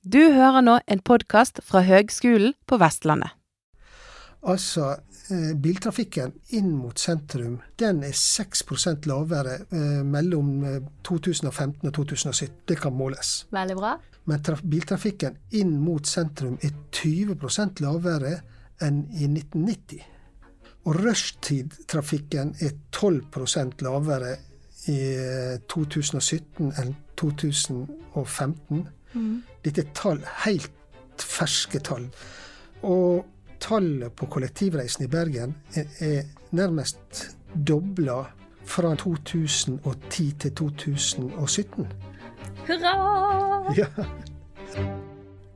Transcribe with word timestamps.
Du 0.00 0.18
hører 0.32 0.62
nå 0.64 0.78
en 0.88 1.00
podkast 1.04 1.60
fra 1.66 1.82
Høgskolen 1.84 2.54
på 2.68 2.78
Vestlandet. 2.80 3.34
Altså, 4.48 4.94
eh, 5.28 5.50
biltrafikken 5.60 6.32
inn 6.56 6.70
mot 6.72 6.96
sentrum 6.98 7.58
den 7.76 8.00
er 8.08 8.14
6% 8.16 9.04
lavere 9.10 9.58
eh, 9.68 10.00
mellom 10.08 10.64
eh, 10.64 10.78
2015 11.04 11.84
og 11.90 11.92
2017. 11.98 12.54
Det 12.70 12.78
kan 12.80 12.96
måles. 12.96 13.44
Veldig 13.52 13.76
bra. 13.76 13.92
Men 14.24 14.40
traf- 14.40 14.64
biltrafikken 14.64 15.36
inn 15.60 15.76
mot 15.84 16.06
sentrum 16.08 16.56
er 16.64 16.72
20% 16.96 17.84
lavere 17.84 18.38
enn 18.80 19.02
i 19.12 19.28
1990. 19.28 20.00
Og 20.88 20.96
rushtidtrafikken 20.96 22.54
er 22.64 22.72
12% 22.96 23.84
lavere 23.84 24.32
i 24.88 24.96
eh, 25.12 25.58
2017 25.68 26.72
enn 26.80 26.96
2015. 27.20 28.86
Dette 29.60 29.82
er 29.84 29.90
tall, 29.92 30.20
helt 30.46 31.20
ferske 31.20 31.80
tall. 31.84 32.06
Og 32.86 33.26
tallet 33.60 34.14
på 34.16 34.28
kollektivreisende 34.32 35.04
i 35.04 35.12
Bergen 35.12 35.52
er, 35.76 36.24
nærmest 36.56 37.26
dobla 37.54 38.22
fra 38.64 38.94
2010 38.96 40.30
til 40.40 40.54
2017. 40.56 41.92
Hurra! 42.66 42.94
Ja. 43.76 43.90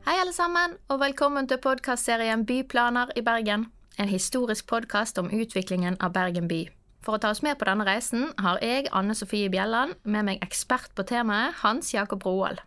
Hei, 0.04 0.18
alle 0.20 0.34
sammen, 0.36 0.76
og 0.88 1.00
velkommen 1.00 1.48
til 1.48 1.62
podkastserien 1.64 2.44
Byplaner 2.46 3.14
i 3.16 3.24
Bergen. 3.24 3.70
En 3.98 4.08
historisk 4.08 4.66
podkast 4.66 5.18
om 5.18 5.32
utviklingen 5.32 5.96
av 6.00 6.12
Bergen 6.12 6.50
by. 6.50 6.66
For 7.04 7.16
å 7.16 7.22
ta 7.22 7.32
oss 7.32 7.40
med 7.44 7.56
på 7.56 7.68
denne 7.68 7.88
reisen 7.88 8.28
har 8.36 8.60
jeg, 8.60 8.90
Anne 8.92 9.16
Sofie 9.16 9.48
Bjelland, 9.48 9.96
med 10.04 10.28
meg 10.28 10.44
ekspert 10.44 10.92
på 10.92 11.08
temaet, 11.08 11.56
Hans 11.64 11.94
Jakob 11.94 12.24
Roald. 12.28 12.60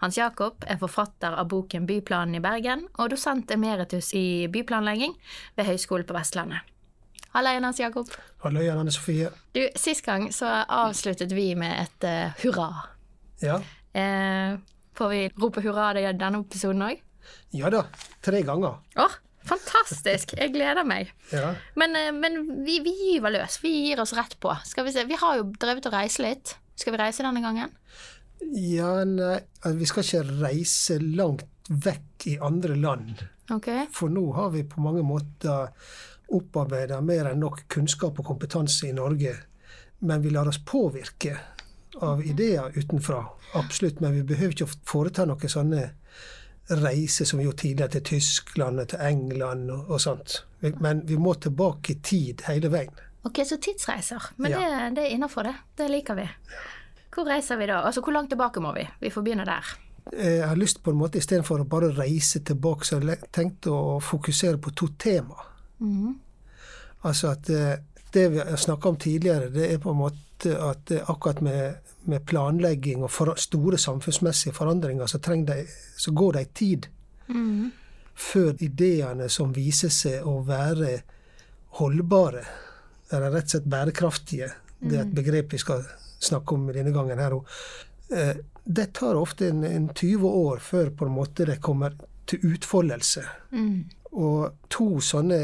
Hans 0.00 0.16
Jakob 0.16 0.64
er 0.64 0.78
forfatter 0.80 1.34
av 1.36 1.48
boken 1.50 1.84
Byplanen 1.88 2.38
i 2.38 2.40
Bergen 2.40 2.86
og 2.96 3.10
dosent 3.12 3.50
emeritus 3.52 4.14
i 4.16 4.48
byplanlegging 4.48 5.12
ved 5.58 5.66
Høgskolen 5.68 6.06
på 6.08 6.16
Vestlandet. 6.16 6.64
Halla 7.34 7.52
igjen, 7.52 7.66
Hans 7.68 7.78
Jakob. 7.82 8.08
Hallo 8.42 8.62
igjen, 8.62 8.80
Anne 8.80 8.90
Sofie. 8.94 9.28
Du, 9.54 9.60
Sist 9.78 10.02
gang 10.06 10.30
så 10.34 10.48
avsluttet 10.64 11.30
vi 11.36 11.52
med 11.58 11.76
et 11.84 12.06
uh, 12.08 12.40
hurra. 12.40 12.70
Ja. 13.44 13.58
Eh, 13.92 14.56
får 14.96 15.12
vi 15.12 15.20
rope 15.38 15.62
hurra 15.62 15.92
i 16.00 16.06
denne 16.10 16.40
episoden 16.42 16.82
òg? 16.88 17.04
ja 17.54 17.68
da, 17.70 17.84
tre 18.24 18.40
ganger. 18.42 18.80
Åh, 18.98 19.14
fantastisk! 19.46 20.32
Jeg 20.40 20.54
gleder 20.56 20.86
meg. 20.88 21.12
Ja. 21.30 21.52
Men, 21.78 21.94
eh, 21.98 22.08
men 22.16 22.64
vi, 22.64 22.80
vi 22.82 22.96
gyver 23.04 23.36
løs. 23.36 23.60
Vi 23.62 23.74
gir 23.84 24.00
oss 24.02 24.16
rett 24.16 24.38
på. 24.40 24.56
Skal 24.66 24.88
Vi 24.88 24.96
se, 24.96 25.04
vi 25.06 25.20
har 25.20 25.38
jo 25.38 25.50
drevet 25.60 25.86
og 25.92 25.94
reise 25.94 26.24
litt. 26.24 26.56
Skal 26.80 26.96
vi 26.96 27.02
reise 27.02 27.22
denne 27.22 27.44
gangen? 27.44 27.76
Ja, 28.40 29.04
nei, 29.04 29.36
altså, 29.60 29.76
vi 29.78 29.86
skal 29.90 30.06
ikke 30.06 30.40
reise 30.42 30.98
langt 31.02 31.44
vekk 31.70 32.26
i 32.26 32.38
andre 32.42 32.76
land. 32.76 33.22
Okay. 33.50 33.86
For 33.94 34.10
nå 34.10 34.24
har 34.36 34.50
vi 34.54 34.64
på 34.66 34.82
mange 34.82 35.02
måter 35.06 35.70
opparbeida 36.30 37.00
mer 37.02 37.30
enn 37.32 37.40
nok 37.42 37.64
kunnskap 37.70 38.18
og 38.22 38.26
kompetanse 38.26 38.88
i 38.88 38.92
Norge. 38.94 39.34
Men 40.06 40.22
vi 40.22 40.30
lar 40.30 40.48
oss 40.48 40.60
påvirke 40.64 41.36
av 42.00 42.22
ideer 42.24 42.70
utenfra. 42.76 43.24
Absolutt. 43.58 44.00
Men 44.00 44.14
vi 44.14 44.22
behøver 44.22 44.54
ikke 44.54 44.68
å 44.68 44.76
foreta 44.86 45.26
noen 45.28 45.50
sånne 45.50 45.88
reiser 46.70 47.26
som 47.26 47.40
vi 47.40 47.44
gjorde 47.48 47.64
tidligere 47.64 47.96
til 47.96 48.04
Tyskland 48.12 48.80
og 48.80 48.88
til 48.92 49.02
England 49.02 49.70
og, 49.74 49.90
og 49.90 50.00
sånt. 50.00 50.44
Men 50.78 51.02
vi 51.06 51.18
må 51.18 51.34
tilbake 51.34 51.96
i 51.96 52.00
tid 52.04 52.44
hele 52.46 52.70
veien. 52.70 52.94
Ok, 53.26 53.42
Så 53.44 53.58
tidsreiser. 53.60 54.30
Men 54.36 54.50
Ja. 54.54 54.58
det, 54.58 54.94
det 54.96 55.02
er 55.04 55.16
innafor, 55.16 55.42
det. 55.42 55.54
Det 55.76 55.90
liker 55.90 56.14
vi. 56.14 56.28
Hvor 57.14 57.26
reiser 57.26 57.58
vi 57.58 57.66
da? 57.66 57.82
Altså, 57.86 58.00
Hvor 58.00 58.12
langt 58.12 58.30
tilbake 58.30 58.60
må 58.60 58.72
vi? 58.76 58.86
Vi 59.00 59.10
får 59.10 59.22
begynne 59.22 59.44
der. 59.44 59.76
Jeg 60.12 60.48
har 60.48 60.56
lyst 60.56 60.82
på 60.82 60.90
en 60.90 60.98
måte, 60.98 61.18
istedenfor 61.18 61.60
å 61.60 61.68
bare 61.68 61.90
reise 61.94 62.40
tilbake, 62.40 62.86
så 62.86 62.98
har 62.98 63.08
jeg 63.12 63.30
tenkt 63.32 63.66
å 63.70 64.00
fokusere 64.02 64.58
på 64.58 64.72
to 64.74 64.88
tema. 64.98 65.36
Altså 67.02 67.30
at 67.30 67.50
eh, 67.50 67.76
det 68.12 68.28
vi 68.32 68.38
har 68.38 68.56
snakka 68.56 68.88
om 68.88 68.96
tidligere, 68.96 69.50
det 69.54 69.68
er 69.72 69.78
på 69.78 69.90
en 69.90 70.00
måte 70.00 70.56
at 70.56 70.90
eh, 70.90 71.04
akkurat 71.10 71.40
med, 71.40 71.92
med 72.10 72.24
planlegging 72.26 73.04
og 73.04 73.10
for, 73.10 73.34
store 73.36 73.78
samfunnsmessige 73.78 74.56
forandringer, 74.56 75.06
så, 75.06 75.18
de, 75.18 75.64
så 75.96 76.12
går 76.12 76.32
det 76.32 76.40
ei 76.40 76.50
tid 76.54 76.88
før 78.20 78.52
ideene 78.60 79.28
som 79.32 79.54
viser 79.56 79.92
seg 79.94 80.26
å 80.26 80.40
være 80.44 80.98
holdbare, 81.78 82.42
eller 83.10 83.32
rett 83.32 83.48
og 83.48 83.54
slett 83.54 83.70
bærekraftige, 83.70 84.50
det 84.80 84.96
er 84.96 85.06
et 85.06 85.14
begrep 85.14 85.52
vi 85.54 85.60
skal 85.60 85.84
snakke 86.20 86.56
om 86.56 86.68
denne 86.72 86.92
gangen 86.94 87.20
her 87.22 87.36
òg, 87.38 87.48
det 88.64 88.86
tar 88.98 89.14
ofte 89.14 89.48
en, 89.48 89.64
en 89.64 89.88
20 89.94 90.26
år 90.26 90.62
før 90.62 90.90
på 90.90 91.06
en 91.06 91.14
måte 91.14 91.46
det 91.46 91.60
kommer 91.62 91.94
til 92.26 92.42
utfoldelse. 92.52 93.22
Og 94.10 94.66
to 94.70 94.88
sånne 95.04 95.40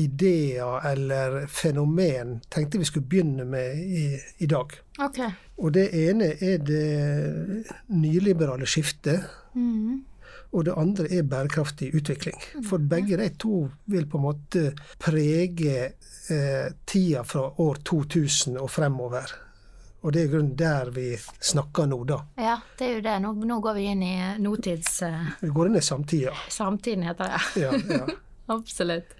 ideer 0.00 0.86
eller 0.88 1.46
fenomen 1.52 2.38
tenkte 2.48 2.80
vi 2.80 2.88
skulle 2.88 3.08
begynne 3.08 3.44
med 3.44 3.76
i, 3.76 4.06
i 4.38 4.48
dag. 4.48 4.72
Okay. 4.98 5.32
Og 5.60 5.74
det 5.76 5.90
ene 5.96 6.32
er 6.40 6.62
det 6.64 7.66
nyliberale 7.92 8.68
skiftet. 8.68 9.26
Og 10.52 10.64
det 10.68 10.74
andre 10.76 11.08
er 11.12 11.28
bærekraftig 11.28 11.94
utvikling. 11.96 12.36
For 12.68 12.78
begge 12.78 13.16
de 13.20 13.28
to 13.40 13.66
vil 13.92 14.08
på 14.08 14.20
en 14.20 14.26
måte 14.26 14.64
prege 15.00 15.76
eh, 16.28 16.66
tida 16.86 17.24
fra 17.24 17.46
år 17.60 17.80
2000 17.84 18.58
og 18.60 18.70
fremover. 18.70 19.32
Og 20.02 20.12
det 20.12 20.24
er 20.24 20.32
grunnen 20.32 20.56
der 20.58 20.90
vi 20.90 21.06
snakker 21.40 21.86
nå, 21.86 22.00
da. 22.04 22.18
Ja, 22.36 22.56
det 22.78 22.86
er 22.88 22.96
jo 22.96 23.02
det. 23.04 23.14
Nå, 23.22 23.32
nå 23.46 23.58
går 23.62 23.76
vi 23.78 23.86
inn 23.92 24.02
i 24.02 24.14
notids... 24.42 24.96
Uh... 25.06 25.28
Vi 25.40 25.50
går 25.54 25.70
inn 25.70 25.78
i 25.78 25.82
samtida. 25.86 26.34
samtiden, 26.50 27.04
heter 27.06 27.30
det. 27.30 27.62
Ja, 27.62 27.72
ja. 27.88 28.06
Absolutt. 28.56 29.14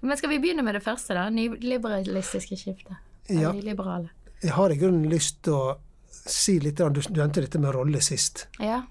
Men 0.00 0.18
skal 0.18 0.32
vi 0.34 0.40
begynne 0.42 0.64
med 0.66 0.74
det 0.74 0.82
første, 0.82 1.14
da? 1.14 1.28
Nyliberalistiske 1.30 2.58
skiftet. 2.58 2.98
Ja. 3.30 3.52
Nyliberale. 3.54 4.10
Jeg 4.42 4.52
har 4.56 4.74
i 4.74 4.78
grunnen 4.80 5.06
lyst 5.08 5.44
til 5.46 5.54
å 5.54 5.76
si 6.10 6.58
litt 6.60 6.82
Du 6.82 7.00
nevnte 7.14 7.44
dette 7.44 7.60
med 7.62 7.72
rolle 7.76 8.02
sist. 8.02 8.48
Ja. 8.58 8.82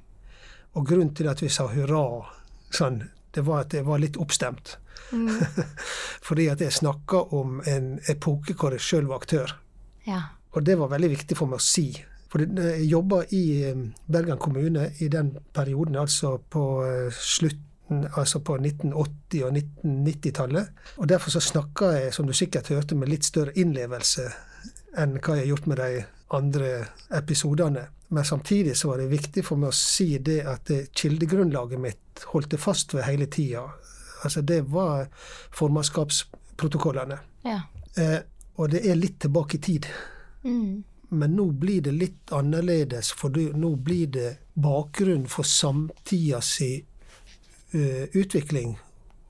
Og 0.73 0.87
grunnen 0.87 1.11
til 1.13 1.27
at 1.29 1.43
vi 1.43 1.49
sa 1.51 1.67
hurra 1.69 2.23
sånn, 2.73 3.03
det 3.35 3.43
var 3.45 3.65
at 3.67 3.75
jeg 3.75 3.85
var 3.85 3.99
litt 4.01 4.17
oppstemt. 4.17 4.77
Fordi 6.27 6.47
at 6.49 6.63
jeg 6.63 6.73
snakka 6.73 7.25
om 7.35 7.59
en 7.69 7.97
epoke 8.09 8.55
hvor 8.57 8.73
jeg 8.73 8.85
sjøl 8.87 9.11
var 9.11 9.21
aktør. 9.21 9.53
Ja. 10.07 10.21
Og 10.53 10.65
det 10.65 10.77
var 10.79 10.91
veldig 10.93 11.11
viktig 11.13 11.37
for 11.37 11.49
meg 11.49 11.61
å 11.61 11.65
si. 11.65 11.87
For 12.33 12.41
jeg 12.41 12.87
jobba 12.89 13.23
i 13.37 13.43
eh, 13.67 13.83
Bergen 14.09 14.41
kommune 14.41 14.87
i 15.05 15.09
den 15.11 15.35
perioden, 15.53 15.99
altså 16.01 16.37
på 16.49 16.65
eh, 16.87 17.13
slutten 17.13 17.69
Altså 17.93 18.39
på 18.39 18.55
1980- 18.57 19.43
og 19.43 19.57
1990-tallet. 19.59 20.69
Og 21.03 21.09
derfor 21.09 21.33
så 21.35 21.41
snakka 21.43 21.89
jeg, 21.91 22.13
som 22.15 22.25
du 22.25 22.31
sikkert 22.33 22.71
hørte, 22.71 22.95
med 22.95 23.11
litt 23.11 23.27
større 23.27 23.51
innlevelse 23.59 24.23
enn 24.97 25.17
hva 25.19 25.35
jeg 25.35 25.43
har 25.43 25.49
gjort 25.51 25.67
med 25.69 25.81
de 25.81 25.99
andre 26.33 26.71
episodene. 27.13 27.83
Men 28.15 28.25
samtidig 28.25 28.77
så 28.79 28.93
var 28.93 29.03
det 29.03 29.11
viktig 29.11 29.43
for 29.45 29.61
meg 29.61 29.73
å 29.73 29.77
si 29.77 30.07
det 30.17 30.39
at 30.47 30.71
kildegrunnlaget 30.95 31.83
mitt 31.83 32.25
holdt 32.31 32.55
det 32.55 32.61
fast 32.63 32.95
ved 32.95 33.05
hele 33.05 33.27
tida. 33.29 33.67
Altså 34.23 34.41
det 34.41 34.63
var 34.71 35.05
formannskapsprotokollene. 35.59 37.19
Ja. 37.45 37.59
Eh, 37.99 38.19
og 38.57 38.69
det 38.73 38.83
er 38.89 38.99
litt 38.99 39.19
tilbake 39.21 39.59
i 39.59 39.63
tid. 39.69 39.89
Mm. 40.43 40.83
Men 41.13 41.35
nå 41.37 41.45
blir 41.61 41.81
det 41.85 41.93
litt 41.93 42.31
annerledes, 42.33 43.11
for 43.13 43.33
nå 43.33 43.75
blir 43.75 44.07
det 44.15 44.29
bakgrunn 44.53 45.27
for 45.29 45.45
samtida 45.45 46.41
si 46.41 46.71
uh, 46.81 48.05
utvikling. 48.13 48.77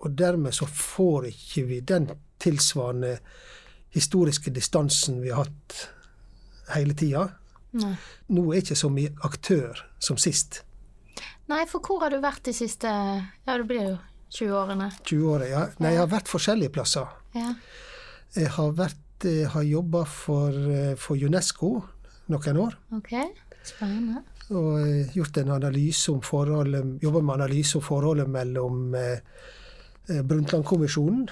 Og 0.03 0.16
dermed 0.19 0.56
så 0.56 0.68
får 0.68 1.29
ikke 1.31 1.66
vi 1.68 1.79
den 1.84 2.09
tilsvarende 2.44 3.18
historiske 3.94 4.51
distansen 4.51 5.22
vi 5.22 5.31
har 5.31 5.46
hatt 5.46 5.88
hele 6.74 6.96
tida. 6.97 7.28
Nå 7.74 8.44
er 8.51 8.62
ikke 8.62 8.78
så 8.78 8.90
mye 8.94 9.13
aktør 9.25 9.80
som 10.01 10.19
sist. 10.22 10.62
Nei, 11.51 11.63
for 11.69 11.84
hvor 11.84 12.03
har 12.03 12.13
du 12.13 12.22
vært 12.24 12.45
de 12.47 12.53
siste 12.56 12.88
Ja, 12.88 13.56
det 13.57 13.66
blir 13.68 13.83
jo 13.83 13.95
20 14.33 14.54
årene. 14.57 14.89
20 15.04 15.25
år, 15.30 15.45
ja. 15.50 15.63
Nei, 15.83 15.94
jeg 15.94 16.01
har 16.01 16.12
vært 16.13 16.31
forskjellige 16.31 16.74
plasser. 16.74 17.09
Ja. 17.38 17.51
Jeg 18.33 18.50
har, 18.56 18.71
vært, 18.77 19.03
jeg 19.25 19.48
har 19.54 19.64
jobba 19.64 20.04
for, 20.06 20.50
eh, 20.52 20.94
for 21.00 21.16
UNESCO 21.18 21.74
noen 22.34 22.58
år. 22.58 22.78
Ok. 22.98 23.14
Spennende. 23.64 24.24
og 24.52 24.80
eh, 24.81 25.08
gjort 25.16 25.38
en 25.40 25.50
analyse 25.56 26.12
om 26.12 26.22
forholdet, 26.22 26.98
jobba 27.02 27.22
med 27.24 27.36
analyse 27.42 27.78
om 27.80 27.81
forholdet 27.86 28.28
mellom 28.30 28.94
eh, 28.96 29.20
eh, 30.10 30.22
Brundtland-kommisjonen 30.22 31.30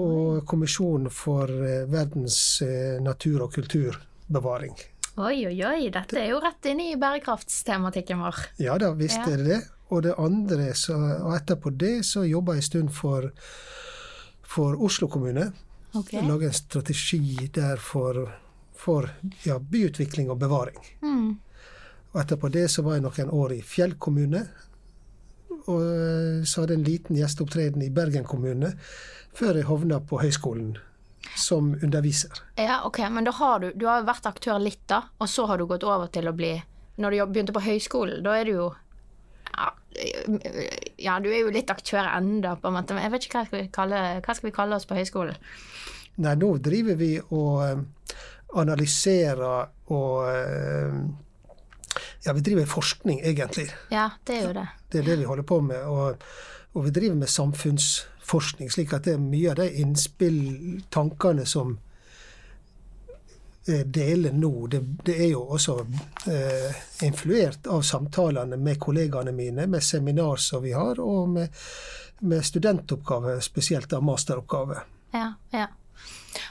og 0.00 0.40
Kommisjonen 0.48 1.10
for 1.12 1.44
eh, 1.52 1.84
verdens 1.92 2.62
eh, 2.64 2.96
natur- 3.04 3.44
og 3.44 3.52
kulturbevaring. 3.54 4.72
Oi, 5.16 5.46
oi, 5.48 5.54
oi. 5.64 5.90
Dette 5.92 6.18
er 6.20 6.30
jo 6.32 6.40
rett 6.42 6.66
inn 6.68 6.80
i 6.80 6.96
bærekraftstematikken 7.00 8.18
vår. 8.24 8.40
Ja 8.60 8.76
da, 8.80 8.90
visst 8.96 9.20
Ja. 9.20 9.32
er 9.32 9.36
det 9.36 9.46
det. 9.46 9.60
Og 9.88 10.02
det 10.02 10.14
andre, 10.18 10.72
så, 10.74 10.96
og 11.22 11.36
etterpå 11.36 11.70
det, 11.78 12.04
så 12.04 12.24
jobba 12.26 12.56
jeg 12.56 12.64
en 12.64 12.66
stund 12.66 12.90
for, 12.90 13.30
for 14.42 14.74
Oslo 14.82 15.06
kommune. 15.08 15.52
Ok. 15.96 16.12
Lage 16.26 16.50
en 16.50 16.56
strategi 16.56 17.48
der 17.54 17.80
for, 17.80 18.26
for 18.76 19.10
ja, 19.46 19.58
byutvikling 19.58 20.30
og 20.30 20.40
bevaring. 20.42 20.78
Mm. 21.02 21.36
Og 22.12 22.22
etterpå 22.22 22.48
det 22.52 22.68
så 22.72 22.84
var 22.84 22.96
jeg 22.96 23.06
noen 23.06 23.32
år 23.36 23.56
i 23.56 23.62
Fjell 23.64 23.96
kommune, 24.00 24.46
og 25.66 25.82
eh, 25.82 26.44
så 26.46 26.62
hadde 26.62 26.76
jeg 26.76 26.80
en 26.80 26.86
liten 26.86 27.18
gjesteopptreden 27.18 27.82
i 27.84 27.92
Bergen 27.92 28.26
kommune 28.28 28.74
før 29.36 29.58
jeg 29.58 29.68
havna 29.68 29.98
på 30.00 30.20
høyskolen 30.22 30.76
som 31.36 31.74
underviser. 31.82 32.30
Ja, 32.56 32.84
ok, 32.86 32.98
Men 33.10 33.24
da 33.24 33.34
har 33.36 33.60
du, 33.60 33.72
du 33.74 33.86
har 33.86 34.06
vært 34.06 34.28
aktør 34.28 34.60
litt, 34.62 34.84
da, 34.88 35.02
og 35.18 35.28
så 35.28 35.46
har 35.50 35.58
du 35.58 35.66
gått 35.66 35.84
over 35.84 36.08
til 36.12 36.28
å 36.28 36.34
bli 36.36 36.54
Når 36.96 37.12
du 37.12 37.16
begynte 37.28 37.52
på 37.52 37.60
høyskolen, 37.60 38.22
da 38.24 38.38
er 38.38 38.48
du 38.48 38.52
jo 38.54 38.68
ja, 39.56 39.72
ja, 41.00 41.18
du 41.20 41.30
er 41.30 41.40
jo 41.40 41.52
litt 41.52 41.70
aktør 41.72 42.08
enda, 42.10 42.56
på 42.60 42.68
en 42.68 42.76
måte. 42.76 42.96
Men 42.96 43.06
jeg 43.06 43.14
vet 43.14 43.28
ikke 43.28 43.40
hva 43.40 43.46
skal 43.48 43.62
vi 43.62 43.68
kalle, 43.72 44.00
hva 44.24 44.36
skal 44.36 44.50
vi 44.50 44.56
kalle 44.56 44.78
oss 44.78 44.88
på 44.88 44.98
høyskolen. 44.98 45.38
Nei, 46.24 46.34
nå 46.40 46.50
driver 46.64 46.96
vi 46.96 47.12
og 47.20 47.62
eh, 47.66 47.80
analyserer 48.56 49.92
og 49.92 50.28
eh, 50.32 50.98
Ja, 52.26 52.34
vi 52.34 52.42
driver 52.44 52.66
forskning, 52.68 53.20
egentlig. 53.24 53.70
Ja, 53.92 54.10
det 54.26 54.34
er 54.36 54.46
jo 54.48 54.54
det. 54.56 54.66
Det 54.92 55.00
er 55.00 55.04
det 55.06 55.18
vi 55.20 55.28
holder 55.28 55.46
på 55.46 55.60
med. 55.64 55.84
Og, 55.86 56.24
og 56.74 56.84
vi 56.84 56.92
driver 56.92 57.16
med 57.22 57.30
samfunnsforskning, 57.30 58.72
slik 58.72 58.92
at 58.92 59.06
det 59.06 59.14
er 59.14 59.22
mye 59.22 59.52
av 59.52 59.60
de 59.60 59.68
innspill, 59.80 60.40
tankene 60.92 61.46
som 61.48 61.76
deler 63.66 64.32
nå, 64.32 64.66
det, 64.70 64.80
det 65.04 65.16
er 65.24 65.30
jo 65.32 65.42
også 65.56 65.78
eh, 66.30 66.76
influert 67.06 67.66
av 67.66 67.82
samtalene 67.82 68.56
med 68.56 68.78
kollegaene 68.80 69.32
mine, 69.34 69.66
med 69.66 69.82
seminar 69.82 70.36
som 70.42 70.62
vi 70.62 70.74
har, 70.76 71.00
og 71.02 71.28
med, 71.34 71.64
med 72.20 72.44
studentoppgave, 72.46 73.40
spesielt 73.42 73.92
av 73.92 74.04
masteroppgave. 74.06 74.78
Ja, 75.16 75.32
ja. 75.50 75.66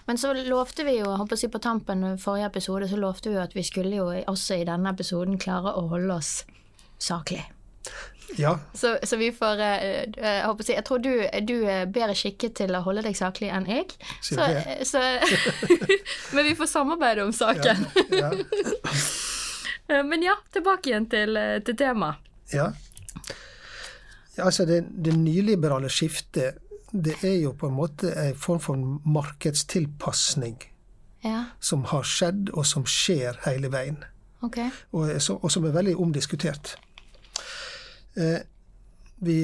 Men 0.06 0.18
så 0.18 0.34
lovte 0.34 0.84
vi 0.84 0.98
jo, 0.98 1.08
jeg 1.08 1.22
håper 1.22 1.40
si 1.40 1.50
på 1.52 1.62
tampen 1.62 2.06
forrige 2.22 2.50
episode, 2.52 2.90
så 2.90 3.00
lovte 3.00 3.30
vi 3.30 3.38
jo 3.38 3.44
at 3.44 3.56
vi 3.56 3.64
skulle 3.64 3.96
jo 3.96 4.10
også 4.28 4.60
i 4.60 4.68
denne 4.68 4.92
episoden 4.92 5.40
klare 5.42 5.76
å 5.78 5.88
holde 5.94 6.18
oss 6.18 6.40
saklig. 6.98 7.44
Ja, 8.38 8.56
Så, 8.74 8.98
så 9.04 9.18
vi 9.18 9.30
får 9.31 9.60
eh, 9.62 9.83
eh, 10.01 10.06
Jeg 10.18 10.45
håper 10.45 10.69
jeg 10.74 10.83
tror 10.86 10.98
du, 11.04 11.12
du 11.48 11.54
er 11.69 11.86
bedre 11.86 12.16
skikket 12.18 12.56
til 12.57 12.74
å 12.75 12.81
holde 12.83 13.04
deg 13.06 13.16
saklig 13.16 13.51
enn 13.54 13.66
jeg. 13.69 13.94
Så, 14.22 14.36
så, 14.83 15.01
men 16.36 16.45
vi 16.50 16.56
får 16.60 16.68
samarbeide 16.72 17.24
om 17.24 17.31
saken. 17.33 17.86
ja, 18.12 18.31
ja. 18.31 18.31
Men 20.10 20.24
ja, 20.25 20.33
tilbake 20.51 20.89
igjen 20.89 21.06
til, 21.12 21.38
eh, 21.38 21.60
til 21.62 21.75
temaet. 21.77 22.16
ja. 22.54 22.72
Ja, 24.36 24.44
Altså, 24.50 24.66
det, 24.68 24.81
det 25.06 25.13
nyliberale 25.16 25.88
skiftet, 25.89 26.57
det 26.92 27.13
er 27.24 27.38
jo 27.39 27.54
på 27.56 27.69
en 27.69 27.75
måte 27.78 28.10
en 28.19 28.36
form 28.36 28.60
for 28.60 28.75
markedstilpasning 29.07 30.57
Ja, 31.24 31.45
som 31.60 31.86
har 31.94 32.04
skjedd, 32.04 32.50
og 32.54 32.66
som 32.68 32.83
skjer 32.86 33.38
hele 33.45 33.69
veien. 33.71 34.01
Okay. 34.44 34.68
og, 34.92 35.07
så- 35.21 35.39
og 35.42 35.51
som 35.51 35.63
er 35.66 35.71
veldig 35.71 35.95
omdiskutert. 36.01 36.75
Eh, 38.16 38.40
vi 39.26 39.40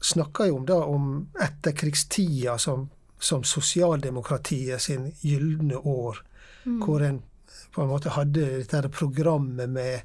snakker 0.00 0.48
jo 0.48 0.56
om, 0.60 0.66
da, 0.66 0.78
om 0.84 1.28
etterkrigstida 1.40 2.58
som, 2.58 2.88
som 3.18 3.42
sosialdemokratiet 3.44 4.80
sin 4.82 5.10
gylne 5.20 5.76
år, 5.76 6.22
hvor 6.64 7.02
en 7.04 7.22
på 7.74 7.82
en 7.84 7.88
måte 7.92 8.10
hadde 8.10 8.44
dette 8.64 8.88
programmet 8.90 9.68
med, 9.70 10.00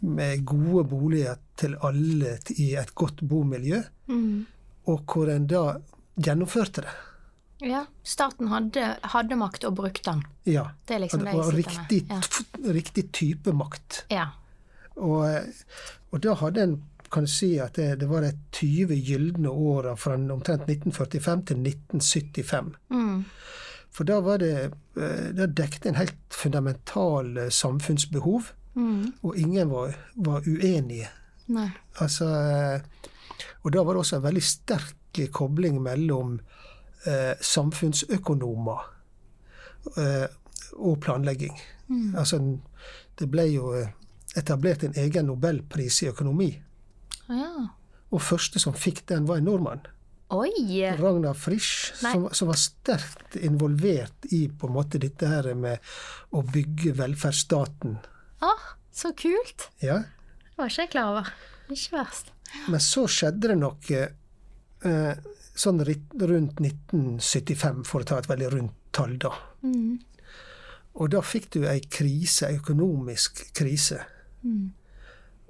med 0.00 0.40
gode 0.48 0.82
boliger 0.90 1.36
til 1.58 1.76
alle 1.86 2.38
i 2.56 2.72
et 2.80 2.94
godt 2.94 3.22
bomiljø, 3.28 3.82
Mm. 4.08 4.46
og 4.88 5.02
hvor 5.12 5.28
en 5.28 5.46
da 5.46 5.62
gjennomførte 6.16 6.80
det. 6.86 6.94
Ja, 7.68 7.82
staten 8.02 8.48
hadde, 8.48 8.96
hadde 9.02 9.36
makt 9.36 9.64
og 9.68 9.74
brukte 9.76 10.10
den. 10.10 10.22
Ja. 10.48 10.70
Det 10.88 10.94
er 10.96 11.02
liksom 11.04 11.24
det 11.26 11.34
jeg 11.34 11.44
sitter 11.44 11.56
riktig, 11.58 12.00
med. 12.08 12.16
Ja. 12.64 12.72
riktig 12.78 13.04
type 13.12 13.52
makt. 13.52 14.04
Ja. 14.10 14.28
Og, 14.96 15.26
og 16.10 16.20
da 16.24 16.34
hadde 16.40 16.62
en 16.62 16.76
kan 17.10 17.24
du 17.24 17.30
si 17.30 17.54
at 17.60 17.76
det, 17.78 18.00
det 18.00 18.08
var 18.10 18.20
de 18.26 18.32
20 18.52 18.94
gylne 19.06 19.48
åra 19.50 19.94
fra 19.96 20.14
omtrent 20.14 20.68
1945 20.68 21.44
til 21.50 21.56
1975. 21.66 22.74
Mm. 22.90 23.24
For 23.90 24.04
da 24.04 24.18
var 24.20 24.38
det 24.42 24.52
eh, 24.96 25.28
Da 25.34 25.46
dekte 25.46 25.88
en 25.88 25.96
helt 26.00 26.18
fundamentale 26.30 27.50
samfunnsbehov, 27.50 28.52
Mm. 28.78 29.12
og 29.22 29.36
ingen 29.36 29.70
var, 29.72 29.94
var 30.14 30.44
uenige. 30.46 31.08
Nei. 31.50 31.70
Altså 31.98 32.26
eh, 32.28 32.80
Og 33.64 33.72
da 33.74 33.82
var 33.82 33.94
det 33.96 34.02
også 34.04 34.16
en 34.20 34.22
veldig 34.22 34.42
sterk 34.44 35.18
kobling 35.34 35.80
mellom 35.82 36.36
eh, 37.06 37.34
samfunnsøkonomer 37.40 38.84
eh, 39.96 40.26
og 40.78 41.00
planlegging. 41.00 41.56
Altså, 42.16 42.38
det 43.18 43.26
ble 43.32 43.46
jo 43.50 43.72
eh, 43.74 43.88
etablert 44.36 44.84
en 44.84 44.94
egen 45.00 45.26
nobelpris 45.26 46.02
i 46.04 46.10
økonomi. 46.12 46.50
Ja. 47.28 47.52
Og 48.08 48.24
første 48.24 48.60
som 48.62 48.76
fikk 48.76 49.04
den, 49.10 49.26
var 49.28 49.40
en 49.40 49.48
nordmann. 49.48 49.86
Oi! 50.28 50.84
Ragnar 50.98 51.36
Frisch, 51.40 51.94
som, 51.96 52.26
som 52.36 52.50
var 52.50 52.58
sterkt 52.60 53.36
involvert 53.40 54.28
i 54.36 54.42
på 54.48 54.68
en 54.68 54.74
måte 54.76 55.00
dette 55.00 55.28
her 55.28 55.48
med 55.56 55.80
å 56.36 56.42
bygge 56.44 56.92
velferdsstaten. 56.98 57.96
Åh, 58.44 58.66
så 58.92 59.14
kult! 59.16 59.70
Ja. 59.80 60.02
Det 60.44 60.60
var 60.60 60.72
ikke 60.72 60.84
jeg 60.84 60.92
klar 60.92 61.12
over. 61.14 61.30
Ikke 61.72 61.96
verst. 61.96 62.32
Men 62.68 62.84
så 62.84 63.06
skjedde 63.08 63.52
det 63.52 63.56
noe 63.60 64.02
eh, 64.84 65.24
sånn 65.58 65.80
rundt 65.84 66.60
1975, 66.60 67.84
for 67.88 68.04
å 68.04 68.08
ta 68.08 68.20
et 68.20 68.28
veldig 68.28 68.52
rundt 68.52 68.76
tall, 68.94 69.16
da. 69.20 69.32
Mm. 69.64 69.98
Og 70.98 71.12
da 71.14 71.22
fikk 71.22 71.52
du 71.56 71.62
ei 71.70 71.80
krise, 71.84 72.48
ei 72.48 72.58
økonomisk 72.58 73.46
krise. 73.56 74.02
Mm. 74.42 74.72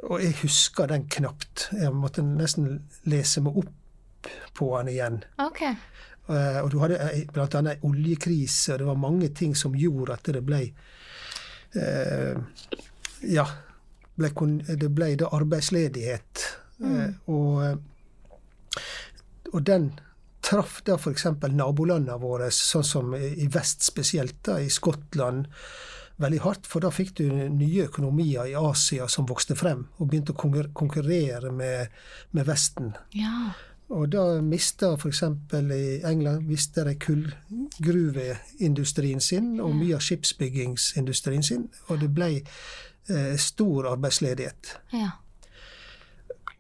Og 0.06 0.22
jeg 0.22 0.36
husker 0.44 0.86
den 0.90 1.08
knapt. 1.10 1.68
Jeg 1.74 1.90
måtte 1.94 2.22
nesten 2.22 2.84
lese 3.10 3.42
meg 3.42 3.56
opp 3.58 4.28
på 4.54 4.68
den 4.78 4.92
igjen. 4.92 5.16
Okay. 5.42 5.74
Eh, 6.28 6.60
Og 6.62 6.70
du 6.70 6.78
hadde 6.82 6.98
bl.a. 7.32 7.62
ei 7.72 7.78
oljekrise, 7.82 8.74
og 8.74 8.78
det 8.82 8.86
var 8.86 9.00
mange 9.00 9.28
ting 9.34 9.56
som 9.56 9.74
gjorde 9.74 10.14
at 10.18 10.30
det 10.34 10.44
ble 10.46 10.60
eh, 11.74 12.36
Ja, 13.26 13.46
ble, 14.18 14.30
det 14.78 14.90
ble 14.94 15.14
da 15.18 15.30
arbeidsledighet. 15.34 16.44
Eh, 16.84 17.10
og, 17.26 17.80
og 19.52 19.62
den 19.66 19.90
traff 20.44 20.78
da 20.86 20.94
f.eks. 20.94 21.26
nabolandene 21.50 22.18
våre, 22.22 22.50
sånn 22.54 22.86
som 22.86 23.14
i 23.18 23.32
i 23.42 23.48
vest 23.52 23.82
spesielt, 23.86 24.38
da, 24.46 24.60
i 24.62 24.70
Skottland, 24.70 25.48
veldig 26.22 26.40
hardt. 26.44 26.68
For 26.68 26.78
da 26.84 26.90
fikk 26.94 27.10
du 27.20 27.24
nye 27.30 27.86
økonomier 27.88 28.44
i 28.50 28.58
Asia 28.58 29.04
som 29.10 29.28
vokste 29.28 29.54
frem, 29.58 29.80
og 29.98 30.08
begynte 30.10 30.32
å 30.34 30.38
konkurrere 30.76 31.50
med, 31.54 31.80
med 32.36 32.44
Vesten. 32.48 32.88
Ja. 33.16 33.36
Og 33.88 34.10
da 34.12 34.40
mista 34.44 34.92
f.eks. 34.98 35.22
i 35.22 36.02
England 36.04 36.44
mista 36.44 36.84
de 36.84 36.92
kullgruveindustrien 37.00 39.20
sin 39.24 39.60
og 39.64 39.72
mye 39.78 39.96
av 39.96 40.02
skipsbyggingsindustrien 40.04 41.44
sin, 41.46 41.68
og 41.88 42.00
det 42.02 42.10
ble 42.12 42.28
eh, 42.36 43.36
stor 43.40 43.88
arbeidsledighet. 43.94 44.76
Ja. 44.92 45.10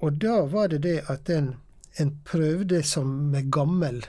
Og 0.00 0.12
da 0.22 0.46
var 0.48 0.68
det 0.72 0.80
det 0.86 1.04
at 1.12 1.28
en, 1.34 1.60
en 2.00 2.10
prøvde 2.24 2.80
som 2.86 3.08
med 3.34 3.52
gammel 3.52 4.06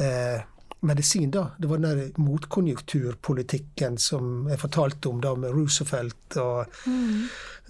eh, 0.00 0.40
medisin, 0.84 1.30
da. 1.30 1.48
Det 1.58 1.68
var 1.70 1.78
den 1.78 1.98
der 1.98 2.20
motkonjunkturpolitikken 2.20 3.98
som 3.98 4.46
jeg 4.50 4.60
fortalte 4.60 5.10
om 5.10 5.20
da 5.24 5.34
med 5.38 5.54
Roosevelt 5.54 6.38
og, 6.40 6.78
mm. 6.86 7.26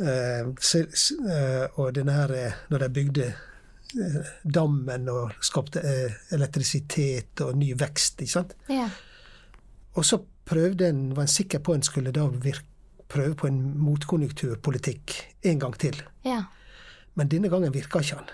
eh, 0.06 1.80
og 1.80 1.94
den 1.94 2.12
her 2.12 2.34
eh, 2.34 2.60
Når 2.70 2.84
de 2.84 2.90
bygde 2.98 3.26
eh, 3.30 4.30
dammen 4.44 5.08
og 5.08 5.32
skapte 5.40 5.80
eh, 5.80 6.20
elektrisitet 6.34 7.40
og 7.40 7.56
ny 7.58 7.72
vekst, 7.78 8.20
ikke 8.20 8.32
sant. 8.32 8.54
Yeah. 8.70 8.90
Og 9.94 10.04
så 10.04 10.20
prøvde 10.44 10.88
en, 10.88 11.16
var 11.16 11.28
en 11.28 11.36
sikker 11.36 11.62
på 11.64 11.74
en 11.74 11.82
skulle 11.82 12.12
da 12.12 12.26
virke, 12.28 12.66
prøve 13.08 13.34
på 13.36 13.46
en 13.46 13.60
motkonjunkturpolitikk 13.78 15.12
en 15.42 15.60
gang 15.60 15.76
til. 15.78 16.00
Yeah. 16.26 16.48
Men 17.14 17.28
denne 17.30 17.50
gangen 17.52 17.74
virka 17.74 18.00
ikke 18.02 18.18
han. 18.18 18.32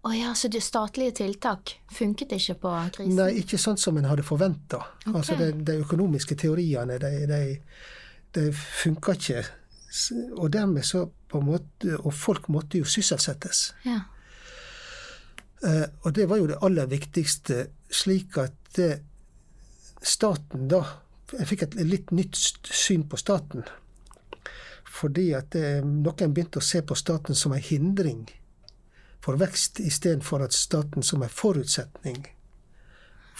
Å 0.00 0.10
ja, 0.16 0.30
så 0.34 0.48
det 0.48 0.62
statlige 0.64 1.12
tiltak 1.18 1.74
funket 1.92 2.32
ikke 2.32 2.54
på 2.62 2.70
krisen? 2.96 3.18
Nei, 3.18 3.42
ikke 3.42 3.58
sånn 3.60 3.76
som 3.80 3.98
en 4.00 4.08
hadde 4.08 4.24
forventa. 4.24 4.80
Altså, 5.12 5.36
de, 5.36 5.50
de 5.66 5.76
økonomiske 5.82 6.38
teoriene, 6.40 6.96
de, 7.02 7.10
de, 7.28 7.40
de 8.36 8.46
funka 8.56 9.16
ikke. 9.18 9.42
Og 10.38 10.48
dermed 10.54 10.86
så 10.88 11.04
på 11.30 11.40
en 11.40 11.48
måte 11.48 11.96
Og 11.98 12.12
folk 12.14 12.46
måtte 12.54 12.78
jo 12.78 12.86
sysselsettes. 12.86 13.72
Ja. 13.82 13.98
Eh, 15.66 15.86
og 16.06 16.14
det 16.14 16.28
var 16.30 16.38
jo 16.38 16.46
det 16.46 16.60
aller 16.62 16.86
viktigste, 16.86 17.64
slik 17.90 18.38
at 18.38 18.54
det, 18.76 19.00
staten 19.98 20.68
da 20.70 20.84
Jeg 21.34 21.48
fikk 21.50 21.62
et 21.66 21.74
litt 21.82 22.14
nytt 22.14 22.38
syn 22.70 23.04
på 23.10 23.18
staten. 23.20 23.66
Fordi 24.90 25.28
at 25.36 25.52
det, 25.54 25.82
noen 25.84 26.32
begynte 26.34 26.58
å 26.58 26.64
se 26.64 26.80
på 26.82 26.96
staten 26.98 27.36
som 27.38 27.52
en 27.54 27.62
hindring 27.62 28.24
for 29.24 29.36
vekst, 29.36 29.80
istedenfor 29.80 30.42
at 30.44 30.52
staten 30.56 31.02
som 31.02 31.22
en 31.22 31.28
forutsetning 31.28 32.22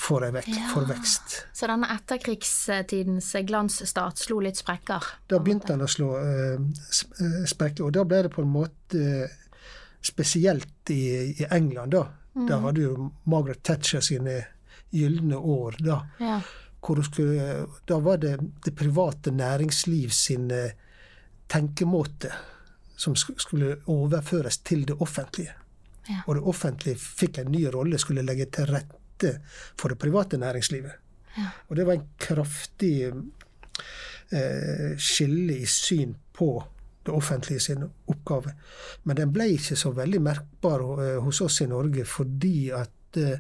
for, 0.01 0.25
en 0.25 0.35
vek 0.35 0.49
Ja. 0.49 0.69
for 0.75 0.85
vekst. 0.89 1.47
Så 1.53 1.67
denne 1.69 1.89
etterkrigstidens 1.95 3.33
glansstat 3.49 4.19
slo 4.19 4.41
litt 4.41 4.57
sprekker? 4.57 5.05
Da 5.29 5.39
begynte 5.39 5.73
han 5.75 5.85
å 5.85 5.89
slå 5.89 6.15
eh, 6.21 6.57
eh, 6.57 7.45
sprekker, 7.49 7.85
og 7.85 7.93
da 7.93 8.05
ble 8.05 8.23
det 8.23 8.33
på 8.33 8.43
en 8.43 8.53
måte 8.53 9.29
spesielt 10.03 10.91
i, 10.91 11.03
i 11.43 11.47
England, 11.51 11.93
da. 11.93 12.07
Da 12.49 12.61
hadde 12.63 12.81
jo 12.85 13.11
Margaret 13.29 13.63
Thatcher 13.67 14.01
sine 14.01 14.39
gylne 14.95 15.37
år, 15.37 15.77
da. 15.85 16.01
Ja. 16.21 16.41
Skulle, 16.81 17.67
da 17.87 17.99
var 18.01 18.17
det 18.23 18.39
det 18.65 18.73
private 18.79 19.31
næringsliv 19.37 20.09
sin 20.17 20.51
eh, 20.51 20.73
tenkemåte 21.51 22.31
som 22.97 23.17
skulle 23.17 23.77
overføres 23.87 24.59
til 24.65 24.87
det 24.89 24.97
offentlige. 25.01 25.53
Ja. 26.09 26.23
Og 26.27 26.35
det 26.39 26.43
offentlige 26.49 26.97
fikk 26.99 27.39
en 27.43 27.53
ny 27.53 27.67
rolle, 27.75 27.99
skulle 27.99 28.23
legge 28.27 28.47
til 28.51 28.67
rette 28.71 29.35
for 29.79 29.89
det 29.93 29.99
private 30.01 30.39
næringslivet. 30.41 30.93
Ja. 31.37 31.51
Og 31.69 31.77
det 31.77 31.85
var 31.87 31.99
en 31.99 32.07
kraftig 32.19 32.95
eh, 34.33 34.97
skille 34.99 35.59
i 35.61 35.67
syn 35.67 36.15
på 36.33 36.65
det 37.07 37.13
offentlige 37.13 37.61
sin 37.61 37.85
oppgave. 38.07 38.53
Men 39.03 39.17
den 39.17 39.33
ble 39.33 39.47
ikke 39.55 39.77
så 39.79 39.93
veldig 39.97 40.21
merkbar 40.25 40.83
eh, 41.05 41.19
hos 41.25 41.41
oss 41.45 41.61
i 41.65 41.69
Norge 41.71 42.05
fordi 42.09 42.71
at 42.77 43.17
eh, 43.21 43.39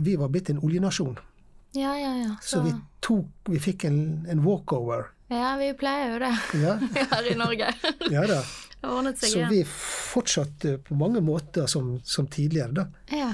vi 0.00 0.16
var 0.16 0.28
blitt 0.32 0.50
en 0.50 0.60
oljenasjon. 0.64 1.18
Ja, 1.76 1.92
ja, 1.98 2.14
ja. 2.18 2.32
Så 2.42 2.64
vi 2.64 2.72
tok 3.00 3.46
Vi 3.52 3.58
fikk 3.62 3.84
en, 3.86 4.26
en 4.28 4.40
walkover. 4.42 5.04
Ja, 5.30 5.52
vi 5.60 5.68
pleier 5.78 6.16
jo 6.16 6.18
det 6.18 6.30
Ja, 6.58 6.72
her 7.12 7.28
i 7.30 7.36
Norge. 7.38 7.68
ja 8.10 8.24
da. 8.26 8.40
Så 9.26 9.26
igjen. 9.26 9.50
vi 9.50 9.64
fortsatte 10.12 10.78
på 10.78 10.94
mange 10.94 11.20
måter 11.20 11.66
som, 11.66 12.00
som 12.04 12.26
tidligere, 12.26 12.72
da. 12.72 12.86
Ja. 13.16 13.32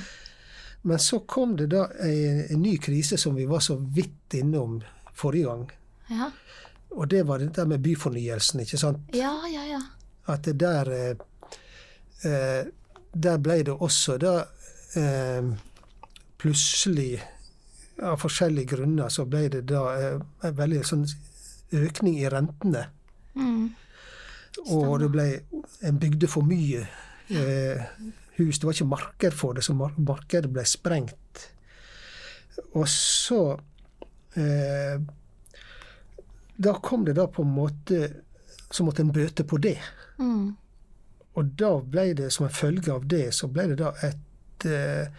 Men 0.82 0.98
så 0.98 1.20
kom 1.26 1.56
det 1.56 1.66
da 1.74 1.88
en, 2.02 2.44
en 2.50 2.62
ny 2.62 2.76
krise 2.78 3.18
som 3.18 3.34
vi 3.34 3.46
var 3.46 3.60
så 3.60 3.76
vidt 3.76 4.34
innom 4.34 4.80
forrige 5.14 5.46
gang. 5.46 5.70
Ja, 6.08 6.30
Og 6.90 7.08
det 7.08 7.22
var 7.26 7.38
det 7.38 7.54
der 7.56 7.66
med 7.66 7.80
byfornyelsen, 7.80 8.60
ikke 8.60 8.78
sant. 8.78 8.98
ja, 9.14 9.34
ja. 9.52 9.64
ja. 9.66 9.80
At 10.26 10.44
det 10.44 10.58
der 10.60 10.90
eh, 10.90 11.16
eh, 12.30 12.66
Der 13.14 13.38
ble 13.38 13.62
det 13.62 13.72
også 13.72 14.16
da 14.18 14.32
eh, 14.98 15.46
plutselig 16.38 17.22
av 18.02 18.18
forskjellige 18.20 18.76
grunner 18.76 19.08
så 19.08 19.24
ble 19.24 19.46
det 19.48 19.62
da 19.70 19.82
eh, 19.96 20.18
en 20.44 20.56
veldig 20.58 20.82
sånn 20.84 21.06
økning 21.72 22.18
i 22.20 22.28
rentene. 22.28 22.84
Mm. 23.34 23.70
Og 24.64 25.00
det 25.00 25.10
ble 25.12 25.26
En 25.84 25.98
bygde 26.00 26.28
for 26.30 26.46
mye 26.46 26.86
eh, 27.28 27.82
hus. 28.38 28.58
Det 28.58 28.66
var 28.66 28.76
ikke 28.76 28.88
marked 28.88 29.36
for 29.36 29.56
det, 29.56 29.64
så 29.64 29.74
mar 29.76 29.94
markedet 29.98 30.50
ble 30.52 30.64
sprengt. 30.64 31.46
Og 32.72 32.88
så 32.88 33.40
eh, 34.36 35.00
Da 36.56 36.72
kom 36.82 37.04
det 37.04 37.16
da 37.18 37.26
på 37.28 37.44
en 37.44 37.52
måte 37.52 37.98
Så 38.72 38.84
måtte 38.84 39.04
en 39.04 39.12
bøte 39.12 39.44
på 39.44 39.58
det. 39.60 39.76
Mm. 40.18 40.54
Og 41.36 41.50
da 41.58 41.74
ble 41.84 42.14
det, 42.16 42.30
som 42.32 42.46
en 42.46 42.54
følge 42.54 42.92
av 42.92 43.04
det, 43.08 43.28
så 43.36 43.48
ble 43.52 43.66
det 43.72 43.76
da 43.82 43.90
et, 44.06 44.64
eh, 44.64 45.10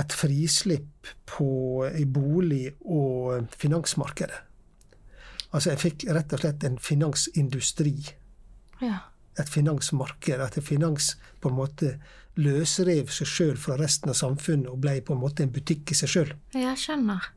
et 0.00 0.12
frislipp 0.16 1.10
på, 1.28 1.50
i 1.92 2.06
bolig- 2.08 2.72
og 2.80 3.44
finansmarkedet. 3.60 4.40
Altså 5.52 5.72
jeg 5.74 5.82
fikk 5.82 6.06
rett 6.14 6.32
og 6.32 6.42
slett 6.42 6.64
en 6.64 6.78
finansindustri. 6.78 7.94
Ja. 8.80 8.98
Et 9.38 9.48
finansmarked. 9.48 10.40
At 10.40 10.58
finans 10.64 11.14
på 11.40 11.48
en 11.50 11.56
måte 11.56 11.94
løsrev 12.40 13.10
seg 13.12 13.26
sjøl 13.28 13.56
fra 13.60 13.76
resten 13.80 14.10
av 14.12 14.16
samfunnet 14.18 14.68
og 14.70 14.80
ble 14.80 15.00
på 15.04 15.14
en 15.16 15.20
måte 15.22 15.42
en 15.44 15.52
butikk 15.52 15.92
i 15.92 15.98
seg 15.98 16.08
sjøl. 16.12 16.32
Jeg 16.56 16.76
skjønner. 16.78 17.30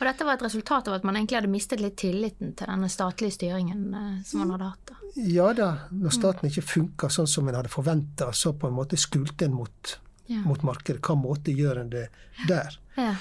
Og 0.00 0.06
dette 0.08 0.24
var 0.26 0.34
et 0.38 0.42
resultat 0.42 0.88
av 0.88 0.96
at 0.98 1.04
man 1.06 1.16
egentlig 1.16 1.38
hadde 1.38 1.50
mistet 1.52 1.80
litt 1.82 1.96
tilliten 2.00 2.54
til 2.58 2.66
denne 2.70 2.88
statlige 2.90 3.36
styringen 3.36 3.94
eh, 3.94 4.16
som 4.26 4.40
man 4.42 4.54
hadde 4.56 4.70
hatt. 4.72 4.90
da. 4.90 4.96
Ja 5.14 5.52
da, 5.54 5.68
når 5.94 6.14
staten 6.16 6.48
ikke 6.50 6.64
funka 6.66 7.10
sånn 7.12 7.28
som 7.30 7.46
en 7.48 7.54
hadde 7.54 7.70
forventa, 7.70 8.32
så 8.34 8.52
på 8.58 8.66
en 8.70 8.74
måte 8.74 8.98
skulte 8.98 9.46
en 9.46 9.54
mot, 9.54 9.98
Ja. 10.26 10.40
mot 10.40 10.62
markedet. 10.64 11.02
Hva 11.04 11.14
måte 11.20 11.52
gjør 11.54 11.80
en 11.82 11.90
det 11.90 12.08
der? 12.48 12.78
Ja. 12.96 13.14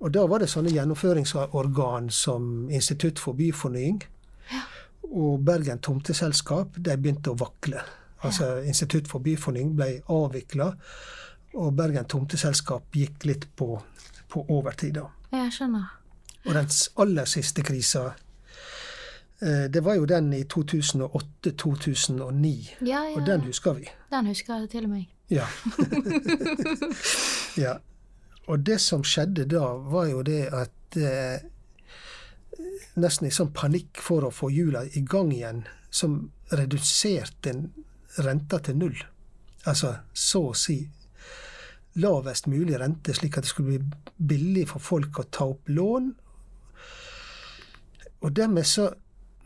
Og 0.00 0.10
da 0.12 0.26
var 0.26 0.40
det 0.40 0.48
sånne 0.48 0.72
gjennomføringsorgan 0.72 2.10
som 2.10 2.68
Institutt 2.70 3.18
for 3.22 3.34
byfornying 3.34 4.02
og 5.10 5.44
Bergen 5.44 5.78
Tomteselskap. 5.78 6.68
De 6.76 6.96
begynte 6.96 7.30
å 7.30 7.34
vakle. 7.38 7.80
Altså 8.24 8.56
Institutt 8.66 9.08
for 9.08 9.18
byfornying 9.22 9.74
ble 9.76 10.00
avvikla, 10.12 10.72
og 11.56 11.74
Bergen 11.76 12.04
Tomteselskap 12.10 12.82
gikk 12.96 13.24
litt 13.28 13.46
på, 13.56 13.82
på 14.28 14.44
overtid. 14.52 14.94
da. 14.98 15.02
Jeg 15.32 15.52
skjønner. 15.52 15.84
Og 16.46 16.54
den 16.54 16.68
aller 17.02 17.24
siste 17.26 17.62
krisa, 17.66 18.04
eh, 19.42 19.66
det 19.72 19.82
var 19.84 19.94
jo 19.98 20.04
den 20.06 20.32
i 20.32 20.42
2008-2009. 20.44 22.70
Ja, 22.80 22.86
ja, 23.04 23.14
Og 23.16 23.26
den 23.26 23.40
husker 23.40 23.72
vi. 23.74 23.88
den 24.10 24.26
husker 24.26 24.54
jeg 24.60 24.68
til 24.70 24.84
og 24.84 24.90
med. 24.90 25.04
Ja. 25.30 25.46
ja. 27.64 27.72
Og 28.46 28.58
det 28.66 28.78
som 28.80 29.02
skjedde 29.04 29.44
da, 29.50 29.64
var 29.90 30.06
jo 30.06 30.22
det 30.22 30.46
at 30.54 30.96
eh, 30.96 31.40
Nesten 32.96 33.28
i 33.28 33.34
sånn 33.34 33.52
panikk 33.56 34.00
for 34.02 34.24
å 34.26 34.32
få 34.32 34.50
hjula 34.52 34.84
i 34.96 35.02
gang 35.04 35.32
igjen, 35.34 35.64
som 35.90 36.18
reduserte 36.52 37.52
en 37.52 37.66
renta 38.24 38.60
til 38.64 38.78
null. 38.80 38.96
Altså 39.66 39.96
så 40.14 40.42
å 40.50 40.54
si 40.56 40.78
lavest 42.00 42.46
mulig 42.46 42.78
rente, 42.80 43.14
slik 43.16 43.38
at 43.38 43.46
det 43.46 43.52
skulle 43.52 43.78
bli 43.78 44.00
billig 44.16 44.66
for 44.70 44.84
folk 44.84 45.20
å 45.20 45.28
ta 45.32 45.48
opp 45.52 45.68
lån. 45.72 46.10
Og 48.24 48.32
dermed 48.36 48.68
så, 48.68 48.90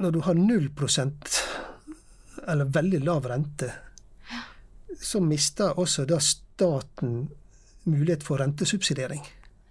når 0.03 0.15
du 0.15 0.21
har 0.27 0.39
null 0.39 0.69
prosent, 0.75 1.41
eller 2.47 2.71
veldig 2.73 3.03
lav 3.05 3.27
rente, 3.31 3.71
så 5.01 5.21
mister 5.25 5.79
også 5.81 6.05
da 6.09 6.19
staten 6.21 7.29
mulighet 7.89 8.25
for 8.27 8.43
rentesubsidiering. 8.43 9.23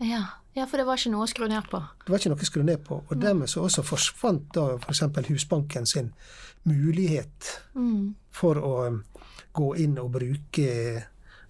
Ja. 0.01 0.38
Ja, 0.55 0.65
for 0.65 0.77
det 0.81 0.85
var 0.87 0.97
ikke 0.97 1.11
noe 1.13 1.23
å 1.23 1.29
skru 1.29 1.47
ned 1.47 1.67
på. 1.69 1.79
Det 2.05 2.11
var 2.11 2.19
ikke 2.19 2.29
noe 2.33 2.41
å 2.41 2.47
skru 2.49 2.63
ned 2.65 2.81
på. 2.83 3.03
Og 3.09 3.19
dermed 3.21 3.49
så 3.49 3.61
også 3.67 3.83
forsvant 3.85 4.47
da 4.55 4.63
f.eks. 4.79 5.03
Husbanken 5.29 5.85
sin 5.85 6.13
mulighet 6.67 7.59
Mm. 7.75 8.15
for 8.31 8.55
å 8.59 8.73
um, 8.87 9.03
gå 9.53 9.69
inn 9.79 9.97
og 10.01 10.11
bruke 10.11 11.03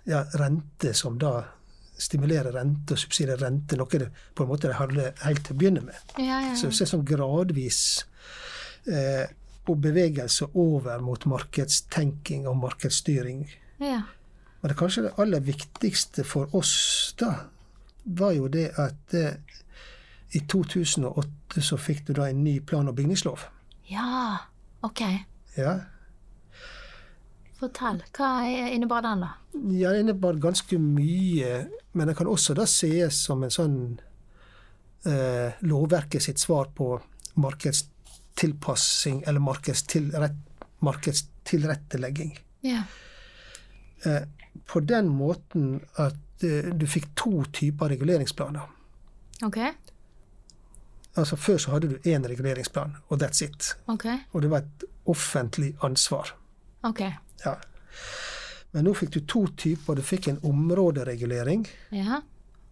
ja, 0.06 0.24
rente 0.40 0.94
som 0.94 1.18
da 1.20 1.44
stimulerer 2.00 2.54
rente 2.56 2.94
og 2.96 3.00
subsidierer 3.02 3.42
rente, 3.44 3.76
noe 3.76 3.90
det 4.00 4.08
på 4.36 4.44
en 4.46 4.50
måte 4.52 4.70
de 4.70 4.78
hadde 4.78 5.10
helt 5.26 5.44
til 5.46 5.56
å 5.56 5.60
begynne 5.60 5.82
med. 5.84 6.14
Ja, 6.18 6.38
ja, 6.46 6.54
Så 6.56 6.70
det 6.72 6.82
er 6.86 6.92
sånn 6.94 7.04
gradvis 7.08 8.06
eh, 8.88 9.26
og 9.70 9.82
bevegelse 9.84 10.48
over 10.58 11.02
mot 11.04 11.26
markedstenking 11.30 12.48
og 12.48 12.58
markedsstyring. 12.64 13.48
ja. 13.80 14.02
Men 14.62 14.74
det 14.74 14.76
kanskje 14.76 15.02
det 15.06 15.12
aller 15.24 15.40
viktigste 15.40 16.24
for 16.28 16.50
oss 16.58 17.14
da, 17.18 17.30
var 18.18 18.34
jo 18.38 18.48
det 18.52 18.70
at 18.80 19.14
eh, 19.18 19.38
i 20.38 20.44
2008 20.46 21.62
så 21.66 21.78
fikk 21.82 22.06
du 22.08 22.14
da 22.18 22.30
en 22.30 22.44
ny 22.44 22.60
plan- 22.62 22.88
og 22.90 22.96
bygningslov. 22.98 23.48
Ja, 23.90 24.38
ok. 24.86 25.02
Ja, 25.58 25.80
Fortell. 27.60 28.00
Hva 28.16 28.48
innebar 28.48 29.04
den, 29.04 29.26
da? 29.26 29.34
ja 29.76 29.92
det 29.92 30.06
innebar 30.06 30.38
ganske 30.40 30.78
mye, 30.80 31.66
men 31.92 32.08
det 32.08 32.16
kan 32.16 32.30
også 32.32 32.56
da 32.56 32.64
ses 32.70 33.18
som 33.26 33.44
en 33.44 33.52
sånn 33.52 33.80
eh, 35.04 35.58
lovverket 35.68 36.24
sitt 36.24 36.40
svar 36.40 36.70
på 36.76 36.94
markedstilpassing 37.40 39.26
eller 39.28 39.44
markedstilrett, 39.44 40.40
markedstilrettelegging. 40.88 42.38
Ja. 42.64 42.86
Eh, 44.06 44.22
på 44.66 44.80
den 44.80 45.08
måten 45.10 45.80
at 46.00 46.44
eh, 46.44 46.70
du 46.76 46.86
fikk 46.88 47.10
to 47.16 47.44
typer 47.54 47.90
reguleringsplaner. 47.90 48.68
Ok. 49.44 49.58
Altså 51.18 51.36
Før 51.36 51.58
så 51.58 51.72
hadde 51.74 51.90
du 51.90 52.10
én 52.10 52.24
reguleringsplan, 52.28 52.94
og 53.10 53.22
that's 53.22 53.42
it. 53.44 53.74
Ok. 53.88 54.06
Og 54.32 54.42
det 54.42 54.50
var 54.52 54.58
et 54.64 54.84
offentlig 55.10 55.74
ansvar. 55.84 56.32
Ok. 56.84 57.02
Ja. 57.46 57.56
Men 58.72 58.86
nå 58.86 58.94
fikk 58.94 59.12
du 59.16 59.20
to 59.26 59.46
typer. 59.58 59.96
Du 59.98 60.02
fikk 60.06 60.28
en 60.30 60.40
områderegulering 60.46 61.66
Ja. 61.92 62.22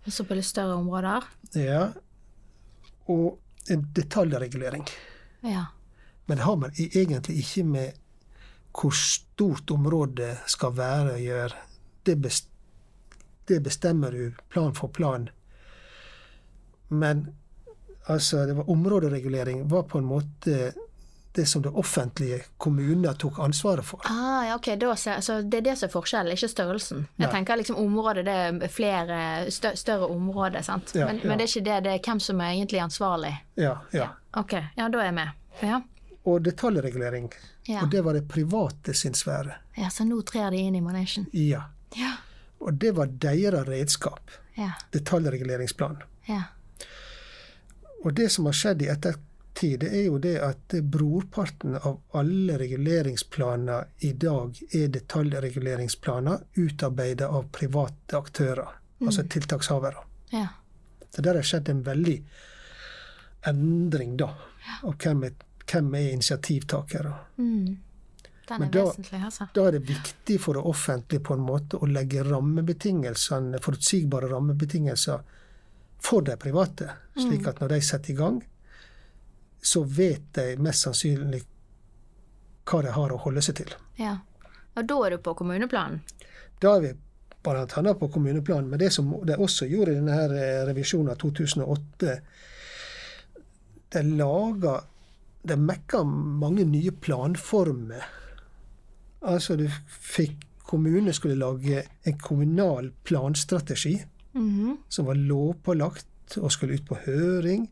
Så 0.08 0.24
på 0.24 0.36
litt 0.38 0.46
større 0.48 0.76
områder? 0.80 1.24
ja, 1.54 1.90
og 3.12 3.40
en 3.70 3.82
detaljregulering. 3.96 4.86
Ja. 5.44 5.66
Men 6.26 6.38
det 6.38 6.44
har 6.46 6.56
man 6.56 6.72
egentlig 6.78 7.40
ikke 7.42 7.64
med 7.68 7.92
hvor 8.78 8.94
stort 8.94 9.72
området 9.72 10.38
skal 10.46 10.76
være 10.78 11.16
å 11.16 11.22
gjøre. 11.22 11.64
Det, 12.06 12.16
best, 12.22 12.50
det 13.50 13.60
bestemmer 13.66 14.14
du 14.14 14.38
plan 14.54 14.76
for 14.78 14.94
plan. 14.94 15.30
Men 16.88 17.28
altså, 18.06 18.46
det 18.46 18.56
var 18.60 18.70
områderegulering 18.70 19.66
var 19.68 19.88
på 19.90 19.98
en 19.98 20.08
måte 20.08 20.74
det 21.38 21.46
som 21.46 21.62
det 21.62 21.70
offentlige 21.70 22.40
kommuner 22.58 23.14
tok 23.14 23.40
ansvaret 23.40 23.86
for. 23.86 24.02
Ah, 24.10 24.48
ja, 24.48 24.56
ok, 24.56 24.66
ser, 24.98 25.20
så 25.22 25.42
Det 25.42 25.58
er 25.58 25.62
det 25.62 25.76
som 25.78 25.88
er 25.88 25.92
forskjellen, 25.94 26.34
ikke 26.34 26.48
størrelsen. 26.50 27.04
Jeg 27.18 27.28
Nei. 27.28 27.34
tenker 27.36 27.60
liksom 27.60 27.78
området, 27.78 28.26
det 28.26 28.38
er 28.66 28.72
flere 28.74 29.20
stø 29.52 29.76
større 29.76 30.10
områder, 30.10 30.62
sant. 30.66 30.96
Ja, 30.96 31.06
men, 31.06 31.20
ja. 31.22 31.30
men 31.30 31.38
det 31.38 31.46
er 31.46 31.52
ikke 31.54 31.66
det, 31.70 31.84
det 31.84 31.94
er 31.94 32.02
hvem 32.10 32.20
som 32.20 32.42
er 32.42 32.56
egentlig 32.56 32.82
ansvarlig. 32.82 33.36
Ja, 33.56 33.76
ja. 33.94 34.10
Ok, 34.34 34.54
ja, 34.78 34.90
da 34.90 35.04
er 35.04 35.12
jeg 35.12 35.14
med. 35.14 35.30
Ja. 35.62 35.82
Og 36.28 36.42
detaljregulering. 36.44 37.30
Ja. 37.70 37.82
Og 37.84 37.92
det 37.92 38.02
var 38.04 38.18
det 38.18 38.26
private 38.28 38.94
sin 38.94 39.16
sfære. 39.16 39.56
ja, 39.78 39.90
så 39.90 40.04
nå 40.06 40.22
trer 40.28 40.52
de 40.52 40.58
inn 40.68 40.76
i 40.76 40.82
manesjen. 40.84 41.28
Ja. 41.32 41.64
Ja. 41.96 42.18
Og 42.60 42.74
det 42.74 42.92
var 42.98 43.08
deres 43.08 43.68
redskap. 43.68 44.32
Ja. 44.58 44.72
Detaljreguleringsplan. 44.92 46.02
Ja. 46.28 46.44
Og 48.04 48.14
det 48.14 48.30
som 48.34 48.46
har 48.50 48.58
skjedd 48.58 48.82
i 48.82 48.90
ettertid, 48.92 49.80
det 49.82 49.92
er 49.94 50.04
jo 50.08 50.18
det 50.22 50.36
at 50.44 50.76
brorparten 50.84 51.78
av 51.78 52.02
alle 52.18 52.58
reguleringsplaner 52.62 53.88
i 54.06 54.12
dag 54.14 54.60
er 54.72 54.92
detaljreguleringsplaner 54.94 56.44
utarbeidet 56.56 57.30
av 57.30 57.48
private 57.54 58.18
aktører, 58.18 58.76
altså 59.02 59.26
tiltakshavere. 59.30 60.04
Ja. 60.34 60.48
Så 61.14 61.24
der 61.26 61.40
har 61.40 61.48
skjedd 61.48 61.70
en 61.70 61.84
veldig 61.86 62.18
endring, 63.50 64.18
da, 64.18 64.34
av 64.84 64.98
hvem 65.02 65.24
er, 65.30 65.38
hvem 65.72 65.94
er 66.00 66.12
initiativtakere. 66.14 67.14
Mm. 67.38 67.78
Den 68.48 68.60
Men 68.62 68.68
er 68.68 68.72
da- 68.72 68.84
vesentlig, 68.86 69.22
altså. 69.26 69.48
Da 69.54 69.66
er 69.68 69.72
det 69.72 69.82
viktig 69.90 70.38
for 70.42 70.54
det 70.54 70.64
offentlige 70.64 71.24
på 71.24 71.34
en 71.36 71.44
måte 71.44 71.78
å 71.84 71.88
legge 71.92 72.24
rammebetingelsene, 72.24 73.60
forutsigbare 73.60 74.30
rammebetingelser 74.32 75.20
for 76.00 76.22
de 76.22 76.38
private, 76.38 76.90
slik 77.18 77.48
at 77.48 77.60
når 77.60 77.68
de 77.74 77.82
setter 77.82 78.12
i 78.14 78.16
gang, 78.16 78.38
så 79.62 79.84
vet 79.84 80.30
de 80.38 80.56
mest 80.64 80.86
sannsynlig 80.86 81.42
hva 82.68 82.82
de 82.86 82.92
har 82.96 83.12
å 83.12 83.18
holde 83.26 83.42
seg 83.42 83.56
til. 83.56 83.74
Ja. 83.98 84.18
Og 84.78 84.86
da 84.88 84.96
er 85.08 85.10
du 85.10 85.18
på 85.26 85.34
kommuneplanen? 85.36 86.02
Da 86.62 86.76
er 86.78 86.82
vi 86.82 86.94
blant 87.44 87.78
annet 87.80 88.00
på 88.00 88.08
kommuneplanen. 88.12 88.70
Men 88.70 88.80
det 88.80 88.92
som 88.94 89.10
de 89.26 89.36
også 89.36 89.68
gjorde 89.70 89.92
i 89.92 90.00
denne 90.00 90.18
eh, 90.38 90.64
revisjonen 90.68 91.12
av 91.14 91.18
2008, 91.22 92.16
de 93.90 94.04
laga 94.04 94.82
De 95.48 95.56
mekka 95.58 96.02
mange 96.04 96.66
nye 96.68 96.92
planformer. 96.92 98.04
Altså 99.22 99.56
du 99.60 99.68
fikk 99.88 100.44
Kommunene 100.68 101.14
skulle 101.16 101.38
lage 101.40 101.84
en 102.06 102.18
kommunal 102.20 102.90
planstrategi 103.08 103.94
Mhm. 104.36 104.78
som 104.90 105.06
var 105.06 105.16
lovpålagt 105.16 106.38
og 106.38 106.52
skulle 106.52 106.74
ut 106.76 106.86
på 106.86 106.98
høring. 107.06 107.70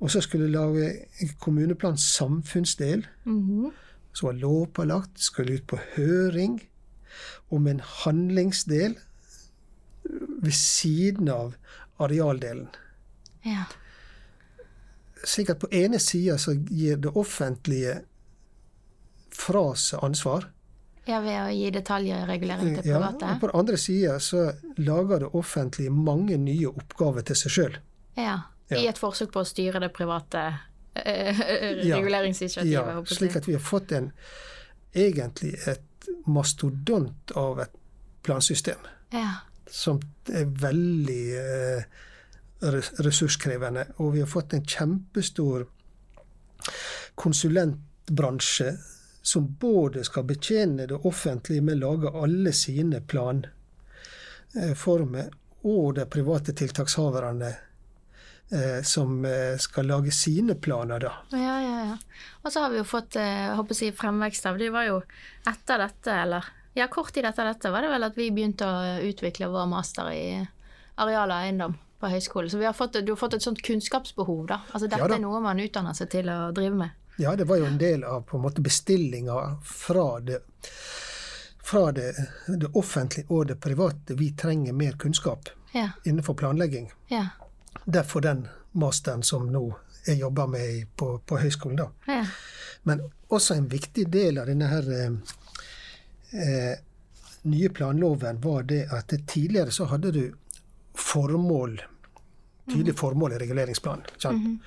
Og 0.00 0.10
så 0.10 0.20
skulle 0.20 0.48
lage 0.50 1.06
en 1.22 1.28
kommuneplans 1.40 2.00
samfunnsdel 2.16 3.06
Mhm. 3.24 3.70
som 4.12 4.26
var 4.26 4.32
lovpålagt, 4.34 5.14
skulle 5.20 5.54
ut 5.54 5.66
på 5.66 5.78
høring, 5.96 6.60
om 7.50 7.66
en 7.68 7.80
handlingsdel 7.80 8.96
ved 10.42 10.52
siden 10.52 11.28
av 11.28 11.54
arealdelen. 12.00 12.68
Ja. 13.44 13.64
Slik 15.26 15.50
at 15.50 15.58
på 15.62 15.68
ene 15.74 15.98
sida 15.98 16.36
så 16.38 16.52
gir 16.54 17.00
det 17.02 17.10
offentlige 17.18 17.96
fra 19.34 19.72
seg 19.76 20.04
ansvar. 20.06 20.46
ja, 21.06 21.20
ved 21.22 21.36
å 21.38 21.50
gi 21.54 21.70
detaljregulering 21.70 22.76
til 22.80 22.88
Ja, 22.90 22.98
private? 22.98 23.26
og 23.34 23.40
på 23.40 23.46
den 23.50 23.58
andre 23.60 23.76
sida 23.78 24.16
så 24.20 24.40
lager 24.78 25.20
det 25.22 25.28
offentlige 25.38 25.90
mange 25.94 26.36
nye 26.38 26.66
oppgaver 26.70 27.22
til 27.22 27.36
seg 27.36 27.50
sjøl. 27.56 27.76
Ja. 28.16 28.38
Ja. 28.70 28.80
I 28.80 28.86
et 28.90 28.98
forsøk 28.98 29.30
på 29.32 29.40
å 29.44 29.46
styre 29.46 29.78
det 29.80 29.92
private 29.94 30.40
eh, 30.96 31.38
Ja. 31.86 31.96
reguleringsinitiativet? 32.00 32.72
Ja, 32.72 32.98
å 32.98 33.04
slik 33.06 33.36
at 33.36 33.46
vi 33.46 33.52
har 33.54 33.60
fått 33.62 33.92
en 33.92 34.10
egentlig 34.94 35.54
et 35.68 36.08
mastodont 36.26 37.30
av 37.36 37.60
et 37.60 37.70
plansystem. 38.22 38.78
Ja. 39.12 39.42
som 39.70 40.00
er 40.30 40.44
veldig 40.46 41.22
eh, 41.38 41.82
ressurskrevende. 42.60 43.86
Og 43.96 44.14
vi 44.14 44.20
har 44.20 44.30
fått 44.30 44.54
en 44.56 44.66
kjempestor 44.66 45.66
konsulentbransje 47.14 48.76
som 49.22 49.56
både 49.60 50.04
skal 50.04 50.24
betjene 50.24 50.86
det 50.86 50.94
offentlige 50.94 51.62
med 51.62 51.82
å 51.82 51.90
lage 51.90 52.10
alle 52.22 52.52
sine 52.54 53.00
planformer, 53.02 55.30
og 55.66 55.94
de 55.96 56.04
private 56.06 56.52
tiltakshaverne 56.54 57.48
eh, 58.54 58.82
som 58.86 59.24
eh, 59.26 59.58
skal 59.58 59.86
lage 59.90 60.12
sine 60.14 60.54
planer, 60.54 61.00
da. 61.02 61.10
Ja, 61.34 61.56
ja, 61.64 61.80
ja. 61.90 61.96
Og 62.44 62.52
så 62.54 62.62
har 62.62 62.70
vi 62.70 62.78
jo 62.78 62.86
fått 62.86 63.18
eh, 63.18 63.48
jeg 63.48 63.58
håper 63.58 63.74
å 63.74 63.80
si, 63.80 63.98
fremvekst 63.98 64.46
av 64.46 64.58
Det 64.62 64.70
var 64.70 64.86
jo 64.86 65.02
etter 65.50 65.82
dette, 65.82 66.12
eller 66.14 66.46
ja, 66.78 66.86
kort 66.92 67.10
tid 67.16 67.26
etter 67.26 67.44
dette, 67.50 67.72
var 67.74 67.82
det 67.82 67.90
vel 67.96 68.06
at 68.06 68.18
vi 68.20 68.30
begynte 68.30 68.64
å 68.68 69.02
utvikle 69.08 69.50
vår 69.50 69.66
master 69.74 70.06
i 70.14 70.46
areal 71.02 71.34
og 71.34 71.40
eiendom 71.40 71.74
på 72.00 72.10
høyskolen. 72.12 72.50
Så 72.50 72.58
vi 72.60 72.64
har 72.68 72.72
fått, 72.76 72.92
du 73.06 73.12
har 73.12 73.16
fått 73.20 73.34
et 73.34 73.42
sånt 73.42 73.62
kunnskapsbehov, 73.62 74.46
da. 74.50 74.60
Altså 74.72 74.86
dette 74.88 75.00
Ja 75.02 75.14
er 75.16 75.22
noe 75.22 75.40
man 75.40 75.60
utdanner 75.60 75.94
seg 75.96 76.10
til 76.12 76.28
å 76.32 76.50
drive 76.52 76.74
med. 76.76 76.90
Ja, 77.18 77.32
det 77.36 77.46
var 77.48 77.56
jo 77.56 77.64
en 77.66 77.78
del 77.80 78.04
av 78.04 78.22
på 78.28 78.36
en 78.36 78.42
måte 78.44 78.60
bestillinga 78.60 79.56
fra 79.64 80.20
det 80.20 80.42
fra 81.66 81.92
det, 81.92 82.12
det 82.46 82.68
offentlige 82.78 83.26
og 83.28 83.46
det 83.48 83.56
private. 83.60 84.14
Vi 84.14 84.28
trenger 84.38 84.72
mer 84.72 84.92
kunnskap 84.92 85.48
Ja, 85.72 85.88
innenfor 86.04 86.34
planlegging. 86.34 86.92
ja, 87.08 87.24
Derfor 87.84 88.20
den 88.20 88.48
masteren 88.72 89.22
som 89.22 89.48
nå 89.52 89.74
jeg 90.06 90.18
jobber 90.20 90.46
med 90.46 90.86
på, 90.96 91.18
på 91.18 91.38
høyskolen. 91.38 91.76
da. 91.76 91.88
ja. 92.06 92.24
Men 92.82 93.00
også 93.28 93.54
en 93.54 93.66
viktig 93.68 94.04
del 94.12 94.38
av 94.38 94.46
denne 94.46 94.68
her 94.70 94.86
eh, 94.94 95.10
eh, 96.44 96.78
nye 97.42 97.68
planloven 97.68 98.38
var 98.40 98.62
det 98.62 98.84
at 98.92 99.10
tidligere 99.26 99.70
så 99.74 99.84
hadde 99.90 100.12
du 100.14 100.22
formål, 100.96 101.78
tydelig 102.70 102.96
formål 102.98 103.32
i 103.36 103.38
reguleringsplanen. 103.42 104.04
ikke 104.08 104.20
sant? 104.20 104.62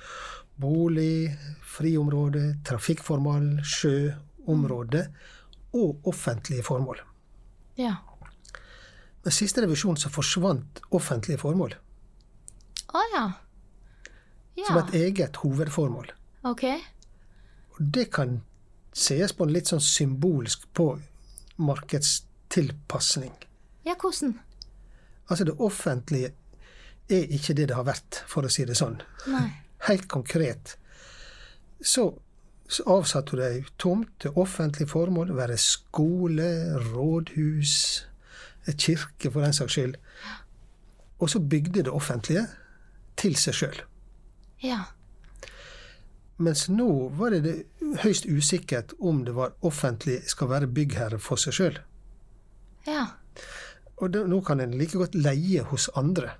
Bolig, 0.60 1.30
friområde, 1.64 2.56
trafikkformål, 2.64 3.60
sjøområde 3.64 5.06
og 5.72 6.00
offentlige 6.08 6.62
formål. 6.66 7.00
ja. 7.78 7.94
Med 9.24 9.32
siste 9.36 9.60
revisjon 9.60 9.98
så 10.00 10.08
forsvant 10.08 10.78
offentlige 10.96 11.36
formål 11.38 11.74
Å 12.96 13.00
ja. 13.12 13.24
som 14.66 14.78
et 14.80 14.94
eget 14.94 15.36
hovedformål. 15.36 16.08
ok. 16.42 16.64
Og 17.76 17.82
det 17.94 18.06
kan 18.10 18.40
sees 18.92 19.32
på 19.32 19.44
en 19.44 19.52
litt 19.52 19.68
sånn 19.68 19.80
symbolsk 19.84 20.64
på 20.72 20.98
markedstilpasning. 21.56 23.32
Ja, 23.84 23.94
hvordan? 23.94 24.38
Altså 25.30 25.46
det 25.46 25.56
offentlige 25.62 26.32
er 27.10 27.32
ikke 27.34 27.54
det 27.54 27.70
det 27.70 27.78
har 27.78 27.86
vært, 27.86 28.22
for 28.30 28.46
å 28.46 28.50
si 28.52 28.66
det 28.66 28.76
sånn. 28.78 28.98
Nei. 29.30 29.46
Helt 29.86 30.06
konkret 30.12 30.76
så, 31.80 32.18
så 32.68 32.84
avsatte 32.92 33.36
hun 33.36 33.44
ei 33.44 33.64
tomt 33.80 34.12
til 34.20 34.36
offentlig 34.38 34.88
formål, 34.90 35.32
være 35.36 35.56
skole, 35.60 36.50
rådhus, 36.92 37.74
kirke 38.76 39.30
for 39.32 39.42
den 39.44 39.56
saks 39.56 39.76
skyld. 39.76 39.96
Og 41.20 41.30
så 41.30 41.40
bygde 41.40 41.84
det 41.84 41.92
offentlige 41.92 42.46
til 43.20 43.36
seg 43.36 43.56
sjøl. 43.56 43.80
Ja. 44.64 44.82
Mens 46.40 46.68
nå 46.72 47.10
var 47.18 47.34
det, 47.34 47.40
det 47.44 47.96
høyst 48.04 48.28
usikkert 48.28 48.94
om 49.00 49.24
det 49.26 49.34
var 49.36 49.56
offentlig 49.66 50.22
skal 50.28 50.48
være 50.52 50.70
byggherre 50.72 51.18
for 51.20 51.40
seg 51.40 51.56
sjøl. 51.56 51.80
Ja. 52.88 53.06
Og 54.00 54.12
da, 54.14 54.22
nå 54.26 54.40
kan 54.44 54.60
en 54.64 54.76
like 54.80 54.96
godt 54.98 55.14
leie 55.14 55.62
hos 55.70 55.90
andre. 55.98 56.32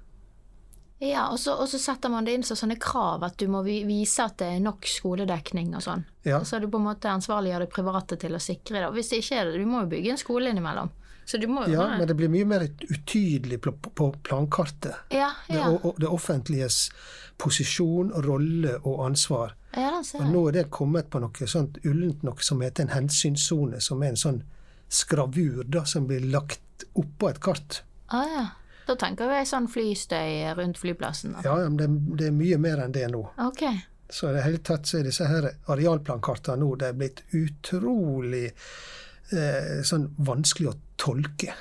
Ja, 1.00 1.30
og 1.32 1.38
så, 1.40 1.54
og 1.56 1.68
så 1.68 1.78
setter 1.80 2.12
man 2.12 2.26
det 2.28 2.34
inn 2.36 2.42
som 2.44 2.58
sånne 2.60 2.76
krav 2.80 3.22
at 3.24 3.38
du 3.40 3.46
må 3.48 3.62
vise 3.64 4.20
at 4.24 4.36
det 4.42 4.50
er 4.56 4.58
nok 4.60 4.84
skoledekning 4.88 5.72
og 5.78 5.84
sånn. 5.84 6.02
Ja. 6.28 6.42
Så 6.44 6.60
du 6.60 6.66
på 6.68 6.76
en 6.76 6.90
måte 6.90 7.08
ansvarliggjør 7.08 7.64
det 7.64 7.70
private 7.72 8.18
til 8.20 8.36
å 8.36 8.40
sikre 8.42 8.82
det. 8.82 8.88
Og 8.90 8.98
hvis 8.98 9.12
det 9.12 9.22
ikke 9.22 9.38
er 9.40 9.48
det, 9.48 9.62
du 9.62 9.68
må 9.70 9.86
jo 9.86 9.92
bygge 9.94 10.12
en 10.12 10.20
skole 10.20 10.52
innimellom. 10.52 10.92
Så 11.24 11.38
du 11.40 11.46
må 11.48 11.64
Ja, 11.70 11.86
men 11.96 12.08
det 12.08 12.16
blir 12.18 12.28
mye 12.28 12.44
mer 12.48 12.66
utydelig 12.66 13.60
på, 13.64 13.72
på 13.72 14.10
plankartet. 14.26 14.94
ja, 15.14 15.30
Det, 15.48 15.56
ja. 15.56 15.68
og 15.70 15.96
det 16.00 16.08
offentliges 16.10 16.90
posisjon, 17.38 18.12
rolle 18.26 18.76
og 18.82 19.04
ansvar. 19.06 19.54
ja, 19.72 20.02
Og 20.18 20.26
nå 20.32 20.48
er 20.48 20.52
det 20.58 20.70
kommet 20.70 21.08
på 21.10 21.20
noe 21.22 21.46
sånt 21.48 21.78
ullent, 21.84 22.22
noe 22.26 22.44
som 22.44 22.60
heter 22.60 22.82
en 22.84 22.96
hensynssone, 22.96 23.80
som 23.80 24.02
er 24.02 24.12
en 24.12 24.20
sånn 24.20 24.42
skravur 24.90 25.64
da, 25.70 25.84
som 25.86 26.06
blir 26.10 26.24
lagt 26.32 26.84
oppå 26.98 27.30
et 27.30 27.38
kart. 27.40 27.82
Ah, 28.10 28.26
ja. 28.34 28.46
Da 28.88 28.96
tenker 28.98 29.28
vi 29.30 29.44
sånn 29.46 29.68
flystøy 29.70 30.50
rundt 30.58 30.80
flyplassen. 30.80 31.36
da. 31.36 31.44
Ja, 31.46 31.68
men 31.68 31.76
det, 31.78 31.86
det 32.18 32.30
er 32.30 32.34
mye 32.34 32.58
mer 32.58 32.82
enn 32.82 32.94
det 32.96 33.06
nå. 33.12 33.22
Okay. 33.52 33.84
Så 34.10 34.30
i 34.30 34.34
det 34.34 34.42
hele 34.42 34.58
tatt 34.66 34.90
så 34.90 34.98
er 34.98 35.06
disse 35.06 35.28
her 35.30 35.46
arealplankartene 35.70 36.58
nå 36.64 36.72
det 36.80 36.88
er 36.90 36.96
blitt 36.98 37.22
utrolig 37.38 38.48
eh, 38.50 39.76
sånn 39.86 40.08
vanskelig 40.26 40.72
å 40.72 40.76
tolke. 40.98 41.54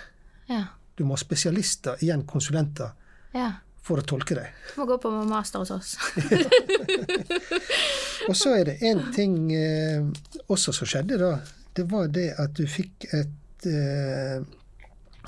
Ja. 0.49 0.63
Du 0.97 1.05
må 1.05 1.13
ha 1.13 1.21
spesialister, 1.21 2.01
igjen 2.01 2.25
konsulenter, 2.27 2.95
ja. 3.37 3.51
for 3.85 4.01
å 4.01 4.07
tolke 4.09 4.39
det. 4.39 4.47
Du 4.73 4.81
må 4.81 4.89
gå 4.89 4.97
på 5.03 5.13
master 5.29 5.61
hos 5.61 5.75
oss. 5.77 5.93
Og 8.29 8.35
så 8.35 8.57
er 8.57 8.71
det 8.71 8.79
én 8.89 9.05
ting 9.13 9.37
eh, 9.53 10.01
også 10.49 10.73
som 10.75 10.89
skjedde 10.89 11.21
da. 11.21 11.35
Det 11.79 11.85
var 11.91 12.09
det 12.11 12.33
at 12.35 12.57
du 12.57 12.65
fikk 12.67 13.05
et, 13.15 13.65
eh, 13.65 14.41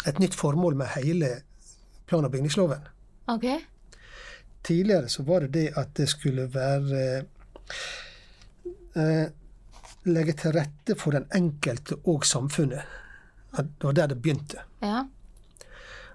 et 0.08 0.18
nytt 0.20 0.36
formål 0.36 0.76
med 0.76 0.90
hele 0.98 1.30
plan- 2.08 2.26
og 2.26 2.32
bygningsloven. 2.32 2.82
ok. 3.28 3.46
Tidligere 4.64 5.10
så 5.10 5.24
var 5.24 5.40
det 5.40 5.54
det 5.54 5.70
at 5.78 5.94
det 5.98 6.10
skulle 6.10 6.54
være 6.54 7.24
eh, 8.96 9.28
legge 10.06 10.34
til 10.34 10.52
rette 10.52 10.96
for 10.96 11.12
den 11.12 11.26
enkelte 11.36 11.96
og 12.04 12.26
samfunnet. 12.26 12.82
Det 13.58 13.84
var 13.84 13.92
der 13.92 14.08
det 14.08 14.22
begynte. 14.22 14.58
Ja. 14.82 15.06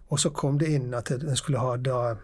Og 0.09 0.21
så 0.21 0.31
kom 0.31 0.59
det 0.59 0.69
inn 0.69 0.95
at 0.95 1.11
en 1.11 1.37
skulle 1.37 1.59
ha 1.59 1.77
da 1.77 2.15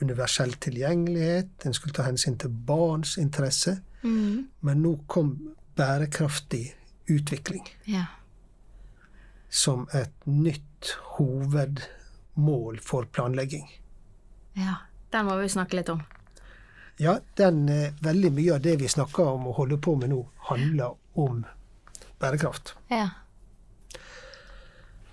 universell 0.00 0.52
tilgjengelighet, 0.52 1.66
en 1.66 1.74
skulle 1.74 1.94
ta 1.94 2.02
hensyn 2.02 2.38
til 2.38 2.48
barns 2.48 3.18
interesse. 3.18 3.80
Mm. 4.02 4.48
Men 4.60 4.82
nå 4.82 4.98
kom 5.06 5.54
bærekraftig 5.76 6.74
utvikling 7.08 7.66
Ja. 7.84 8.04
som 9.50 9.88
et 9.94 10.12
nytt 10.26 10.92
hovedmål 11.18 12.80
for 12.80 13.04
planlegging. 13.04 13.68
ja. 14.54 14.74
Den 15.12 15.26
må 15.26 15.36
vi 15.40 15.48
snakke 15.48 15.76
litt 15.78 15.88
om. 15.88 16.00
Ja, 16.98 17.18
den, 17.38 17.68
eh, 17.68 17.92
veldig 18.02 18.32
mye 18.32 18.54
av 18.54 18.60
det 18.60 18.76
vi 18.80 18.88
snakker 18.88 19.24
om 19.24 19.46
og 19.46 19.54
holder 19.54 19.76
på 19.76 19.94
med 20.00 20.10
nå, 20.10 20.26
handler 20.48 20.96
om 21.14 21.44
bærekraft. 22.20 22.74
Ja. 22.90 23.08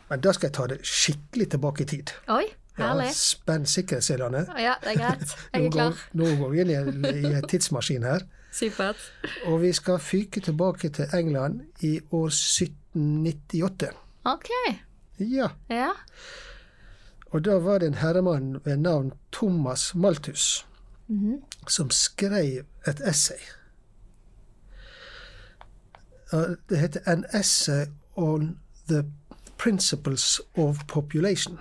Men 0.09 0.21
da 0.21 0.33
skal 0.33 0.47
jeg 0.49 0.55
ta 0.57 0.65
det 0.67 0.79
skikkelig 0.87 1.47
tilbake 1.53 1.85
i 1.85 1.85
tid. 1.85 2.11
Oi, 2.29 2.45
Ja, 2.77 2.87
herlig. 2.87 3.11
Spenn 3.13 3.65
sikkerhetsselene. 3.69 4.47
Ja, 4.59 4.73
det 4.81 4.95
er 4.95 4.97
greit. 4.97 5.35
Jeg 5.53 5.61
Nå 5.61 5.67
er 5.67 5.71
klar. 5.71 5.89
går, 5.91 5.97
nå 6.17 6.37
går 6.39 6.49
vi 6.49 6.61
inn 6.61 6.71
i 6.71 7.33
en 7.37 7.43
tidsmaskin 7.47 8.03
her. 8.03 8.23
Supert. 8.53 8.95
Og 9.45 9.61
vi 9.61 9.71
skal 9.73 9.99
fyke 9.99 10.39
tilbake 10.41 10.89
til 10.89 11.05
England 11.13 11.61
i 11.81 11.99
år 12.11 12.29
1798. 12.29 13.89
Ok. 14.25 14.49
Ja, 15.19 15.47
Ja. 15.69 15.89
og 17.31 17.45
da 17.45 17.57
var 17.59 17.77
det 17.79 17.87
en 17.87 17.93
herremann 17.93 18.59
ved 18.65 18.77
navn 18.77 19.11
Thomas 19.31 19.95
Malthus 19.95 20.65
Mhm. 21.07 21.41
som 21.67 21.89
skrev 21.89 22.63
et 22.87 23.01
essay. 23.07 23.41
Det 26.69 26.79
heter 26.79 26.99
An 27.05 27.25
Essay 27.33 27.85
on 28.15 28.59
the 28.89 29.03
Principles 29.57 30.41
of 30.55 30.77
Population. 30.87 31.57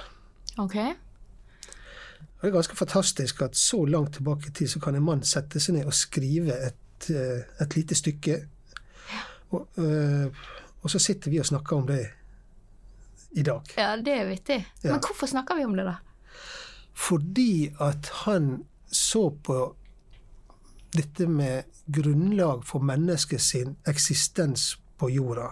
Ok. 0.59 0.74
Det 0.74 2.48
er 2.48 2.50
ganske 2.50 2.76
fantastisk 2.76 3.42
at 3.42 3.57
så 3.57 3.85
langt 3.85 4.14
tilbake 4.14 4.48
i 4.48 4.50
tid 4.50 4.68
så 4.68 4.81
kan 4.81 4.94
en 4.94 5.02
mann 5.05 5.22
sette 5.22 5.61
seg 5.61 5.74
ned 5.76 5.85
og 5.87 5.94
skrive 5.94 6.57
et, 6.66 6.74
eh, 7.10 7.44
et 7.60 7.76
lite 7.76 7.94
stykke. 7.94 8.38
Og, 9.50 9.68
eh, 9.78 10.26
og 10.82 10.90
så 10.90 10.98
sitter 10.98 11.30
vi 11.30 11.40
og 11.40 11.46
snakker 11.46 11.76
om 11.76 11.86
det 11.86 12.02
i 13.32 13.42
dag. 13.42 13.60
Ja, 13.76 13.96
det 13.96 14.12
er 14.12 14.28
vittig. 14.28 14.58
Men 14.82 15.00
hvorfor 15.00 15.26
snakker 15.26 15.56
vi 15.56 15.64
om 15.64 15.76
det, 15.76 15.86
da? 15.88 15.94
Fordi 16.92 17.72
at 17.80 18.10
han 18.24 18.64
så 18.92 19.30
på 19.44 19.76
dette 20.92 21.26
med 21.26 21.62
grunnlag 21.86 22.66
for 22.68 22.84
mennesket 22.84 23.40
sin 23.40 23.76
eksistens 23.88 24.76
på 25.00 25.08
jorda. 25.10 25.48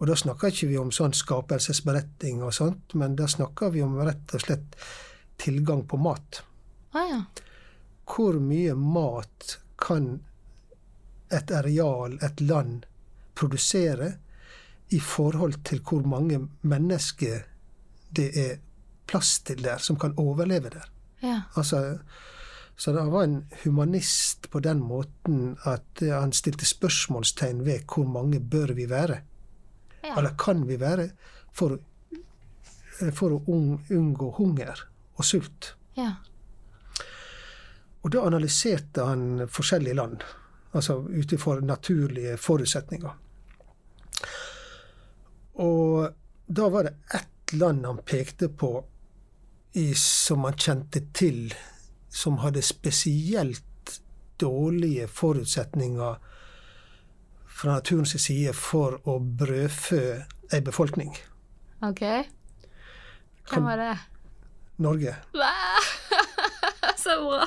Og 0.00 0.08
da 0.08 0.16
snakker 0.16 0.52
ikke 0.52 0.68
vi 0.70 0.78
om 0.80 0.92
sånn 0.92 1.12
skapelsesberetning 1.16 2.40
og 2.44 2.54
sånt, 2.56 2.94
men 2.96 3.16
da 3.16 3.28
snakker 3.28 3.72
vi 3.74 3.82
om 3.84 3.98
rett 4.00 4.34
og 4.36 4.44
slett 4.44 4.76
tilgang 5.40 5.84
på 5.88 5.98
mat. 6.00 6.42
Ah, 6.92 7.08
ja. 7.08 7.20
Hvor 8.08 8.40
mye 8.40 8.74
mat 8.74 9.58
kan 9.80 10.18
et 11.30 11.50
areal, 11.50 12.18
et 12.22 12.40
land, 12.40 12.84
produsere 13.34 14.12
i 14.90 14.98
forhold 15.00 15.54
til 15.64 15.80
hvor 15.86 16.02
mange 16.06 16.40
mennesker 16.62 17.44
det 18.16 18.26
er 18.38 18.56
plass 19.06 19.38
til 19.46 19.62
der, 19.62 19.78
som 19.78 19.96
kan 19.98 20.14
overleve 20.18 20.70
der? 20.70 20.88
Ja. 21.22 21.42
Altså, 21.56 21.98
så 22.76 22.92
det 22.96 23.04
var 23.12 23.22
en 23.26 23.44
humanist 23.64 24.50
på 24.50 24.60
den 24.64 24.80
måten 24.80 25.56
at 25.68 26.02
eh, 26.02 26.14
han 26.20 26.32
stilte 26.32 26.64
spørsmålstegn 26.66 27.64
ved 27.66 27.84
hvor 27.94 28.06
mange 28.08 28.40
bør 28.40 28.72
vi 28.74 28.88
være, 28.90 29.20
Ja. 30.04 30.14
eller 30.16 30.30
kan 30.38 30.62
vi 30.68 30.78
være, 30.80 31.10
for, 31.52 31.76
å- 31.76 33.10
for 33.12 33.30
å 33.36 33.42
unngå 33.90 34.30
hunger 34.38 34.80
og 35.16 35.24
sult. 35.24 35.74
ja. 35.96 36.14
Og 38.02 38.10
da 38.14 38.22
analyserte 38.24 39.04
han 39.04 39.46
forskjellige 39.52 39.94
land, 39.98 40.22
altså 40.72 41.00
ut 41.08 41.32
ifra 41.32 41.60
naturlige 41.60 42.36
forutsetninger. 42.36 43.10
Og 45.60 46.08
da 46.46 46.68
var 46.68 46.86
det 46.86 46.94
ett 47.14 47.52
land 47.52 47.86
han 47.86 47.98
pekte 48.06 48.48
på 48.48 48.84
i, 49.72 49.94
som 49.94 50.44
han 50.44 50.58
kjente 50.58 51.02
til, 51.14 51.54
som 52.08 52.38
hadde 52.42 52.62
spesielt 52.62 54.00
dårlige 54.40 55.08
forutsetninger 55.08 56.14
fra 57.60 57.76
naturens 57.76 58.14
side 58.22 58.54
for 58.56 58.96
å 59.08 59.18
brødfø 59.20 60.02
ei 60.50 60.60
befolkning. 60.64 61.12
Ok. 61.84 62.02
Hvem 63.50 63.66
var 63.66 63.76
det? 63.76 63.92
Norge. 64.80 65.14
Så 65.32 65.44
bra. 67.18 67.46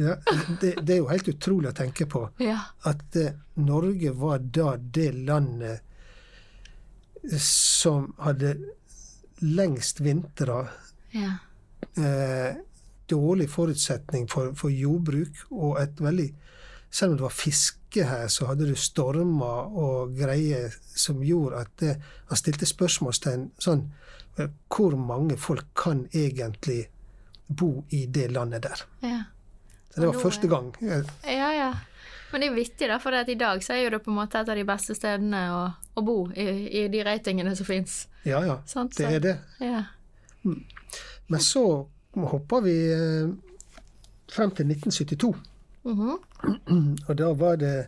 Ja, 0.00 0.14
det, 0.60 0.74
det 0.82 0.94
er 0.94 1.00
jo 1.02 1.08
helt 1.10 1.28
utrolig 1.28 1.68
å 1.70 1.76
tenke 1.76 2.06
på. 2.10 2.22
Ja. 2.42 2.58
at 2.88 3.16
eh, 3.20 3.34
Norge 3.60 4.12
var 4.16 4.38
da 4.38 4.76
det 4.78 5.10
landet 5.14 5.80
som 7.40 8.12
hadde 8.18 8.54
lengst 9.40 10.00
vintre, 10.00 10.68
Ja. 11.12 11.36
eh, 11.96 12.56
dårlig 13.08 13.48
forutsetning 13.50 14.26
for, 14.30 14.54
for 14.54 14.70
jordbruk, 14.70 15.44
og 15.50 15.80
et 15.80 16.00
veldig 16.00 16.32
Selv 16.94 17.10
om 17.10 17.16
det 17.16 17.22
var 17.24 17.32
fiske 17.34 18.04
her, 18.06 18.28
så 18.30 18.46
hadde 18.46 18.68
du 18.68 18.74
stormer 18.78 19.72
og 19.74 20.12
greier 20.14 20.70
som 20.94 21.24
gjorde 21.26 21.58
at 21.64 21.72
det, 21.82 21.96
han 22.28 22.38
stilte 22.38 22.68
spørsmålstegn 22.70 23.48
sånn 23.58 23.80
Hvor 24.70 24.94
mange 24.94 25.34
folk 25.36 25.66
kan 25.74 26.04
egentlig 26.14 26.84
bo 27.48 27.84
i 27.90 28.06
det 28.06 28.30
landet 28.32 28.62
der? 28.62 28.82
Ja. 29.02 29.22
Så 29.94 30.00
det 30.00 30.06
var 30.10 30.20
første 30.22 30.46
er- 30.46 30.50
gang. 30.50 30.74
eh, 30.82 31.04
ja, 31.36 31.50
ja. 31.54 31.72
Men 32.32 32.40
det 32.40 32.48
er 32.50 32.54
vittig, 32.54 32.88
da, 32.88 32.96
for 32.98 33.10
i 33.14 33.34
dag 33.38 33.60
så 33.62 33.72
er 33.74 33.84
jo 33.84 33.90
det 33.90 34.02
på 34.02 34.10
en 34.10 34.16
måte 34.16 34.40
et 34.40 34.48
av 34.48 34.56
de 34.56 34.64
beste 34.64 34.94
stedene 34.94 35.42
å, 35.54 35.60
å 35.96 36.02
bo 36.02 36.30
i, 36.34 36.46
i 36.82 36.88
de 36.88 37.02
ratingene 37.04 37.54
som 37.56 37.66
fins. 37.66 38.08
Ja, 38.24 38.40
ja. 38.44 38.56
Sant, 38.66 38.96
Det 38.96 39.06
er 39.06 39.20
det. 39.20 39.36
Ja. 39.60 39.84
Men 40.42 41.40
så 41.40 41.86
hopper 42.14 42.60
vi 42.64 42.74
eh, 42.92 43.28
frem 44.32 44.50
til 44.50 44.66
1972. 44.66 45.34
Mhm. 45.84 46.18
Og 47.08 47.16
da 47.16 47.30
var 47.38 47.56
det 47.56 47.86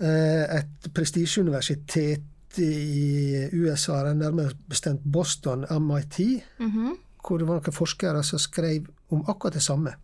eh, 0.00 0.58
et 0.58 0.92
prestisjeuniversitet 0.94 2.58
i 2.58 3.48
USA, 3.52 4.02
nærmere 4.12 4.52
bestemt 4.68 5.00
Boston, 5.04 5.64
MIT, 5.70 6.42
Mhm. 6.58 6.96
Hvor 7.22 7.38
det 7.38 7.46
var 7.48 7.60
noen 7.60 7.76
forskere 7.76 8.22
som 8.26 8.40
skrev 8.42 8.88
om 9.14 9.22
akkurat 9.30 9.54
det 9.58 9.62
samme. 9.64 9.94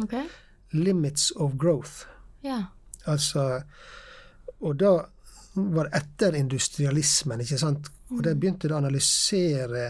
Okay. 0.00 0.24
'Limits 0.72 1.30
of 1.36 1.52
growth'. 1.52 2.06
Ja. 2.42 2.64
Altså 3.04 3.62
Og 4.60 4.76
da 4.76 5.06
var 5.54 5.88
det 5.88 5.98
etter 5.98 6.34
industrialismen, 6.38 7.40
ikke 7.40 7.58
sant? 7.58 7.90
Og 8.10 8.22
de 8.22 8.34
begynte 8.38 8.68
da 8.70 8.76
å 8.76 8.80
analysere 8.80 9.88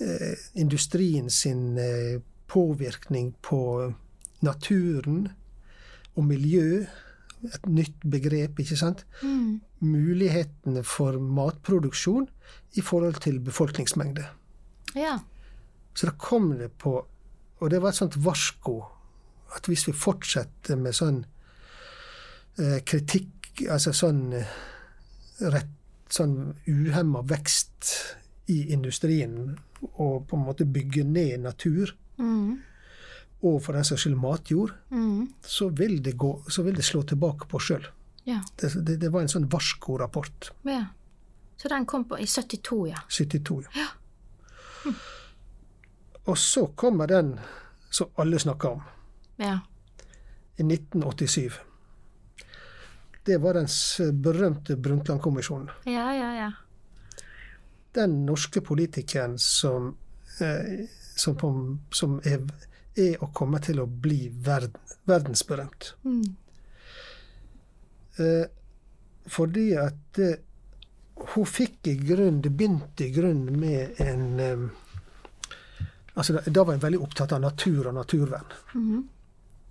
eh, 0.00 0.34
industrien 0.60 1.30
sin 1.30 1.78
eh, 1.78 2.18
påvirkning 2.50 3.32
på 3.40 3.60
naturen 4.44 5.28
og 6.14 6.26
miljø. 6.26 6.84
Et 7.44 7.66
nytt 7.68 8.04
begrep, 8.08 8.60
ikke 8.60 8.76
sant? 8.80 9.04
Mm. 9.22 9.60
Mulighetene 9.84 10.82
for 10.84 11.16
matproduksjon 11.20 12.28
i 12.74 12.84
forhold 12.84 13.22
til 13.24 13.40
befolkningsmengde. 13.44 14.26
Ja. 14.98 15.18
Så 15.94 16.06
da 16.06 16.12
kom 16.18 16.58
det 16.58 16.72
på 16.78 17.04
Og 17.62 17.70
det 17.70 17.78
var 17.80 17.88
et 17.94 17.96
sånt 17.96 18.16
varsko 18.18 18.72
at 19.56 19.66
hvis 19.70 19.86
vi 19.86 19.92
fortsetter 19.96 20.76
med 20.76 20.92
sånn 20.92 21.20
eh, 22.58 22.80
kritikk, 22.84 23.62
altså 23.70 23.92
sånn 23.94 24.32
eh, 24.34 24.50
rett 25.54 25.70
sånn 26.12 26.34
uhemma 26.68 27.22
vekst 27.30 27.92
i 28.52 28.72
industrien, 28.74 29.54
og 29.94 30.26
på 30.28 30.36
en 30.36 30.44
måte 30.44 30.66
bygge 30.66 31.04
ned 31.06 31.40
natur, 31.46 31.94
Mm. 32.18 32.58
og 33.42 33.62
for 33.62 33.72
den 33.72 33.84
saks 33.84 34.02
skyld 34.04 34.16
matjord, 34.20 34.74
Mm. 34.90 35.28
så 35.42 35.68
vil 35.70 36.02
det, 36.02 36.16
gå, 36.18 36.42
så 36.50 36.62
vil 36.64 36.74
det 36.74 36.84
slå 36.84 37.02
tilbake 37.06 37.46
på 37.48 37.58
sjøl. 37.58 37.86
Ja. 38.26 38.40
Det, 38.56 38.74
det, 38.84 38.98
det 39.00 39.12
var 39.12 39.22
en 39.22 39.28
sånn 39.28 39.48
varskorapport. 39.48 40.50
ja. 40.64 40.86
Så 41.56 41.68
den 41.68 41.86
kom 41.86 42.04
på 42.04 42.18
i 42.18 42.26
72, 42.26 42.88
ja. 42.90 42.98
72, 43.08 43.62
ja. 43.76 43.86
Og 46.24 46.38
så 46.38 46.66
kommer 46.66 47.06
den 47.06 47.34
som 47.90 48.10
alle 48.16 48.38
snakker 48.38 48.68
om. 48.78 48.82
Ja. 49.36 49.58
i 50.56 50.62
1987. 50.62 51.52
Det 53.26 53.38
var 53.38 53.54
den 53.54 53.68
berømte 54.22 54.76
Brundtland-kommisjonen. 54.76 55.70
Ja, 55.84 56.14
ja, 56.14 56.34
ja. 56.34 56.52
Den 57.94 58.26
norske 58.26 58.60
politikeren 58.60 59.38
som, 59.38 59.96
eh, 60.40 60.86
som, 61.16 61.36
på, 61.36 61.78
som 61.90 62.20
er, 62.24 62.42
er 62.96 63.22
og 63.22 63.32
kommer 63.34 63.58
til 63.58 63.80
å 63.80 63.86
bli 63.86 64.28
verden, 64.28 64.76
verdensberømt. 65.08 65.94
Mm. 66.04 66.36
Eh, 68.18 68.46
fordi 69.26 69.70
at 69.80 70.18
eh, 70.20 70.36
hun 71.34 71.46
fikk 71.46 71.88
i 71.88 71.94
grunn 71.98 72.36
Det 72.42 72.50
begynte 72.54 73.06
i 73.06 73.12
grunnen 73.14 73.56
med 73.58 74.00
en 74.02 74.40
eh, 74.40 74.66
altså 76.14 76.40
Da 76.46 76.64
var 76.64 76.76
jeg 76.76 76.82
veldig 76.82 77.00
opptatt 77.02 77.32
av 77.32 77.40
natur 77.42 77.88
og 77.90 77.94
naturvern. 77.94 78.52
Mhm. 78.74 79.08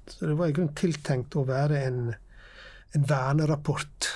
Så 0.08 0.28
det 0.28 0.34
var 0.36 0.48
i 0.48 0.52
grunnen 0.52 0.76
tiltenkt 0.76 1.36
å 1.40 1.46
være 1.48 1.78
en, 1.88 2.14
en 2.92 3.06
vernerapport. 3.08 4.08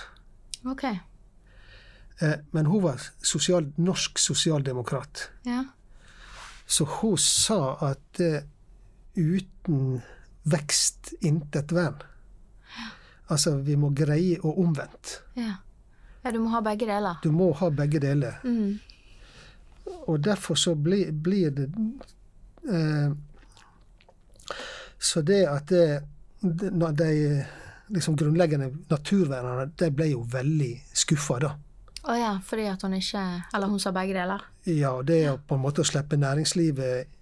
Ok. 0.68 0.84
Eh, 0.84 2.34
men 2.52 2.66
hun 2.66 2.84
var 2.84 3.00
sosial, 3.24 3.70
norsk 3.78 4.20
sosialdemokrat. 4.20 5.30
Ja. 5.48 5.64
Så 6.66 6.84
hun 6.98 7.16
sa 7.18 7.78
at 7.88 8.20
eh, 8.20 8.44
uten 9.16 10.02
vekst, 10.44 11.14
intet 11.22 11.72
vern. 11.72 12.04
Altså, 13.28 13.58
vi 13.64 13.76
må 13.80 13.90
greie 13.96 14.40
å 14.44 14.54
omvendt. 14.64 15.22
ja. 15.36 15.56
Ja, 16.24 16.32
du 16.32 16.40
må 16.44 16.50
ha 16.52 16.60
begge 16.60 16.84
deler. 16.90 17.20
Du 17.24 17.32
må 17.32 17.54
ha 17.56 17.70
begge 17.72 18.00
deler. 18.04 18.40
Mm. 18.44 18.80
Og 20.12 20.20
derfor 20.20 20.56
så 20.60 20.74
bli, 20.76 21.06
blir 21.12 21.54
det 21.56 21.70
Så 25.00 25.22
det 25.24 25.44
at 25.48 25.70
det, 25.72 26.02
de 26.42 27.12
liksom 27.88 28.18
grunnleggende 28.20 28.72
naturvernerne 28.90 29.70
de 29.80 29.90
ble 29.94 30.10
jo 30.12 30.24
veldig 30.28 30.74
skuffa, 30.98 31.40
da. 31.44 31.54
Å 32.08 32.16
ja, 32.16 32.34
fordi 32.46 32.68
at 32.72 32.84
hun 32.86 32.96
ikke 32.96 33.22
Eller 33.56 33.68
hun 33.68 33.82
sa 33.84 33.92
begge 33.96 34.16
deler? 34.16 34.44
Ja, 34.70 34.94
det 35.04 35.18
er 35.28 35.40
på 35.44 35.58
en 35.58 35.64
måte 35.64 35.84
å 35.84 35.88
slippe 35.88 36.20
næringslivet 36.20 37.16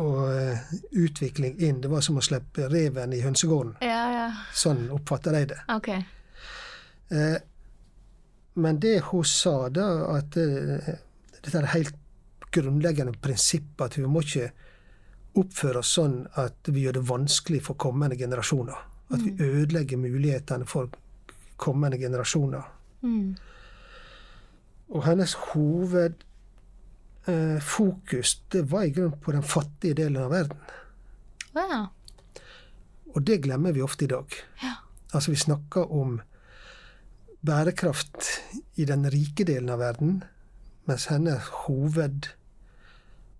og 0.00 0.30
eh, 0.32 0.72
utvikling 0.96 1.58
inn. 1.60 1.80
Det 1.82 1.90
var 1.90 2.04
som 2.04 2.20
å 2.20 2.24
slippe 2.24 2.68
reven 2.70 3.12
i 3.12 3.20
hønsegården. 3.24 3.74
Ja, 3.84 4.02
ja. 4.14 4.26
Sånn 4.56 4.86
oppfatter 4.94 5.36
jeg 5.36 5.50
det. 5.50 5.58
Ok. 5.72 5.88
Eh, 7.10 7.38
men 8.60 8.80
det 8.80 9.00
hun 9.10 9.26
sa, 9.26 9.68
da, 9.72 9.88
at 10.14 10.38
eh, 10.40 10.92
dette 11.40 11.58
er 11.58 11.72
helt 11.74 11.98
grunnleggende 12.54 13.16
prinsipp 13.22 13.82
at 13.82 13.98
vi 13.98 14.06
må 14.08 14.22
ikke 14.24 14.50
oppføre 15.38 15.78
oss 15.82 15.92
sånn 15.98 16.16
at 16.40 16.70
vi 16.70 16.80
gjør 16.84 16.96
det 16.98 17.10
vanskelig 17.10 17.60
for 17.68 17.74
kommende 17.80 18.16
generasjoner. 18.18 18.78
At 19.10 19.20
vi 19.22 19.30
ødelegger 19.42 19.96
mulighetene 19.98 20.66
for 20.70 20.84
kommende 21.60 21.98
generasjoner. 21.98 22.62
Mm. 23.02 23.36
Og 24.90 25.04
hennes 25.06 25.34
hovedfokus 25.50 28.30
eh, 28.34 28.40
det 28.54 28.62
var 28.70 28.82
i 28.86 28.94
grunnen 28.94 29.22
på 29.22 29.30
den 29.34 29.46
fattige 29.46 29.94
delen 30.02 30.22
av 30.24 30.30
verden. 30.34 30.60
Ja. 31.54 31.80
Og 33.14 33.22
det 33.26 33.42
glemmer 33.44 33.74
vi 33.74 33.82
ofte 33.82 34.06
i 34.06 34.10
dag. 34.10 34.26
Ja. 34.62 34.74
Altså, 35.12 35.30
vi 35.30 35.36
snakker 35.36 35.92
om 35.92 36.20
bærekraft 37.40 38.28
i 38.74 38.84
den 38.84 39.10
rike 39.10 39.44
delen 39.44 39.70
av 39.72 39.82
verden, 39.82 40.22
mens 40.86 41.08
hennes 41.10 41.48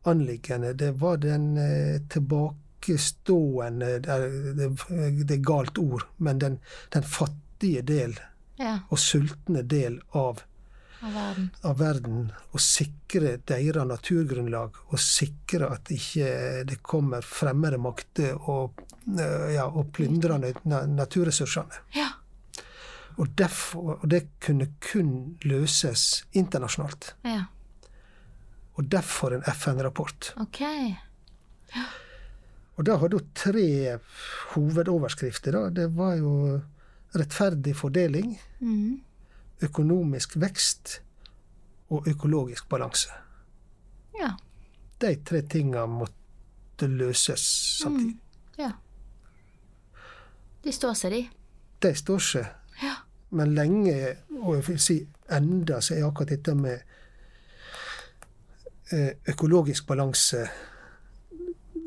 hovedanliggende, 0.05 0.73
det 0.75 0.91
var 1.01 1.17
den 1.17 1.57
eh, 1.57 2.01
tilbakestående 2.09 3.99
det, 4.01 4.09
er- 4.09 5.25
det, 5.25 5.35
er 5.35 5.43
galt 5.45 5.79
ord, 5.79 6.07
men 6.17 6.39
den, 6.39 6.59
den 6.93 7.03
fattige 7.03 7.83
del 7.83 8.19
Ja. 8.61 8.79
og 8.91 8.99
sultne 8.99 9.63
del 9.63 10.01
av 10.13 10.43
Av 11.03 11.13
verden. 11.15 11.51
av 11.65 11.79
verden 11.79 12.33
og 12.53 12.61
sikre 12.61 13.39
deres 13.49 13.87
naturgrunnlag, 13.89 14.71
og 14.93 14.99
sikre 15.01 15.71
at 15.73 15.89
ikke 15.91 16.65
det 16.69 16.83
kommer 16.83 17.23
fremmede 17.25 17.79
makter 17.81 18.35
og, 18.51 18.73
eh, 19.19 19.55
ja, 19.55 19.65
og 19.67 19.93
plyndrer 19.97 20.39
naturressursene. 20.65 21.73
Ja. 21.97 22.09
Og, 23.17 23.29
derfor, 23.37 23.99
og 24.03 24.09
det 24.11 24.27
kunne 24.41 24.67
kun 24.81 25.39
løses 25.43 26.25
internasjonalt. 26.33 27.15
Ja. 27.25 27.45
Og 28.81 28.87
derfor 28.89 29.35
en 29.37 29.43
FN-rapport. 29.53 30.31
Ok. 30.41 30.63
Og 32.81 32.87
da 32.89 32.95
hadde 32.97 33.19
hun 33.21 33.27
tre 33.37 33.99
hovedoverskrifter. 34.55 35.53
Da. 35.53 35.67
Det 35.83 35.89
var 35.99 36.15
jo 36.17 36.33
rettferdig 37.15 37.75
fordeling, 37.77 38.39
Mm. 38.61 39.01
økonomisk 39.63 40.37
vekst 40.41 41.01
og 41.91 42.07
økologisk 42.09 42.69
balanse. 42.69 43.11
Ja. 44.21 44.31
De 45.01 45.15
tre 45.25 45.43
tinga 45.43 45.87
måtte 45.87 46.87
løses 46.89 47.45
samtidig. 47.83 48.17
Ja. 48.59 48.73
De 50.65 50.73
står 50.73 50.95
seg, 50.95 51.11
de. 51.13 51.29
De 51.81 51.95
står 51.97 52.19
seg. 52.21 52.47
Ja. 52.83 52.95
Men 53.31 53.55
lenge, 53.55 54.17
og 54.41 54.55
jeg 54.57 54.65
vil 54.69 54.79
si 54.79 54.99
enda, 55.31 55.81
så 55.81 55.95
er 55.99 56.07
akkurat 56.09 56.29
dette 56.29 56.55
med 56.55 56.81
økologisk 59.29 59.87
balanse 59.87 60.45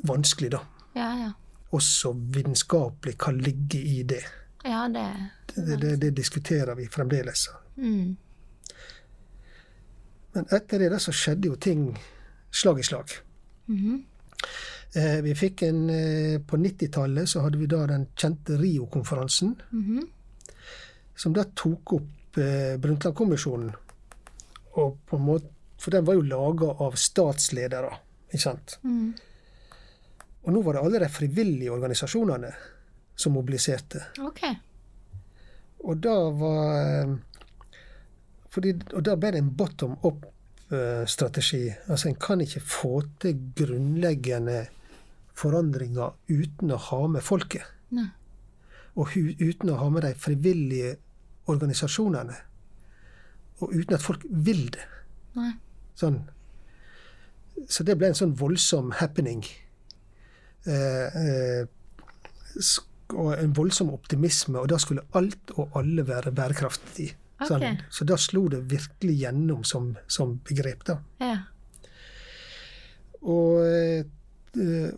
vanskelig, 0.07 0.51
da. 0.51 0.59
Ja, 0.95 1.09
ja. 1.19 1.31
Også 1.73 2.11
vitenskapelig 2.13 3.17
kan 3.17 3.37
ligge 3.41 3.79
i 3.81 4.03
det. 4.03 4.23
Ja, 4.65 4.85
det 4.87 5.07
Det, 5.55 5.81
det, 5.81 5.95
det 6.01 6.11
diskuterer 6.17 6.75
vi 6.75 6.87
fremdeles. 6.87 7.49
mm. 7.77 8.17
Men 10.33 10.45
etter 10.51 10.79
det 10.79 10.89
da 10.89 10.97
så 10.99 11.11
skjedde 11.13 11.47
jo 11.51 11.55
ting 11.61 11.91
slag 12.51 12.79
i 12.79 12.83
slag. 12.83 13.11
Mhm. 13.67 14.05
Eh, 14.95 15.21
vi 15.25 15.33
fikk 15.35 15.61
en 15.63 15.89
eh, 15.89 16.39
På 16.41 16.57
90-tallet 16.57 17.29
så 17.29 17.41
hadde 17.41 17.57
vi 17.57 17.65
da 17.65 17.85
den 17.87 18.07
kjente 18.17 18.57
Rio-konferansen. 18.57 19.55
Mhm. 19.71 20.07
som 21.15 21.33
da 21.33 21.43
tok 21.55 21.93
opp 21.93 22.37
eh, 22.37 22.77
Brundtland-kommisjonen. 22.81 23.71
Og 24.73 24.97
på 25.05 25.17
en 25.17 25.23
måte, 25.25 25.45
For 25.83 25.91
den 25.91 26.05
var 26.07 26.15
jo 26.15 26.23
laga 26.23 26.69
av 26.85 26.95
statsledere, 26.95 27.89
ikke 28.31 28.43
sant. 28.45 28.77
Mm. 28.87 29.09
Og 30.43 30.55
nå 30.55 30.61
var 30.63 30.77
det 30.77 30.83
alle 30.83 31.01
de 31.03 31.09
frivillige 31.11 31.71
organisasjonene 31.71 32.51
som 33.19 33.35
mobiliserte. 33.35 34.05
Ok. 34.23 34.45
Og 35.83 35.99
da 35.99 36.15
var 36.39 37.17
fordi, 38.53 38.73
Og 38.93 39.01
da 39.03 39.15
ble 39.17 39.31
det 39.33 39.41
en 39.41 39.53
bottom 39.57 39.95
up-strategi. 40.05 41.73
Altså 41.89 42.09
en 42.09 42.19
kan 42.21 42.41
ikke 42.41 42.61
få 42.61 43.01
til 43.19 43.39
grunnleggende 43.57 44.67
forandringer 45.33 46.13
uten 46.29 46.71
å 46.71 46.77
ha 46.89 47.07
med 47.07 47.25
folket. 47.25 47.65
Nei. 47.93 48.09
og 48.95 49.09
uten 49.13 49.69
å 49.69 49.75
ha 49.77 49.89
med 49.89 50.03
de 50.05 50.13
frivillige 50.17 50.95
organisasjonene. 51.49 52.35
Og 53.61 53.73
uten 53.73 53.95
at 53.97 54.01
folk 54.01 54.25
vil 54.29 54.67
det. 54.73 54.85
Nei. 55.37 55.51
Sånn. 55.99 56.21
Så 57.69 57.85
det 57.87 57.95
ble 57.99 58.11
en 58.11 58.17
sånn 58.17 58.35
voldsom 58.37 58.91
happening. 58.99 59.43
Eh, 60.65 61.17
eh, 61.23 61.65
og 63.13 63.33
en 63.35 63.53
voldsom 63.55 63.91
optimisme, 63.93 64.57
og 64.59 64.71
da 64.71 64.79
skulle 64.81 65.05
alt 65.17 65.53
og 65.57 65.77
alle 65.79 66.05
være 66.07 66.33
bærekraftig. 66.35 67.11
Sånn. 67.43 67.63
Okay. 67.63 67.79
Så 67.91 68.07
da 68.07 68.17
slo 68.19 68.45
det 68.51 68.63
virkelig 68.71 69.15
gjennom 69.25 69.63
som, 69.67 69.93
som 70.07 70.37
begrep. 70.47 70.85
da. 70.87 70.97
Ja. 71.21 71.37
Og 73.23 73.63
eh, 73.65 74.05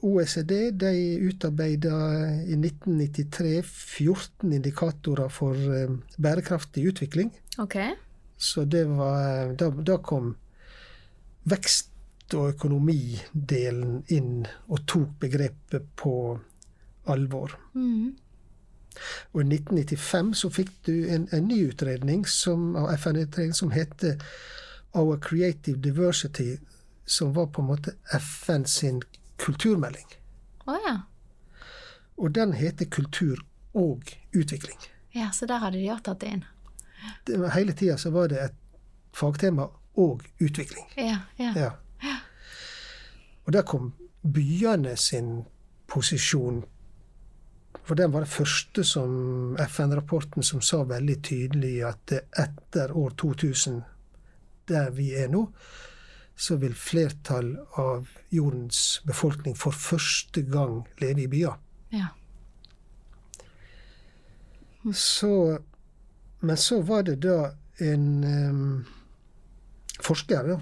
OECD 0.03 0.71
de 0.75 0.93
utarbeida 1.29 1.95
i 2.43 2.57
1993 2.57 3.61
14 3.63 4.55
indikatorer 4.57 5.31
for 5.33 5.55
eh, 5.55 5.93
bærekraftig 6.21 6.87
utvikling. 6.91 7.31
Okay. 7.61 7.95
Så 8.37 8.65
det 8.67 8.83
var 8.89 9.53
Da, 9.55 9.69
da 9.69 9.95
kom 10.03 10.35
vekst- 11.45 11.91
og 12.33 12.55
økonomidelen 12.55 14.03
inn 14.09 14.45
og 14.67 14.85
tok 14.89 15.17
begrepet 15.21 15.87
på 15.95 16.39
alvor. 17.05 17.53
Mm. 17.73 18.15
Og 19.33 19.41
i 19.41 19.45
1995 19.45 20.33
så 20.41 20.49
fikk 20.49 20.71
du 20.87 20.93
en, 21.11 21.27
en 21.35 21.47
ny 21.47 21.59
utredning 21.69 22.25
som, 22.27 22.73
av 22.79 22.93
FN-utredning 22.95 23.53
som 23.53 23.73
heter 23.75 24.17
Our 24.95 25.19
Creative 25.21 25.77
Diversity, 25.83 26.57
som 27.05 27.33
var 27.35 27.51
på 27.53 27.61
en 27.61 27.67
måte 27.67 27.93
FN 28.19 28.65
sin 28.65 29.01
kulturmelding. 29.37 30.07
Oh, 30.65 30.79
ja. 30.87 30.99
Og 32.17 32.31
den 32.35 32.53
heter 32.53 32.85
Kultur 32.85 33.43
og 33.73 34.15
utvikling. 34.33 34.79
Ja, 35.13 35.29
så 35.31 35.45
der 35.45 35.59
hadde 35.61 35.77
de 35.77 35.91
òg 35.91 36.01
tatt 36.03 36.23
det 36.23 36.31
inn. 36.31 36.45
Det 37.27 37.51
hele 37.53 37.75
tida 37.75 37.97
så 38.01 38.09
var 38.15 38.31
det 38.31 38.39
et 38.41 38.55
fagtema 39.13 39.67
og 39.97 40.23
utvikling. 40.39 40.85
Ja, 40.97 41.19
ja. 41.39 41.51
Ja. 41.55 41.71
Og 43.45 43.53
der 43.53 43.61
kom 43.61 43.93
byene 44.33 44.95
sin 44.97 45.43
posisjon. 45.87 46.63
For 47.85 47.95
den 47.95 48.11
var 48.11 48.25
det 48.25 48.33
første 48.33 48.83
som 48.83 49.57
FN-rapporten 49.61 50.43
som 50.43 50.61
sa 50.61 50.83
veldig 50.89 51.17
tydelig 51.23 51.75
at 51.85 52.15
etter 52.17 52.95
år 52.97 53.13
2000, 53.21 53.83
der 54.67 54.89
vi 54.89 55.11
er 55.13 55.29
nå, 55.29 55.45
så 56.35 56.57
vil 56.59 56.73
flertall 56.75 57.53
av 57.79 58.09
jordens 58.33 59.01
befolkning 59.05 59.55
for 59.57 59.71
første 59.71 60.41
gang 60.41 60.81
leve 60.99 61.23
i 61.23 61.29
byer. 61.31 61.55
Ja. 61.93 62.09
Så 64.93 65.59
Men 66.39 66.57
så 66.57 66.81
var 66.81 67.03
det 67.03 67.15
da 67.23 67.55
en 67.81 68.23
um, 68.23 68.85
forsker 70.05 70.49
ja. 70.49 70.59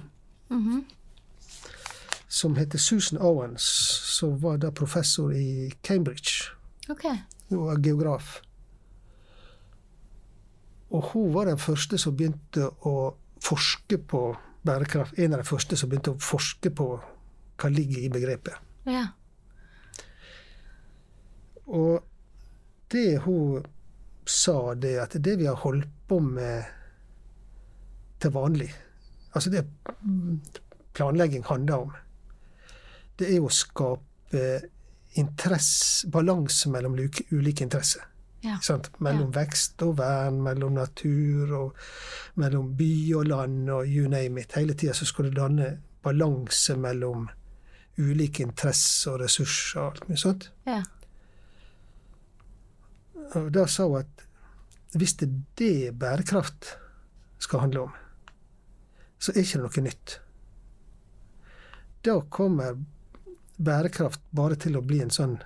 mm 0.50 0.62
-hmm. 0.62 0.84
som 2.28 2.56
heter 2.56 2.78
Susan 2.78 3.22
Owens, 3.22 3.64
som 4.20 4.40
var 4.40 4.58
da 4.58 4.72
professor 4.72 5.34
i 5.34 5.74
Cambridge. 5.82 6.52
Ok. 6.90 7.04
Hun 7.50 7.66
var 7.66 7.78
geograf. 7.78 8.42
Og 10.90 11.04
hun 11.14 11.34
var 11.34 11.46
den 11.46 11.58
første 11.58 11.98
som 11.98 12.16
begynte 12.18 12.70
å 12.86 13.16
forske 13.42 13.98
på 13.98 14.38
bærekraft. 14.64 15.20
En 15.20 15.34
av 15.34 15.40
de 15.40 15.48
første 15.48 15.78
som 15.78 15.90
begynte 15.90 16.12
å 16.12 16.20
forske 16.20 16.70
på 16.70 16.88
hva 17.58 17.70
ligger 17.70 18.04
i 18.04 18.10
begrepet. 18.10 18.54
Ja. 18.86 19.08
Og 21.66 22.04
det 22.92 23.24
hun 23.26 23.66
sa, 24.26 24.74
det 24.74 24.98
at 25.02 25.18
det 25.24 25.38
vi 25.40 25.46
har 25.46 25.56
holdt 25.56 25.90
på 26.08 26.20
med 26.20 26.64
til 28.20 28.32
vanlig 28.32 28.70
Altså 29.34 29.50
det 29.50 29.66
planlegging 30.94 31.44
handler 31.48 31.88
om, 31.88 31.94
det 33.20 33.30
er 33.30 33.38
jo 33.40 33.50
å 33.50 33.54
skape 33.54 34.48
interesse, 35.20 36.10
balanse 36.10 36.70
mellom 36.74 36.98
ulike, 36.98 37.64
interesser. 37.64 38.06
Ja. 38.44 38.58
Mellom 39.00 39.32
vekst 39.34 39.82
og 39.86 39.98
vern, 40.02 40.42
mellom 40.44 40.76
natur 40.76 41.54
og 41.56 41.78
mellom 42.42 42.74
by 42.78 42.96
og 43.16 43.30
land 43.30 43.70
og 43.72 43.88
you 43.88 44.10
name 44.12 44.42
it. 44.42 44.58
Hele 44.58 44.76
tida 44.76 44.94
så 44.98 45.08
skal 45.08 45.30
du 45.30 45.38
danne 45.38 45.70
balanse 46.04 46.76
mellom 46.76 47.30
ulike 47.98 48.44
interesser 48.44 49.14
og 49.14 49.24
ressurser 49.24 49.80
og 49.80 49.86
alt 49.94 50.10
mye 50.10 50.20
sånt. 50.20 50.50
Ja. 50.68 50.82
Og 53.40 53.50
da 53.56 53.66
sa 53.70 53.88
hun 53.88 54.02
at 54.02 54.28
hvis 54.98 55.16
det 55.22 55.30
er 55.30 55.38
det 55.58 56.00
bærekraft 56.02 56.74
skal 57.42 57.64
handle 57.64 57.88
om, 57.88 57.94
så 59.24 59.32
er 59.32 59.42
ikke 59.46 59.62
det 59.62 59.64
noe 59.70 59.84
nytt. 59.88 60.16
Da 62.04 62.18
kommer 62.36 62.78
bærekraft 63.64 64.22
bare 64.36 64.58
til 64.60 64.76
å 64.76 64.82
bli 64.84 65.00
en 65.04 65.14
sånn 65.14 65.38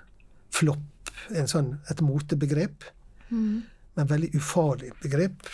flopp, 0.54 1.12
en 1.36 1.46
sånn, 1.50 1.74
et 1.90 2.00
motebegrep, 2.02 2.84
Mm. 3.30 3.62
men 3.96 4.06
veldig 4.08 4.30
ufarlig 4.38 4.90
begrep. 5.02 5.46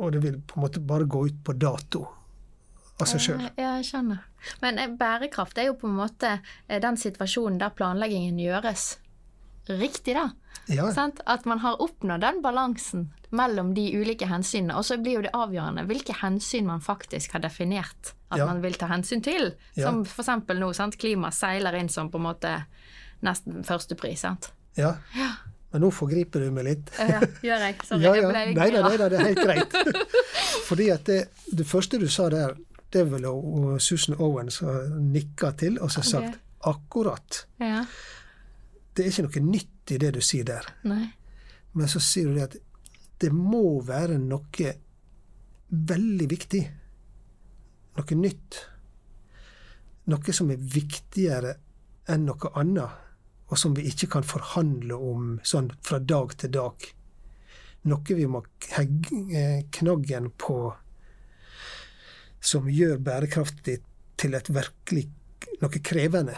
Og 0.00 0.12
det 0.12 0.22
vil 0.24 0.38
på 0.40 0.56
en 0.56 0.62
måte 0.64 0.80
bare 0.80 1.04
gå 1.04 1.26
ut 1.28 1.42
på 1.44 1.52
dato 1.52 2.06
av 3.00 3.06
seg 3.06 3.20
sjøl. 3.20 3.40
Ja, 3.42 3.50
Ja, 3.58 3.74
jeg 3.76 3.84
skjønner. 3.90 4.22
Men 4.62 4.78
eh, 4.78 4.88
bærekraft 4.88 5.58
er 5.58 5.66
jo 5.68 5.74
på 5.74 5.86
en 5.90 5.96
måte 5.98 6.40
eh, 6.68 6.80
den 6.80 6.96
situasjonen 6.96 7.58
der 7.60 7.70
planleggingen 7.76 8.38
gjøres 8.40 8.96
riktig, 9.68 10.14
da. 10.14 10.30
Ja, 10.70 10.92
Sant? 10.94 11.20
At 11.26 11.44
man 11.46 11.58
har 11.58 11.80
oppnådd 11.82 12.20
den 12.22 12.40
balansen 12.42 13.08
mellom 13.34 13.72
de 13.74 13.88
ulike 13.98 14.26
hensynene. 14.26 14.76
Og 14.78 14.84
så 14.86 14.96
blir 15.02 15.16
jo 15.18 15.22
det 15.26 15.32
avgjørende 15.34 15.84
hvilke 15.86 16.14
hensyn 16.20 16.66
man 16.66 16.80
faktisk 16.82 17.32
har 17.32 17.40
definert 17.42 18.12
at 18.30 18.38
Ja. 18.38 18.46
man 18.46 18.60
vil 18.62 18.74
ta 18.78 18.86
hensyn 18.86 19.22
til. 19.22 19.52
Som 19.78 20.04
for 20.04 20.22
eksempel 20.22 20.58
nå, 20.58 20.72
sant? 20.74 20.96
klima 20.98 21.30
seiler 21.34 21.74
inn 21.74 21.88
som 21.88 22.10
på 22.10 22.18
en 22.18 22.22
måte 22.28 22.64
nesten 23.22 23.64
førstepris, 23.64 24.18
sant. 24.20 24.52
ja. 24.76 24.94
Men 25.72 25.82
nå 25.82 25.90
forgriper 25.94 26.40
du 26.40 26.50
meg 26.50 26.64
litt. 26.66 26.88
Ja, 26.98 27.20
gjør 27.46 27.60
jeg. 27.62 27.74
Sorry, 27.86 28.02
Ja, 28.06 28.14
jeg 28.14 28.24
ble 28.26 28.32
nei, 28.32 28.70
Nei 28.74 28.80
nei 28.82 28.96
det 28.96 29.12
er 29.12 29.26
helt 29.28 29.44
greit. 29.44 29.76
Fordi 30.68 30.88
at 30.90 31.04
det, 31.06 31.18
det 31.52 31.66
første 31.66 31.98
du 32.02 32.08
sa 32.10 32.28
der, 32.28 32.56
det 32.90 33.04
er 33.04 33.04
vel 33.12 33.26
Susan 33.78 34.16
Owens 34.18 34.54
som 34.58 34.96
nikka 35.12 35.52
til 35.60 35.78
og 35.78 35.90
så 35.94 36.02
sagt 36.02 36.40
Ok. 36.60 36.74
akkurat. 36.74 37.44
Ja. 37.62 37.84
Det 39.00 39.06
er 39.06 39.14
ikke 39.14 39.40
noe 39.40 39.52
nytt 39.54 39.92
i 39.94 39.98
det 40.02 40.10
du 40.12 40.20
sier 40.20 40.44
der. 40.44 40.66
Nei. 40.84 41.06
Men 41.72 41.88
så 41.88 42.02
sier 42.04 42.28
du 42.28 42.36
det 42.36 42.48
at 42.50 42.58
det 43.24 43.30
må 43.32 43.80
være 43.86 44.18
noe 44.20 44.74
veldig 45.70 46.26
viktig. 46.28 46.60
Noe 47.96 48.18
nytt. 48.18 48.58
Noe 50.12 50.34
som 50.36 50.52
er 50.52 50.68
viktigere 50.76 51.54
enn 52.10 52.26
noe 52.28 52.50
annet, 52.60 53.08
og 53.48 53.58
som 53.58 53.72
vi 53.76 53.86
ikke 53.88 54.10
kan 54.16 54.26
forhandle 54.26 54.96
om 54.96 55.32
sånn 55.46 55.70
fra 55.86 56.00
dag 56.02 56.36
til 56.40 56.52
dag. 56.58 56.90
Noe 57.88 58.18
vi 58.18 58.26
må 58.28 58.42
hegge 58.74 59.44
knaggen 59.78 60.28
på 60.36 60.58
som 62.40 62.68
gjør 62.68 63.00
bærekraftig 63.04 63.78
til 64.20 64.36
et 64.36 64.52
virkelig 64.52 65.06
noe 65.60 65.82
krevende. 65.84 66.36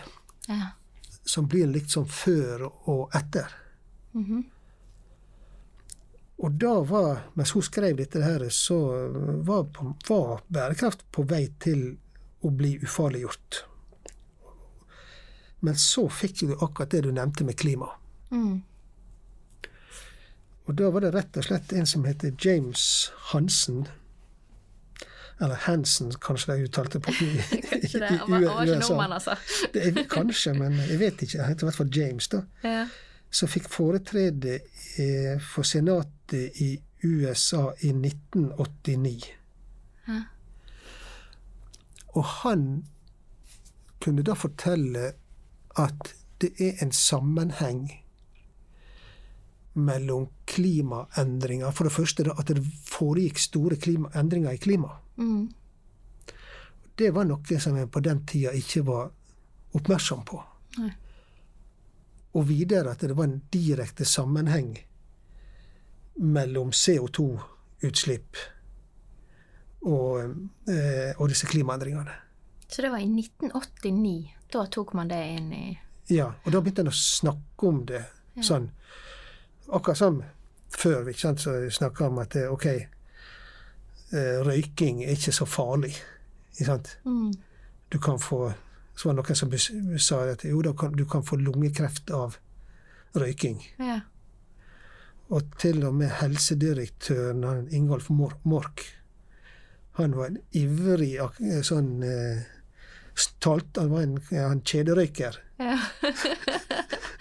Ja. 0.49 0.75
Som 1.25 1.47
blir 1.49 1.71
sånn 1.87 2.09
før 2.09 2.67
og 2.91 3.15
etter. 3.15 3.53
Mhm. 4.13 4.43
Og 6.43 6.53
da 6.59 6.81
var, 6.83 7.21
mens 7.39 7.53
hun 7.55 7.63
skrev 7.63 7.97
dette 8.01 8.19
her, 8.19 8.43
så 8.51 8.77
var, 9.47 9.69
var 10.09 10.41
bærekraft 10.51 11.05
på 11.15 11.23
vei 11.23 11.45
til 11.63 11.85
å 12.43 12.51
bli 12.51 12.73
ufarliggjort. 12.83 13.61
Men 15.63 15.79
så 15.79 16.09
fikk 16.11 16.41
du 16.41 16.57
akkurat 16.57 16.91
det 16.91 17.05
du 17.07 17.13
nevnte 17.15 17.47
med 17.47 17.59
klima. 17.63 17.93
Mm. 18.35 18.63
Og 20.67 20.75
da 20.79 20.91
var 20.91 21.05
det 21.05 21.13
rett 21.15 21.39
og 21.39 21.47
slett 21.47 21.73
en 21.79 21.87
som 21.87 22.07
heter 22.09 22.35
James 22.43 23.13
Hansen. 23.31 23.87
Eller 25.43 25.59
Hansen, 25.65 26.13
kanskje 26.23 26.55
de 26.55 26.69
uttalte 26.69 27.01
på 27.03 27.11
i, 27.25 27.31
Kanskje 27.67 28.01
det. 28.01 28.11
Han 28.21 28.31
var, 28.31 28.45
var 28.47 28.63
ikke 28.69 28.79
nordmann, 28.79 29.13
altså. 29.17 29.37
Det 29.75 29.87
er, 29.89 30.05
kanskje, 30.11 30.55
men 30.55 30.77
jeg 30.79 31.01
vet 31.01 31.25
ikke. 31.27 31.41
Han 31.43 31.51
heter 31.51 31.67
i 31.67 31.71
hvert 31.71 31.81
fall 31.81 31.97
James, 31.97 32.29
da. 32.31 32.43
Ja. 32.63 32.85
Som 33.33 33.51
fikk 33.51 33.67
foretrede 33.73 34.59
eh, 35.01 35.41
for 35.43 35.67
senatet 35.67 36.61
i 36.63 36.77
USA 37.03 37.73
i 37.81 37.91
1989. 37.91 39.33
Ja. 40.09 40.21
Og 42.13 42.25
han 42.43 42.67
kunne 44.03 44.23
da 44.27 44.37
fortelle 44.37 45.13
at 45.81 46.15
det 46.43 46.53
er 46.61 46.83
en 46.85 46.93
sammenheng 46.93 47.87
mellom 49.75 50.27
klimaendringer 50.47 51.71
For 51.71 51.89
det 51.89 51.95
første 51.95 52.27
da, 52.27 52.35
at 52.39 52.51
det 52.51 52.65
foregikk 52.85 53.41
store 53.41 53.79
klima, 53.81 54.11
endringer 54.19 54.53
i 54.53 54.61
klimaet. 54.61 55.02
Mm. 55.17 55.53
Det 56.95 57.11
var 57.11 57.25
noe 57.25 57.61
som 57.61 57.77
jeg 57.77 57.91
på 57.91 58.03
den 58.05 58.25
tida 58.29 58.53
ikke 58.57 58.85
var 58.87 59.11
oppmerksom 59.77 60.25
på. 60.29 60.41
Nei. 60.79 60.93
Og 62.33 62.49
videre 62.49 62.93
at 62.95 63.05
det 63.05 63.17
var 63.17 63.29
en 63.29 63.43
direkte 63.53 64.05
sammenheng 64.09 64.75
mellom 66.23 66.71
CO2-utslipp 66.73 68.37
og, 69.83 70.21
eh, 70.69 71.13
og 71.19 71.29
disse 71.29 71.49
klimaendringene. 71.49 72.15
Så 72.69 72.83
det 72.83 72.91
var 72.93 73.03
i 73.03 73.09
1989. 73.09 74.33
Da 74.53 74.67
tok 74.67 74.93
man 74.93 75.09
det 75.09 75.23
inn 75.37 75.53
i 75.53 75.79
Ja, 76.13 76.33
og 76.45 76.53
da 76.53 76.61
begynte 76.61 76.83
en 76.85 76.93
å 76.93 76.97
snakke 76.97 77.69
om 77.69 77.85
det 77.89 78.03
sånn 78.45 78.71
Akkurat 79.73 79.97
som 79.97 80.19
før, 80.73 81.07
ikke 81.09 81.21
sant, 81.21 81.41
så 81.41 81.55
snakka 81.71 82.09
om 82.11 82.19
at 82.21 82.35
OK, 82.51 82.67
eh, 82.67 82.89
røyking 84.13 85.03
er 85.05 85.17
ikke 85.17 85.33
så 85.33 85.47
farlig. 85.49 85.95
Ikke 86.53 86.69
sant? 86.69 86.99
mm. 87.05 87.33
Du 87.93 87.99
kan 87.99 88.19
få 88.21 88.53
Så 88.95 89.09
var 89.09 89.15
det 89.17 89.23
noen 89.23 89.37
som 89.37 89.99
sa 89.99 90.17
at 90.29 90.45
jo, 90.45 90.61
da 90.63 90.75
kan, 90.77 90.93
du 90.93 91.07
kan 91.09 91.23
få 91.25 91.39
lungekreft 91.41 92.11
av 92.13 92.37
røyking. 93.17 93.63
Ja. 93.81 94.01
Og 95.33 95.49
til 95.59 95.81
og 95.89 95.95
med 95.97 96.13
helsedirektøren, 96.21 97.71
Ingolf 97.73 98.11
Mork, 98.11 98.85
han 99.97 100.13
var 100.17 100.29
en 100.29 100.39
ivrig 100.53 101.15
sånn 101.65 102.03
eh, 102.05 102.45
stolt, 103.17 103.81
Han 103.81 103.91
var 103.93 104.03
en 104.03 104.19
han 104.37 104.61
kjederøyker. 104.61 105.41
ja. 105.59 105.79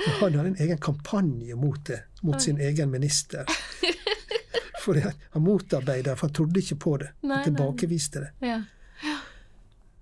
Han 0.02 0.34
hadde 0.34 0.48
en 0.48 0.58
egen 0.60 0.80
kampanje 0.82 1.56
mot 1.56 1.80
det, 1.86 2.00
mot 2.26 2.42
sin 2.42 2.60
egen 2.62 2.90
minister. 2.92 3.46
Fordi 4.82 5.02
han 5.06 5.44
motarbeidet, 5.46 6.16
for 6.18 6.26
han 6.28 6.34
trodde 6.34 6.60
ikke 6.64 6.76
på 6.82 6.92
det. 6.98 7.10
Nei, 7.22 7.36
Han 7.38 7.46
tilbakeviste 7.50 8.20
det. 8.26 8.32
ja. 8.48 8.60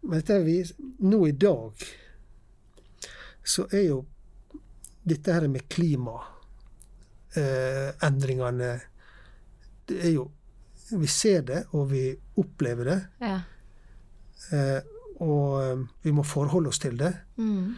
Men 0.01 0.19
dette 0.21 0.34
er 0.39 0.43
vi, 0.45 0.53
nå 1.03 1.17
i 1.27 1.32
dag 1.36 1.71
så 3.43 3.65
er 3.75 3.84
jo 3.89 3.97
dette 5.03 5.34
her 5.36 5.47
med 5.51 5.65
klimaendringene 5.71 8.69
Det 9.89 9.97
er 10.05 10.11
jo 10.13 10.23
Vi 10.91 11.07
ser 11.07 11.41
det, 11.45 11.63
og 11.75 11.89
vi 11.91 12.15
opplever 12.41 12.86
det. 12.89 12.99
ja. 13.21 13.39
Eh, 14.55 14.82
og 15.19 15.61
eh, 15.61 15.80
vi 16.01 16.11
må 16.15 16.23
forholde 16.23 16.69
oss 16.71 16.80
til 16.80 16.95
det. 16.97 17.11
Mm. 17.38 17.75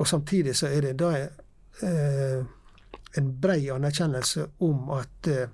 Og 0.00 0.06
samtidig 0.08 0.54
så 0.56 0.66
er 0.72 0.80
det 0.88 0.94
da 0.98 1.10
eh, 1.20 2.40
en 3.20 3.28
brei 3.44 3.68
anerkjennelse 3.70 4.46
om 4.64 4.88
at, 4.96 5.26
eh, 5.28 5.48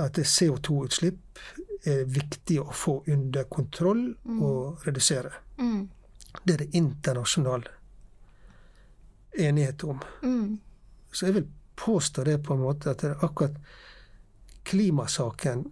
at 0.00 0.18
CO2-utslipp 0.18 1.40
er 1.84 2.04
viktig 2.06 2.60
å 2.62 2.70
få 2.72 3.02
under 3.10 3.44
kontroll 3.50 4.04
og 4.38 4.86
redusere. 4.86 5.32
Mm. 5.58 5.88
Det 6.44 6.54
er 6.54 6.62
det 6.62 6.74
internasjonal 6.78 7.66
enighet 9.32 9.84
om. 9.84 10.00
Mm. 10.22 10.58
Så 11.12 11.26
jeg 11.26 11.34
vil 11.34 11.48
påstå 11.76 12.24
det 12.24 12.38
på 12.46 12.54
en 12.54 12.62
måte 12.62 12.92
at 12.92 13.02
det 13.02 13.10
er 13.10 13.24
akkurat 13.24 13.58
klimasaken 14.68 15.66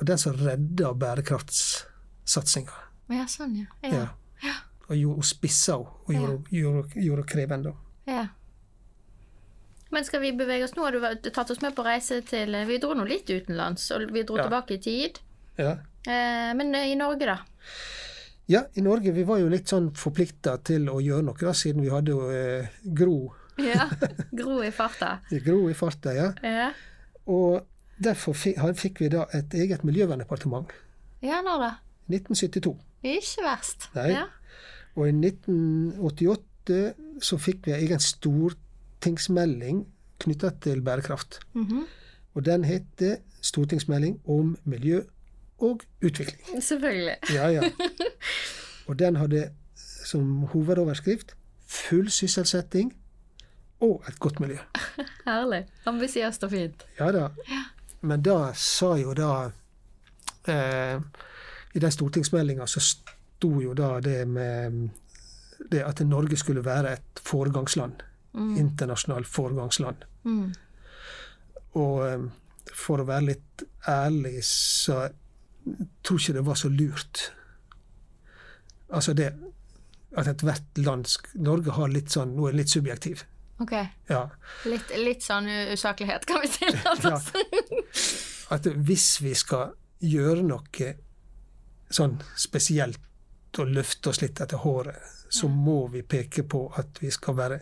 og 0.00 0.06
den 0.08 0.18
som 0.18 0.36
redder 0.36 0.96
bærekraftsatsinga. 0.96 2.76
Ja, 3.12 3.26
sånn, 3.28 3.56
ja. 3.60 3.66
Ja. 3.84 3.90
Ja. 3.92 4.06
ja. 4.46 4.58
Og 4.88 4.96
gjorde 4.96 5.26
spissa 5.28 5.76
henne 6.08 6.38
og 6.38 6.52
gjorde, 6.54 6.88
henne 6.96 7.26
krevende. 7.28 7.74
ja. 8.08 8.28
Men 9.90 10.04
skal 10.06 10.20
vi 10.22 10.30
bevege 10.38 10.64
oss 10.64 10.74
nå? 10.76 10.84
Har 10.86 10.92
du 10.94 11.30
tatt 11.30 11.50
oss 11.50 11.60
med 11.62 11.74
på 11.74 11.82
reise 11.84 12.20
til 12.22 12.54
Vi 12.68 12.78
dro 12.78 12.92
nå 12.94 13.04
litt 13.08 13.30
utenlands, 13.30 13.88
og 13.90 14.04
vi 14.14 14.22
dro 14.22 14.36
Ja. 14.38 14.44
tilbake 14.46 14.74
i 14.76 14.78
tid. 14.78 15.18
Ja. 15.58 15.72
Eh, 16.06 16.52
men 16.54 16.74
eh, 16.74 16.92
i 16.92 16.94
Norge, 16.96 17.26
da? 17.26 17.38
ja, 18.50 18.62
i 18.74 18.80
Norge 18.82 19.12
vi 19.14 19.22
var 19.22 19.38
jo 19.38 19.48
litt 19.48 19.68
sånn 19.70 19.90
forplikta 19.94 20.56
til 20.64 20.88
å 20.90 21.00
gjøre 21.02 21.22
noe, 21.22 21.36
da, 21.38 21.52
siden 21.54 21.82
vi 21.82 21.90
hadde 21.92 22.10
jo 22.14 22.30
eh, 22.30 22.66
Gro, 22.84 23.32
Ja. 23.60 23.88
Gro 24.38 24.62
i 24.64 24.70
farta. 24.72 25.20
Gro 25.44 25.68
i 25.70 25.74
farta. 25.74 26.14
ja. 26.16 26.30
Ja. 26.42 26.70
Og 27.26 27.66
derfor 28.00 28.32
fikk 28.34 29.00
vi 29.04 29.08
da 29.12 29.26
et 29.36 29.52
eget 29.54 29.84
miljøverndepartement. 29.84 30.70
ja, 31.22 31.42
når 31.42 31.58
da? 31.66 31.70
1972. 32.08 32.72
Ikke 33.04 33.44
verst. 33.44 33.90
Nei. 33.94 34.08
Ja. 34.16 34.24
Og 34.96 35.06
i 35.08 35.12
1988 35.12 36.94
så 37.22 37.38
fikk 37.38 37.66
vi 37.68 37.72
en 37.76 37.84
egen 37.84 38.00
stortingsmelding 39.00 39.86
knytta 40.20 40.50
til 40.60 40.82
bærekraft. 40.82 41.40
Mhm. 41.54 41.86
Og 42.34 42.44
den 42.44 42.64
heter 42.64 43.16
Stortingsmelding 43.42 44.20
om 44.28 44.58
miljø 44.64 45.02
og 45.58 45.80
utvikling. 46.04 46.62
Selvfølgelig. 46.62 47.16
Ja, 47.34 47.48
ja. 47.48 47.70
Og 48.88 48.98
den 48.98 49.16
hadde 49.16 49.50
som 50.04 50.42
hovedoverskrift 50.42 51.36
full 51.66 52.10
sysselsetting 52.10 52.92
og 53.80 54.04
et 54.08 54.18
godt 54.20 54.40
miljø. 54.40 54.58
Herlig. 55.26 55.66
Ambisiøst 55.86 56.44
og 56.44 56.50
fint. 56.50 56.86
Ja 56.98 57.12
da. 57.12 57.28
Men 58.00 58.22
da 58.22 58.52
sa 58.54 58.94
jo 58.96 59.14
da 59.14 59.50
eh, 60.48 61.00
I 61.74 61.78
den 61.78 61.90
stortingsmeldinga 61.90 62.66
så 62.66 62.80
sto 62.80 63.60
jo 63.60 63.74
da 63.74 64.00
det 64.00 64.28
med 64.28 64.88
det 65.72 65.82
at 65.82 66.00
Norge 66.06 66.36
skulle 66.36 66.64
være 66.64 66.92
et 66.92 67.22
foregangsland. 67.22 67.92
Internasjonalt 68.60 69.28
foregangsland. 69.28 70.04
Mm. 70.24 70.52
Og 71.80 71.96
eh, 72.06 72.26
for 72.76 73.02
å 73.02 73.08
være 73.08 73.30
litt 73.32 73.64
ærlig, 73.88 74.40
så 74.46 75.08
tror 76.02 76.20
ikke 76.20 76.36
det 76.38 76.46
var 76.46 76.58
så 76.58 76.70
lurt. 76.72 77.24
Altså 78.90 79.14
det 79.14 79.32
at 80.18 80.26
ethvert 80.26 80.78
land 80.82 81.06
Norge 81.38 81.74
har 81.76 81.90
litt 81.92 82.10
sånn 82.10 82.32
Nå 82.34 82.48
er 82.48 82.54
det 82.54 82.64
litt 82.64 82.72
subjektiv. 82.72 83.22
Ok. 83.62 83.74
Ja. 84.08 84.24
Litt, 84.66 84.90
litt 84.98 85.22
sånn 85.22 85.46
usaklighet, 85.46 86.24
kan 86.26 86.40
vi 86.42 86.48
tillate 86.50 87.12
oss. 87.12 87.28
At 88.54 88.66
hvis 88.66 89.20
vi 89.22 89.34
skal 89.38 89.76
gjøre 90.00 90.42
noe 90.42 90.92
sånn 91.92 92.16
spesielt 92.38 93.58
og 93.60 93.70
løfte 93.74 94.10
oss 94.10 94.22
litt 94.22 94.40
etter 94.40 94.62
håret, 94.64 94.96
så 95.30 95.50
må 95.50 95.84
vi 95.92 96.02
peke 96.02 96.42
på 96.48 96.64
at 96.78 96.98
vi 97.02 97.10
skal 97.14 97.36
være 97.38 97.58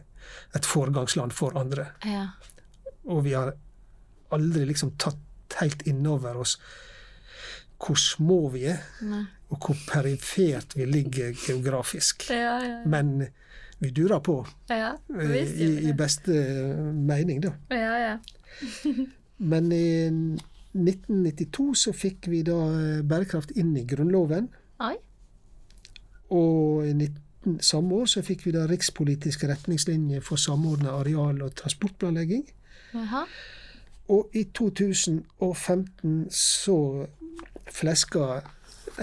et 0.57 0.67
foregangsland 0.67 1.35
for 1.37 1.57
andre. 1.59 1.91
Ja. 2.05 2.27
Og 3.09 3.25
vi 3.27 3.35
har 3.37 3.55
aldri 4.35 4.67
liksom 4.69 4.95
tatt 5.01 5.59
helt 5.61 5.83
innover 5.89 6.37
oss 6.43 6.59
hvor 7.79 7.99
små 8.01 8.49
vi 8.51 8.65
er, 8.73 8.81
Nei. 9.07 9.23
og 9.55 9.61
hvor 9.63 9.77
perifert 9.87 10.75
vi 10.75 10.87
ligger 10.89 11.31
geografisk. 11.39 12.27
Ja, 12.35 12.57
ja. 12.59 12.81
Men 12.91 13.29
vi 13.79 13.93
durer 13.95 14.19
på, 14.19 14.41
ja. 14.67 14.97
eh, 15.15 15.37
i, 15.47 15.69
i 15.87 15.95
beste 15.95 16.35
mening, 16.91 17.45
da. 17.45 17.55
Ja, 17.71 17.95
ja. 18.03 18.17
Men 19.53 19.71
i 19.73 20.09
1992 20.75 21.69
så 21.85 21.95
fikk 21.95 22.29
vi 22.33 22.43
da 22.47 22.59
eh, 22.75 23.05
bærekraft 23.07 23.55
inn 23.59 23.77
i 23.79 23.87
Grunnloven. 23.89 24.51
Oi. 24.83 24.97
Og 26.35 26.85
i 26.89 26.93
19, 26.93 27.23
samme 27.61 27.95
år 27.95 28.07
så 28.11 28.23
fikk 28.23 28.47
vi 28.47 28.53
da 28.53 28.67
rikspolitiske 28.67 29.49
retningslinjer 29.49 30.21
for 30.25 30.37
samordna 30.41 30.91
areal- 30.99 31.43
og 31.45 31.55
transportplanlegging. 31.57 32.45
Aha. 32.99 33.25
Og 34.09 34.31
i 34.33 34.45
2015 34.45 36.31
så 36.31 37.07
fleska 37.73 38.41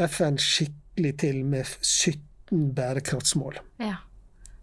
FN 0.07 0.38
skikkelig 0.41 1.17
til 1.21 1.45
med 1.45 1.65
17 1.81 2.73
bærekraftsmål. 2.75 3.59
Ja. 3.79 3.95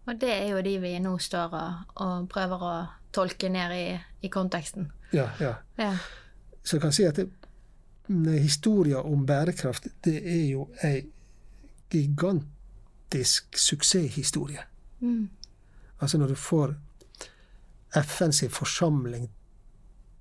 Og 0.06 0.20
det 0.20 0.32
er 0.32 0.48
jo 0.50 0.62
de 0.66 0.78
vi 0.82 0.98
nå 0.98 1.18
står 1.18 1.54
og, 1.54 1.72
og 2.02 2.28
prøver 2.28 2.66
å 2.66 2.74
tolke 3.14 3.48
ned 3.52 3.74
i, 3.76 3.86
i 4.26 4.28
konteksten. 4.32 4.90
Ja, 5.12 5.28
ja. 5.40 5.54
Ja. 5.78 5.96
Så 6.62 6.76
jeg 6.76 6.82
kan 6.82 6.92
si 6.92 7.06
at 7.06 7.16
det, 7.20 7.28
historia 8.42 9.02
om 9.06 9.26
bærekraft, 9.26 9.86
det 10.04 10.18
er 10.26 10.46
jo 10.50 10.68
ei 10.82 11.04
gigantisk 13.12 13.58
suksesshistorie. 13.58 14.60
Mm. 15.00 15.28
Altså 15.98 16.18
når 16.18 16.28
du 16.28 16.34
får 16.34 16.74
FNs 17.94 18.44
forsamling 18.50 19.28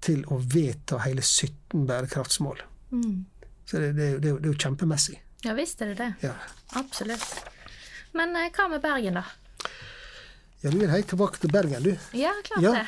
til 0.02 0.24
å 0.28 0.38
vedta 0.38 0.98
hele 1.06 1.22
17 1.22 1.86
bærekraftsmål. 1.88 2.62
Mm. 2.92 3.26
Så 3.66 3.80
det, 3.80 3.94
det, 3.94 4.10
det, 4.20 4.34
det 4.42 4.50
er 4.50 4.52
jo 4.52 4.58
kjempemessig. 4.58 5.20
Ja 5.44 5.54
visst 5.54 5.82
er 5.82 5.94
det 5.94 5.98
det. 5.98 6.14
Ja. 6.22 6.34
Absolutt. 6.76 7.24
Men 8.14 8.36
eh, 8.36 8.52
hva 8.52 8.68
med 8.70 8.82
Bergen, 8.82 9.14
da? 9.22 9.24
ja, 10.62 10.70
du 10.70 10.78
vil 10.78 10.92
helt 10.92 11.08
tilbake 11.10 11.40
til 11.42 11.50
Bergen, 11.52 11.84
du. 11.84 11.96
Ja, 12.14 12.34
klart 12.44 12.62
Ja. 12.62 12.72
det. 12.72 12.88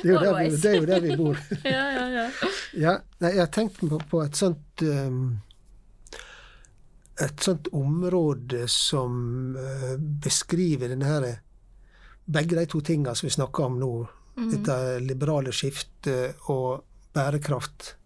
Det 0.00 0.12
er 0.14 0.34
vi, 0.36 0.56
det 0.56 0.70
er 0.70 0.74
jo 0.76 0.86
der 0.86 1.00
vi 1.00 1.16
bor. 1.16 1.38
ja, 1.64 1.84
ja, 1.92 2.04
ja. 2.08 2.26
Ja, 2.76 2.92
nei, 3.20 3.32
jeg 3.34 3.40
har 3.42 3.50
tenkt 3.52 3.80
på, 3.80 3.98
på 4.10 4.20
et 4.22 4.36
sånt 4.38 4.82
um, 4.84 5.40
Et 7.20 7.42
sånt 7.44 7.68
område 7.76 8.64
som 8.72 9.56
uh, 9.56 9.96
beskriver 9.98 10.88
denne 10.88 11.08
her 11.08 11.26
Begge 12.30 12.54
de 12.56 12.66
to 12.70 12.78
tingene 12.80 13.14
som 13.18 13.26
vi 13.26 13.32
snakker 13.34 13.66
om 13.66 13.78
nå. 13.80 13.94
Dette 14.52 14.74
liberale 15.02 15.50
skiftet 15.52 16.38
og 16.52 16.84
bærekraft. 17.12 17.96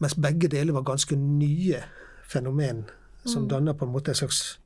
Mens 0.00 0.16
begge 0.16 0.48
deler 0.48 0.72
var 0.72 0.86
ganske 0.88 1.18
nye 1.20 1.82
fenomen 2.24 2.86
som 3.28 3.48
danna 3.48 3.74
på 3.74 3.84
en 3.84 3.92
måte 3.92 4.14
en 4.14 4.20
slags 4.22 4.58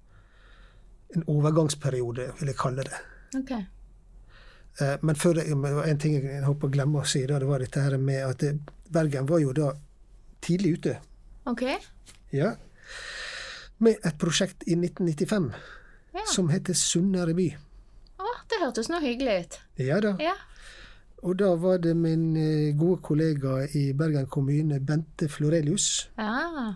en 1.15 1.25
overgangsperiode, 1.31 2.29
vil 2.39 2.51
jeg 2.51 2.59
kalle 2.59 2.85
det. 2.87 3.01
Ok. 3.39 3.51
Eh, 4.81 4.97
Men 5.03 5.17
før 5.17 5.41
en 5.43 5.99
ting 5.99 6.15
jeg 6.17 6.45
håper 6.45 6.69
å 6.69 6.75
glemme 6.75 7.03
å 7.03 7.09
si, 7.09 7.25
da, 7.27 7.39
det 7.39 7.49
var 7.49 7.63
dette 7.63 7.83
her 7.83 7.99
med 7.99 8.25
at 8.27 8.45
Bergen 8.95 9.27
var 9.27 9.43
jo 9.43 9.53
da 9.53 9.73
tidlig 10.45 10.79
ute. 10.79 10.97
Ok. 11.51 11.63
Ja. 12.33 12.55
Med 13.79 13.97
et 14.07 14.19
prosjekt 14.19 14.63
i 14.67 14.77
1995 14.77 15.53
Ja. 16.15 16.21
som 16.31 16.49
heter 16.49 16.75
Sunnere 16.79 17.35
by. 17.35 17.49
Å, 18.23 18.29
det 18.49 18.61
hørtes 18.63 18.89
nå 18.89 19.01
hyggelig 19.03 19.39
ut. 19.45 19.57
Ja 19.83 19.97
da. 20.01 20.13
Ja. 20.23 20.35
Og 21.25 21.39
da 21.41 21.55
var 21.57 21.79
det 21.83 21.95
min 21.97 22.37
eh, 22.37 22.75
gode 22.79 23.01
kollega 23.03 23.65
i 23.75 23.93
Bergen 23.97 24.27
kommune, 24.31 24.79
Bente 24.81 25.29
Florelius, 25.29 26.09
Ja. 26.19 26.75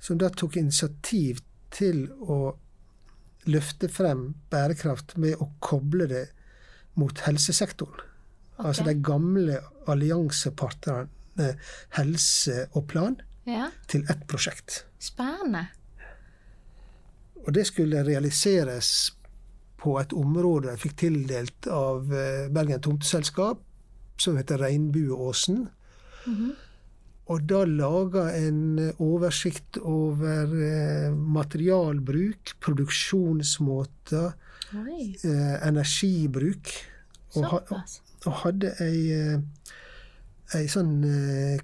som 0.00 0.18
da 0.18 0.28
tok 0.28 0.56
initiativ 0.56 1.40
til 1.70 2.08
å 2.20 2.56
løfte 3.46 3.88
frem 3.92 4.34
bærekraft 4.50 5.16
med 5.20 5.36
å 5.38 5.50
koble 5.60 6.06
det 6.08 6.24
mot 6.96 7.18
helsesektoren. 7.26 8.00
Altså 8.58 8.84
de 8.86 8.94
gamle 8.94 9.58
alliansepartnerne 9.90 11.48
helse 11.96 12.68
og 12.72 12.86
plan 12.88 13.16
ja. 13.46 13.68
til 13.90 14.04
ett 14.10 14.26
prosjekt. 14.30 14.84
Spennende. 14.98 15.66
Og 17.44 17.52
det 17.52 17.66
skulle 17.68 18.04
realiseres 18.06 19.12
på 19.80 19.98
et 20.00 20.12
område 20.16 20.72
jeg 20.72 20.84
fikk 20.86 20.96
tildelt 21.04 21.68
av 21.68 22.12
eh, 22.12 22.46
Bergen 22.52 22.80
Tomteselskap, 22.80 23.60
som 24.16 24.38
heter 24.38 24.62
Regnbueåsen. 24.62 25.66
Og 27.32 27.40
da 27.48 27.62
laga 27.64 28.26
en 28.36 28.78
eh, 28.80 29.00
oversikt 29.00 29.78
over 29.80 30.44
eh, 30.60 31.12
materialbruk, 31.12 32.54
produksjonsmåter, 32.60 34.32
eh, 34.74 35.68
energibruk. 35.68 36.68
Og, 37.34 37.44
ha, 37.50 37.58
og 38.28 38.34
hadde 38.44 38.68
ei, 38.84 39.00
ei 40.54 40.66
sånn 40.70 41.02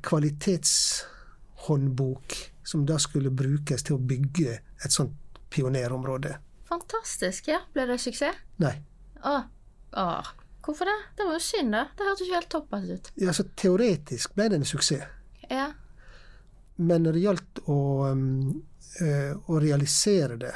kvalitetshåndbok 0.02 2.26
som 2.66 2.82
da 2.88 2.98
skulle 2.98 3.30
brukes 3.30 3.82
til 3.86 3.94
å 3.94 4.02
bygge 4.02 4.58
et 4.58 4.90
sånt 4.90 5.14
pionerområde. 5.50 6.36
Fantastisk. 6.70 7.48
Ja, 7.50 7.60
ble 7.74 7.86
det 7.90 7.98
suksess? 8.00 8.36
Nei. 8.62 8.76
Åh. 9.24 9.42
Åh. 9.98 10.26
Hvorfor 10.62 10.84
det? 10.86 10.96
Det 11.16 11.24
var 11.26 11.32
jo 11.38 11.42
synd, 11.42 11.72
da. 11.74 11.84
Det 11.96 12.06
hørtes 12.06 12.26
ikke 12.26 12.36
helt 12.38 12.50
toppers 12.52 12.90
ut. 12.90 13.10
Ja, 13.16 13.28
altså 13.32 13.46
Teoretisk 13.56 14.34
ble 14.36 14.48
det 14.52 14.60
en 14.60 14.64
suksess, 14.68 15.06
Ja. 15.50 15.70
men 16.76 17.02
når 17.02 17.12
det 17.16 17.22
gjaldt 17.24 17.60
å, 17.66 17.78
um, 18.12 18.62
uh, 19.00 19.32
å 19.50 19.60
realisere 19.60 20.36
det, 20.38 20.52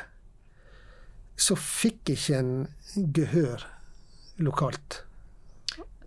så 1.36 1.56
fikk 1.58 2.12
ikke 2.14 2.36
en 2.38 2.52
gehør 2.94 3.64
lokalt. 4.38 5.00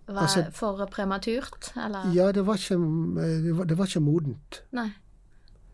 var 0.08 0.22
Altså- 0.22 0.50
for 0.52 0.86
prematurt, 0.86 1.70
eller? 1.76 2.06
Ja, 2.14 2.32
det 2.32 2.42
var 2.46 2.54
ikke, 2.56 2.78
det 3.44 3.52
var, 3.58 3.64
det 3.66 3.76
var 3.76 3.86
ikke 3.86 4.00
modent. 4.00 4.62
Nei. 4.72 4.88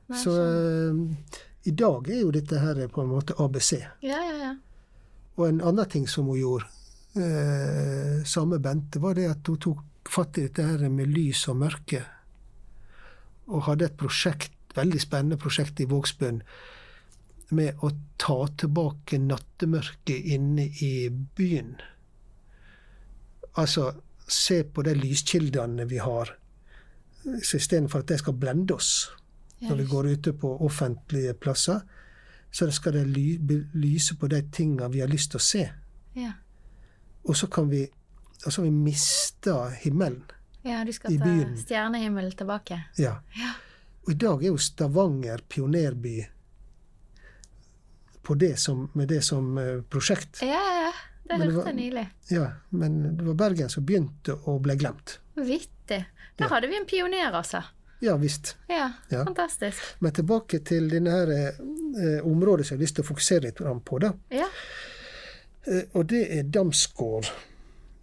Nei 0.09 0.19
Så 0.19 0.31
skjønner. 0.35 1.17
I 1.65 1.73
dag 1.73 2.09
er 2.13 2.21
jo 2.21 2.33
dette 2.35 2.61
her 2.61 2.81
på 2.93 3.03
en 3.03 3.13
måte 3.13 3.37
ABC. 3.41 3.73
Ja, 4.05 4.21
ja, 4.21 4.37
ja. 4.41 4.53
Og 5.39 5.49
en 5.49 5.63
annen 5.65 5.89
ting 5.91 6.05
som 6.11 6.29
hun 6.29 6.39
gjorde, 6.39 6.69
eh, 7.17 8.21
samme 8.25 8.59
Bente, 8.59 9.01
var 9.01 9.15
det 9.15 9.31
at 9.31 9.49
hun 9.49 9.59
tok 9.59 10.11
fatt 10.11 10.39
i 10.39 10.47
dette 10.47 10.63
her 10.63 10.89
med 10.93 11.09
lys 11.09 11.47
og 11.49 11.57
mørke. 11.63 12.05
Og 13.49 13.65
hadde 13.69 13.89
et 13.89 13.97
prosjekt, 13.97 14.53
veldig 14.77 15.01
spennende 15.01 15.41
prosjekt 15.41 15.81
i 15.81 15.89
Vågsbøen 15.89 16.43
med 17.55 17.81
å 17.85 17.91
ta 18.19 18.39
tilbake 18.61 19.19
nattemørket 19.23 20.31
inne 20.37 20.69
i 20.83 21.09
byen. 21.09 21.77
Altså 23.57 23.93
se 24.29 24.65
på 24.65 24.83
de 24.83 24.95
lyskildene 24.99 25.87
vi 25.89 26.01
har, 26.03 26.37
så 27.25 27.57
istedenfor 27.57 28.03
at 28.03 28.11
de 28.13 28.19
skal 28.21 28.37
blende 28.37 28.75
oss 28.75 29.15
når 29.69 29.77
vi 29.77 29.85
går 29.91 30.07
ute 30.13 30.33
på 30.33 30.51
offentlige 30.67 31.35
plasser, 31.35 31.81
så 32.55 32.69
skal 32.71 32.93
det 32.93 33.07
ly, 33.07 33.39
lyse 33.75 34.15
på 34.17 34.29
de 34.31 34.43
tingene 34.55 34.89
vi 34.93 35.01
har 35.01 35.09
lyst 35.11 35.31
til 35.33 35.39
å 35.41 35.43
se. 35.43 35.65
Ja. 36.15 36.33
Og 37.25 37.37
så 37.37 37.47
kan 37.51 37.69
vi 37.71 37.87
og 38.45 38.53
så 38.53 38.61
har 38.61 38.65
vi 38.69 38.71
mista 38.77 39.69
himmelen. 39.81 40.23
ja, 40.63 40.83
du 40.85 40.93
skal 40.93 41.13
I 41.13 41.19
ta 41.19 41.25
byen. 41.25 41.57
stjernehimmel 41.57 42.33
tilbake. 42.37 42.83
Ja. 42.99 43.15
Ja. 43.39 43.53
Og 44.07 44.11
i 44.13 44.15
dag 44.21 44.43
er 44.45 44.49
jo 44.53 44.59
Stavanger 44.61 45.41
pionerby 45.49 46.27
på 48.23 48.35
det 48.35 48.59
som, 48.61 48.91
med 48.93 49.09
det 49.09 49.23
som 49.25 49.59
eh, 49.59 49.81
prosjekt. 49.83 50.43
Ja, 50.43 50.61
ja. 50.85 50.93
Det 51.25 51.39
hørte 51.41 51.71
jeg 51.71 51.77
nylig. 51.79 52.05
Ja, 52.29 52.51
men 52.69 53.17
det 53.17 53.25
var 53.25 53.35
Bergen 53.35 53.71
som 53.73 53.85
begynte 53.89 54.35
å 54.45 54.59
bli 54.61 54.77
glemt. 54.77 55.19
Vittig. 55.35 56.03
Der 56.37 56.45
Ja. 56.45 56.49
hadde 56.51 56.69
vi 56.69 56.77
en 56.77 56.85
pioner, 56.87 57.33
altså. 57.33 57.63
Ja 58.05 58.17
visst. 58.21 58.55
Ja, 58.69 58.91
Ja. 59.11 59.25
fantastisk. 59.25 59.81
Men 60.05 60.13
tilbake 60.13 60.59
til 60.65 60.91
denne 60.91 61.11
her, 61.11 61.31
eh, 61.33 62.21
området 62.27 62.67
som 62.67 62.75
jeg 62.77 62.79
har 62.79 62.85
lyst 62.85 62.97
til 62.99 63.05
å 63.05 63.09
fokusere 63.09 63.43
litt 63.49 63.57
på. 63.85 63.99
da. 64.01 64.13
Ja. 64.31 64.47
Eh, 65.67 65.83
og 65.95 66.07
det 66.11 66.27
er 66.39 66.43
Damsgård. 66.43 67.31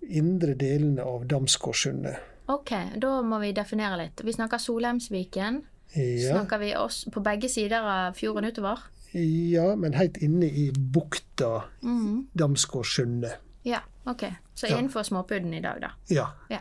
Indre 0.10 0.56
delene 0.58 1.04
av 1.06 1.28
Damsgårdsundet. 1.28 2.16
Ok, 2.50 2.72
da 3.00 3.22
må 3.22 3.40
vi 3.40 3.52
definere 3.54 3.98
litt. 3.98 4.22
Vi 4.26 4.34
snakker 4.34 4.58
Solheimsviken. 4.60 5.62
Ja, 5.96 6.34
Snakker 6.34 6.60
vi 6.60 6.74
oss 6.76 7.06
på 7.12 7.22
begge 7.24 7.50
sider 7.50 7.84
av 7.84 8.14
fjorden 8.16 8.46
utover? 8.48 8.80
ja, 9.14 9.76
men 9.76 9.94
helt 9.94 10.18
inne 10.18 10.46
i 10.46 10.72
bukta 10.72 11.64
Mhm. 11.84 12.28
Damsgårdsundet. 12.34 13.34
Ja, 13.64 13.80
ok. 14.06 14.24
Så 14.56 14.68
innenfor 14.68 15.04
småpudden 15.04 15.54
i 15.54 15.60
dag, 15.62 15.82
da. 15.82 15.92
Ja. 16.10 16.28
Ja. 16.50 16.60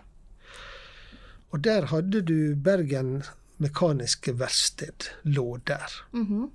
Og 1.50 1.64
der 1.64 1.86
hadde 1.90 2.22
du 2.22 2.54
Bergen 2.64 3.22
Mekaniske 3.58 4.38
Verksted 4.38 5.10
lå 5.24 5.56
der. 5.66 5.90
Mhm. 6.12 6.50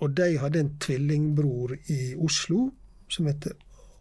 Og 0.00 0.16
de 0.16 0.38
hadde 0.38 0.60
en 0.60 0.76
tvillingbror 0.80 1.74
i 1.92 2.14
Oslo 2.16 2.70
som 3.08 3.26
heter 3.26 3.52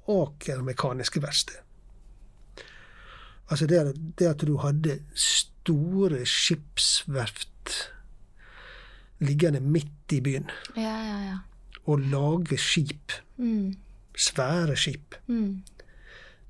Aker 0.10 0.62
Mekaniske 0.64 1.22
Verksted. 1.22 1.56
Altså 3.52 3.66
det, 3.68 3.80
det 4.20 4.28
at 4.30 4.42
du 4.48 4.58
hadde 4.62 5.00
store 5.16 6.26
skipsverft 6.26 7.90
liggende 9.20 9.60
midt 9.60 10.12
i 10.16 10.22
byen, 10.22 10.50
Ja, 10.78 10.82
ja, 11.04 11.18
ja. 11.30 11.38
og 11.86 12.00
lage 12.00 12.58
skip, 12.58 13.12
Mm. 13.38 13.76
svære 14.18 14.76
skip, 14.78 15.16
Mm. 15.28 15.64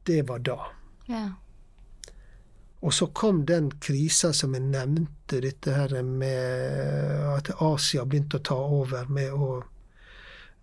det 0.08 0.28
var 0.28 0.38
da. 0.38 0.56
Ja. 1.10 1.30
Og 2.80 2.94
så 2.96 3.10
kom 3.12 3.42
den 3.46 3.72
krisa 3.84 4.32
som 4.36 4.54
jeg 4.56 4.64
nevnte, 4.64 5.42
dette 5.44 5.74
her 5.76 5.98
med 6.04 7.26
at 7.36 7.52
Asia 7.60 8.06
begynte 8.08 8.40
å 8.40 8.46
ta 8.50 8.56
over 8.56 9.10
med, 9.12 9.34
å, 9.36 9.60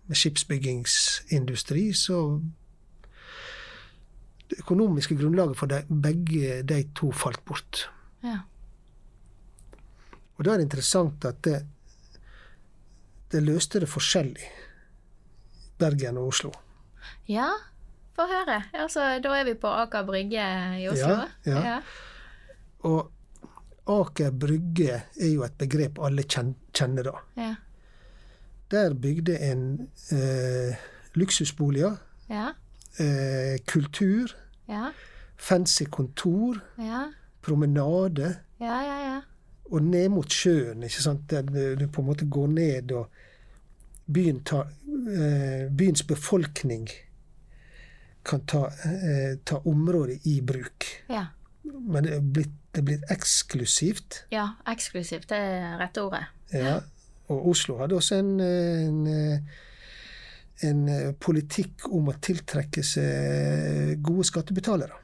med 0.09 0.17
skipsbyggingsindustri. 0.17 1.91
Så 1.93 2.21
det 4.49 4.63
økonomiske 4.63 5.17
grunnlaget 5.19 5.59
for 5.59 5.69
de, 5.69 5.83
begge 5.87 6.63
de 6.65 6.81
to 6.97 7.11
falt 7.13 7.43
bort. 7.45 7.85
Ja. 8.25 8.41
Og 10.37 10.45
da 10.45 10.53
er 10.53 10.61
det 10.61 10.67
interessant 10.71 11.25
at 11.25 11.41
det, 11.45 11.61
det 13.33 13.43
løste 13.45 13.81
det 13.83 13.91
forskjellig. 13.93 14.49
Bergen 15.77 16.17
og 16.17 16.33
Oslo. 16.33 16.53
ja. 17.29 17.51
Få 18.17 18.25
høre. 18.25 18.63
Altså, 18.73 19.19
da 19.21 19.33
er 19.37 19.43
vi 19.45 19.53
på 19.61 19.69
Aker 19.69 20.01
Brygge 20.07 20.45
i 20.81 20.87
Oslo. 20.89 21.19
Ja, 21.45 21.59
ja. 21.61 21.73
Og 22.87 23.11
Aker 23.87 24.31
Brygge 24.35 24.97
er 25.15 25.29
jo 25.31 25.43
et 25.47 25.55
begrep 25.59 25.99
alle 26.03 26.23
kjenner 26.27 27.07
da. 27.07 27.13
Ja. 27.39 27.53
Der 28.71 28.93
bygde 28.99 29.37
en 29.47 29.61
eh, 30.11 30.75
luksusboliger, 31.15 31.95
Ja. 32.29 32.49
eh, 32.99 33.57
kultur, 33.67 34.33
Ja. 34.67 34.89
fancy 35.37 35.85
kontor, 35.85 36.59
Ja. 36.77 37.05
promenade, 37.41 38.35
Ja, 38.59 38.81
ja, 38.83 38.97
ja. 39.13 39.21
og 39.71 39.81
ned 39.83 40.09
mot 40.09 40.27
sjøen, 40.33 40.83
ikke 40.83 41.01
sant, 41.01 41.29
der 41.29 41.41
du 41.75 41.87
på 41.87 42.01
en 42.01 42.07
måte 42.07 42.27
går 42.29 42.47
ned 42.47 42.91
og 42.91 43.07
byen 44.11 44.43
tar, 44.43 44.67
eh, 45.15 45.69
byens 45.71 46.03
befolkning 46.03 46.89
kan 48.25 48.41
ta, 48.45 48.65
eh, 48.83 49.37
ta 49.45 49.55
området 49.65 50.19
i 50.25 50.41
bruk. 50.41 50.85
Ja. 51.09 51.25
Men 51.87 52.03
det 52.07 52.13
er 52.17 52.21
blitt, 52.21 52.53
det 52.73 52.81
er 52.81 52.85
blitt 52.91 53.11
eksklusivt. 53.13 54.23
ja. 54.31 54.47
Eksklusivt, 54.67 55.29
det 55.29 55.37
er 55.37 55.77
rette 55.81 56.03
ordet. 56.03 56.25
Ja. 56.53 56.79
Og 57.29 57.47
Oslo 57.51 57.77
hadde 57.81 57.95
også 57.97 58.15
en, 58.21 58.39
en, 58.39 59.47
en 60.63 60.83
eh, 60.89 61.09
politikk 61.19 61.87
om 61.91 62.07
å 62.07 62.15
tiltrekke 62.23 62.83
seg 62.87 63.97
gode 64.05 64.23
skattebetalere. 64.29 64.95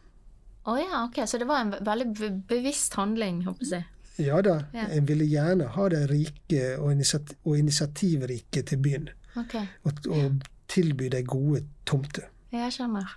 Å 0.64 0.78
ja, 0.80 1.02
ok. 1.04 1.18
Så 1.28 1.38
det 1.42 1.48
var 1.50 1.66
en 1.66 1.74
veldig 1.84 2.30
bevisst 2.48 2.96
handling, 2.96 3.42
håper 3.48 3.74
jeg. 3.76 3.90
Ja 4.24 4.40
da, 4.46 4.60
Ja. 4.78 4.86
en 4.94 5.08
ville 5.10 5.26
gjerne 5.26 5.68
ha 5.74 5.88
de 5.90 6.04
rike 6.08 6.78
og, 6.78 6.92
initiat 6.94 7.34
og 7.44 7.58
initiativrike 7.58 8.62
til 8.70 8.78
byen. 8.86 9.10
Ok. 9.36 9.56
Og, 9.84 10.04
og 10.14 10.44
tilby 10.72 11.10
de 11.12 11.24
gode 11.28 11.64
tomter. 11.90 12.30
Jeg 12.54 12.72
skjønner. 12.76 13.16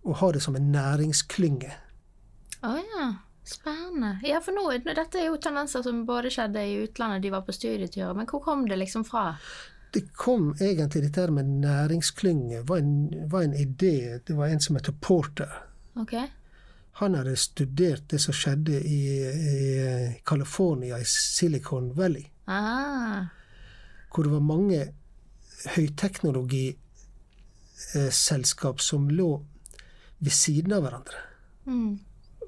Og 0.05 0.17
ha 0.21 0.31
det 0.31 0.41
som 0.45 0.55
en 0.55 0.71
næringsklynge. 0.73 1.71
Å 2.65 2.75
ja. 2.79 3.13
Spennende. 3.45 4.15
Ja, 4.25 4.39
for 4.41 4.57
nå, 4.57 4.63
dette 4.87 5.19
er 5.21 5.27
jo 5.27 5.37
tendenser 5.37 5.83
som 5.85 5.99
både 6.07 6.31
skjedde 6.33 6.63
i 6.65 6.79
utlandet, 6.81 7.21
de 7.21 7.29
var 7.33 7.43
på 7.45 7.53
studietur, 7.53 8.15
men 8.17 8.25
hvor 8.25 8.41
kom 8.41 8.63
det 8.65 8.79
liksom 8.81 9.03
fra? 9.05 9.35
Det 9.93 10.07
kom 10.17 10.49
egentlig 10.57 11.03
dette 11.05 11.21
her 11.21 11.33
med 11.33 11.51
næringsklynge, 11.61 12.63
var 12.65 12.81
en, 12.81 12.95
var 13.29 13.45
en 13.45 13.53
idé. 13.53 14.17
Det 14.25 14.33
var 14.33 14.49
en 14.49 14.59
som 14.59 14.79
heter 14.79 14.97
Porter. 15.01 15.53
Ok. 16.01 16.15
Han 16.99 17.15
hadde 17.15 17.35
studert 17.37 18.09
det 18.09 18.19
som 18.23 18.33
skjedde 18.33 18.81
i, 18.81 18.99
i 19.21 19.61
California, 20.25 20.97
i 20.99 21.05
Silicon 21.05 21.93
Valley. 21.93 22.25
Ah. 22.47 23.29
Hvor 24.09 24.25
det 24.25 24.33
var 24.33 24.43
mange 24.43 24.81
høyteknologiselskap 27.75 28.81
som 28.81 29.09
lå 29.09 29.45
ved 30.19 30.31
siden 30.31 30.73
av 30.73 30.85
hverandre. 30.85 31.17
Mm. 31.65 31.99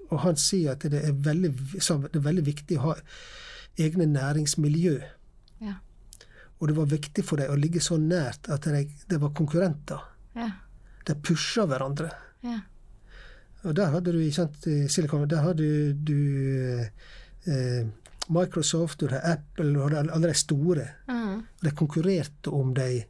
Og 0.07 0.19
han 0.23 0.37
sier 0.39 0.73
at 0.73 0.85
det 0.87 1.01
er 1.03 1.13
veldig, 1.13 1.51
så 1.83 1.97
det 2.05 2.15
er 2.15 2.29
veldig 2.29 2.45
viktig 2.45 2.77
å 2.77 2.85
ha 2.85 2.95
egne 3.77 4.07
næringsmiljø. 4.07 4.95
Ja. 5.61 5.75
Og 6.59 6.69
det 6.69 6.77
var 6.77 6.89
viktig 6.89 7.25
for 7.25 7.37
dem 7.37 7.51
å 7.51 7.59
ligge 7.59 7.81
så 7.83 7.97
nært 7.97 8.47
at 8.49 8.65
det, 8.65 8.87
de 9.09 9.19
var 9.21 9.35
konkurrenter. 9.35 9.99
Ja. 10.37 10.51
De 11.05 11.15
pusha 11.15 11.67
hverandre. 11.67 12.11
Ja. 12.45 12.61
Og 13.65 13.75
der 13.75 13.91
hadde 13.91 14.13
du 14.13 14.21
kjent 14.21 14.55
sant, 14.55 14.91
Silicon 14.91 15.27
der 15.27 15.43
hadde 15.43 15.93
du 16.07 16.17
eh, 17.45 17.87
Microsoft, 18.31 19.01
du 19.01 19.09
hadde 19.09 19.23
Apple, 19.33 19.73
du 19.73 19.81
hadde 19.83 20.07
alle 20.13 20.31
de 20.31 20.37
store. 20.37 20.87
Mm. 21.09 21.43
De 21.61 21.73
konkurrerte 21.75 22.53
om 22.53 22.73
de, 22.77 23.03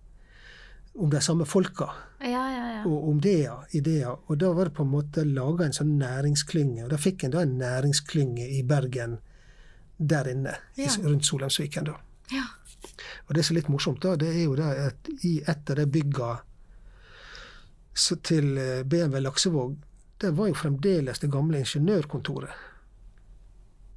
om 0.97 1.09
de 1.13 1.19
samme 1.21 1.45
folka. 1.45 1.87
Ja, 2.19 2.43
ja, 2.51 2.63
ja. 2.77 2.83
Og 2.89 3.09
om 3.11 3.19
det, 3.21 3.35
ideer. 3.77 4.15
Og 4.27 4.37
da 4.41 4.49
var 4.57 4.65
det 4.69 4.73
på 4.77 4.83
en 4.85 4.91
måte 4.91 5.23
laga 5.25 5.65
en 5.67 5.75
sånn 5.77 5.95
næringsklynge. 5.99 6.83
Og 6.85 6.89
da 6.93 6.97
fikk 6.97 7.23
en 7.27 7.35
da 7.35 7.43
en 7.45 7.57
næringsklynge 7.59 8.47
i 8.57 8.63
Bergen 8.65 9.17
der 9.97 10.29
inne, 10.31 10.55
i- 10.77 10.87
rundt 11.03 11.25
Solheimsviken. 11.25 11.85
da. 11.91 11.97
ja. 12.31 12.43
Og 13.27 13.35
det 13.35 13.43
som 13.45 13.55
er 13.55 13.59
litt 13.61 13.69
morsomt, 13.69 14.01
da, 14.01 14.15
det 14.15 14.27
er 14.35 14.43
jo 14.45 14.55
det 14.55 14.65
at 14.87 15.09
i 15.25 15.41
et 15.47 15.69
av 15.69 15.75
de 15.75 15.85
bygga 15.85 16.29
til 18.23 18.57
eh, 18.57 18.83
BMW 18.85 19.19
Laksevåg, 19.25 19.75
det 20.21 20.29
var 20.37 20.47
jo 20.51 20.53
fremdeles 20.57 21.19
det 21.19 21.29
gamle 21.33 21.59
ingeniørkontoret. 21.63 22.53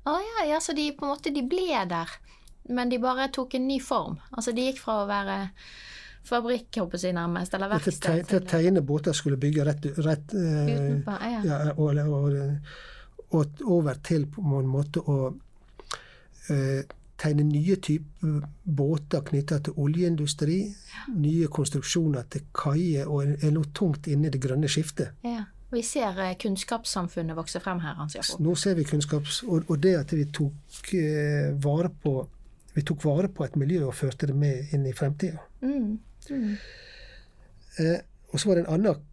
Å 0.09 0.15
ja, 0.25 0.45
ja, 0.49 0.59
så 0.61 0.73
de 0.77 0.89
på 0.97 1.05
en 1.05 1.13
måte 1.13 1.33
de 1.35 1.43
ble 1.47 1.85
der, 1.89 2.09
men 2.73 2.89
de 2.93 2.99
bare 3.03 3.29
tok 3.33 3.55
en 3.59 3.67
ny 3.69 3.79
form. 3.85 4.19
Altså 4.33 4.53
de 4.57 4.65
gikk 4.71 4.81
fra 4.83 5.03
å 5.03 5.09
være 5.09 5.37
fabrikk, 6.29 6.69
håper 6.77 6.99
jeg 7.03 7.15
nærmest, 7.17 7.55
eller 7.55 7.69
verksted 7.73 8.01
te, 8.05 8.23
til 8.29 8.41
å 8.41 8.47
tegne 8.51 8.83
båter 8.87 9.17
skulle 9.17 9.39
bygge 9.41 9.65
rett, 9.67 9.87
rett 10.05 10.35
eh, 10.35 10.73
utenfor. 10.77 11.27
Ja. 11.33 11.43
ja, 11.45 11.59
og, 11.77 11.99
og, 11.99 13.37
og 13.41 13.63
over 13.79 14.01
til 14.05 14.27
på 14.31 14.43
en 14.61 14.69
måte 14.71 15.01
å 15.01 15.19
eh, 16.51 16.83
tegne 17.21 17.45
nye 17.45 17.77
typer 17.77 18.43
båter 18.65 19.25
knytta 19.27 19.59
til 19.67 19.77
oljeindustri, 19.77 20.61
nye 21.17 21.49
konstruksjoner 21.53 22.29
til 22.33 22.47
kaier, 22.57 23.09
og 23.09 23.25
er- 23.37 23.53
nå 23.53 23.65
tungt 23.77 24.07
inne 24.09 24.29
i 24.31 24.31
det 24.37 24.41
grønne 24.43 24.69
skiftet. 24.69 25.17
ja. 25.25 25.47
Vi 25.71 25.85
ser 25.87 26.17
eh, 26.19 26.33
kunnskapssamfunnet 26.35 27.37
vokse 27.39 27.61
frem 27.63 27.79
her, 27.79 27.95
Hans 27.95 28.17
Jakob. 28.17 28.41
Nå 28.43 28.57
ser 28.59 28.75
vi 28.75 28.83
kunnskaps... 28.83 29.45
Og, 29.47 29.69
og 29.71 29.79
det 29.79 29.93
at 30.01 30.11
vi 30.19 30.25
tok 30.35 30.89
eh, 30.99 31.53
vare 31.63 31.93
på 32.03 32.15
vi 32.75 32.83
tok 32.87 33.05
vare 33.05 33.29
på 33.31 33.45
et 33.45 33.55
miljø 33.59 33.85
og 33.87 33.95
førte 33.95 34.27
det 34.31 34.35
med 34.35 34.73
inn 34.75 34.87
i 34.87 34.93
fremtida. 34.95 35.39
Mm. 35.63 35.93
Mm. 36.31 36.57
Eh, 37.79 37.99
og 38.31 38.41
så 38.41 38.49
var 38.49 38.59
det 38.59 38.65
en 38.67 38.75
annen 38.75 39.07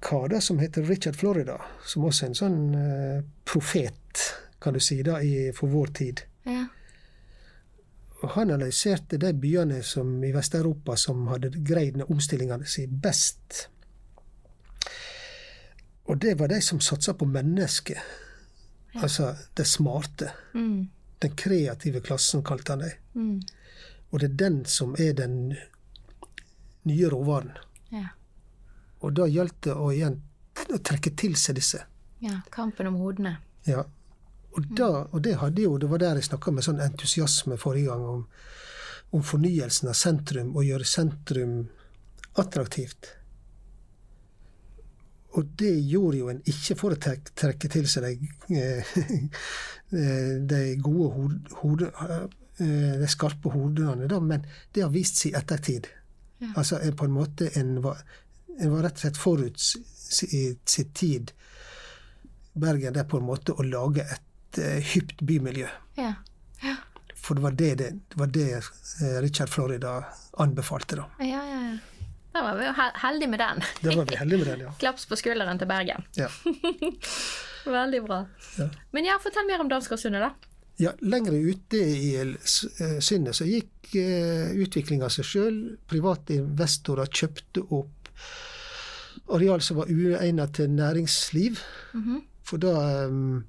kar 0.00 0.28
da, 0.28 0.40
som 0.40 0.58
heter 0.58 0.82
Richard 0.82 1.16
Florida, 1.16 1.60
som 1.84 2.04
også 2.04 2.26
er 2.26 2.30
en 2.30 2.38
sånn 2.38 2.58
eh, 2.78 3.20
profet, 3.48 4.26
kan 4.62 4.76
du 4.76 4.80
si, 4.80 5.00
da, 5.06 5.20
i, 5.22 5.50
for 5.56 5.72
vår 5.72 5.94
tid. 5.96 6.22
Ja. 6.46 6.66
Og 8.22 8.30
han 8.36 8.52
analyserte 8.54 9.18
de 9.20 9.32
byene 9.36 9.82
som, 9.84 10.12
i 10.24 10.32
Vest-Europa 10.34 10.96
som 11.00 11.26
hadde 11.28 11.52
greid 11.56 12.00
omstillingene 12.06 12.68
sine 12.68 13.00
best. 13.02 13.66
Og 16.06 16.18
det 16.22 16.36
var 16.40 16.48
de 16.48 16.60
som 16.62 16.80
satsa 16.80 17.16
på 17.18 17.26
mennesket. 17.28 17.98
Altså 18.96 19.34
det 19.56 19.66
smarte. 19.68 20.30
Mm. 20.54 20.88
Den 21.18 21.36
kreative 21.36 22.00
klassen, 22.00 22.44
kalte 22.44 22.72
han 22.72 22.84
det. 22.84 22.92
Mm. 23.14 23.40
Og 24.10 24.20
det 24.20 24.30
er 24.30 24.38
den 24.44 24.64
som 24.64 24.94
er 24.98 25.12
den 25.18 25.56
nye 26.88 27.10
råvarene. 27.12 27.60
Ja. 27.94 28.08
Og 29.04 29.12
da 29.16 29.26
gjaldt 29.30 29.60
det 29.66 29.74
å 29.76 29.90
igjen 29.92 30.20
trekke 30.56 31.12
til 31.18 31.36
seg 31.38 31.58
disse. 31.60 31.84
ja. 32.20 32.40
Kampen 32.50 32.88
om 32.90 32.96
hodene. 33.00 33.36
Ja. 33.66 33.84
Og, 34.56 34.64
da, 34.72 34.88
og 35.12 35.20
det 35.22 35.34
hadde 35.36 35.66
jo, 35.66 35.76
det 35.78 35.90
var 35.90 36.00
der 36.00 36.16
jeg 36.16 36.30
snakka 36.30 36.54
med 36.54 36.64
sånn 36.64 36.80
entusiasme 36.80 37.58
forrige 37.60 37.92
gang 37.92 38.06
om, 38.08 38.22
om 39.12 39.24
fornyelsen 39.24 39.90
av 39.92 39.98
sentrum, 39.98 40.54
og 40.56 40.64
gjøre 40.64 40.88
sentrum 40.88 41.58
attraktivt. 42.40 43.10
Og 45.36 45.52
det 45.60 45.74
gjorde 45.84 46.22
jo 46.22 46.30
en 46.32 46.40
ikke 46.48 46.78
for 46.80 46.96
å 46.96 47.00
trekke, 47.00 47.68
til 47.68 47.88
seg 47.90 48.06
de, 48.08 48.30
eh, 48.62 50.32
de 50.48 50.62
gode 50.80 51.10
hod, 51.18 51.52
hode, 51.60 51.90
eh, 52.00 52.94
de 53.02 53.10
skarpe 53.12 53.52
hodene, 53.52 54.08
men 54.24 54.48
det 54.72 54.86
har 54.86 54.94
vist 54.94 55.20
seg 55.20 55.34
i 55.34 55.38
ettertid. 55.42 55.90
Ja. 56.38 56.50
Altså 56.56 56.78
en, 56.82 56.96
på 56.96 57.04
en 57.08 57.14
måte 57.16 57.48
en 57.60 57.78
var, 57.84 58.00
en 58.60 58.72
var 58.74 58.82
rett 58.86 58.98
og 58.98 59.04
slett 59.06 59.16
forut 59.20 59.56
s- 59.60 60.22
i 60.32 60.42
sin 60.68 60.90
tid, 60.92 61.32
Bergen, 62.56 62.92
det 62.92 63.00
er 63.04 63.08
på 63.08 63.18
en 63.20 63.26
måte 63.28 63.52
å 63.52 63.64
lage 63.66 64.04
et 64.04 64.58
uh, 64.60 64.78
hypt 64.92 65.20
bymiljø. 65.28 65.66
Ja. 66.00 66.14
Ja. 66.62 66.76
For 67.16 67.34
det 67.36 67.42
var 67.44 67.56
det, 67.58 67.70
det, 67.80 67.90
det, 68.08 68.16
var 68.20 68.26
det 68.32 68.44
eh, 68.54 69.16
Richard 69.20 69.50
Florida 69.52 69.96
anbefalte, 70.40 70.96
da. 71.00 71.04
Ja, 71.20 71.40
ja, 71.44 71.58
ja. 71.72 72.06
Da 72.36 72.42
var 72.44 72.56
vi 72.60 72.66
jo 72.68 72.72
heldige 73.02 73.28
med 73.32 73.40
den. 73.40 73.62
Da 73.82 73.94
var 73.96 74.04
vi 74.08 74.16
heldige 74.20 74.38
med 74.44 74.46
den, 74.52 74.60
ja. 74.68 74.72
Klaps 74.82 75.04
på 75.10 75.16
skulderen 75.20 75.58
til 75.60 75.68
Bergen. 75.68 76.04
ja. 76.16 76.28
Veldig 77.66 78.02
bra. 78.04 78.20
Ja. 78.60 78.68
Men 78.94 79.04
ja, 79.08 79.16
fortell 79.22 79.46
mer 79.48 79.60
om 79.64 79.68
Danskersundet, 79.72 80.22
da. 80.22 80.55
Ja, 80.78 80.92
Lengre 81.00 81.38
ute 81.40 81.78
i 81.80 82.10
s- 82.44 82.66
eh, 82.80 82.98
så 83.32 83.46
gikk 83.48 83.94
eh, 83.96 84.50
utviklinga 84.60 85.08
seg 85.10 85.24
sjøl. 85.24 85.58
Private 85.88 86.34
investorer 86.36 87.06
kjøpte 87.08 87.62
opp 87.72 88.08
areal 89.32 89.60
som 89.64 89.78
var 89.80 89.88
uegnet 89.90 90.52
til 90.58 90.68
næringsliv. 90.70 91.58
Mhm. 91.94 92.20
For 92.46 92.58
da 92.62 93.06
um, 93.08 93.44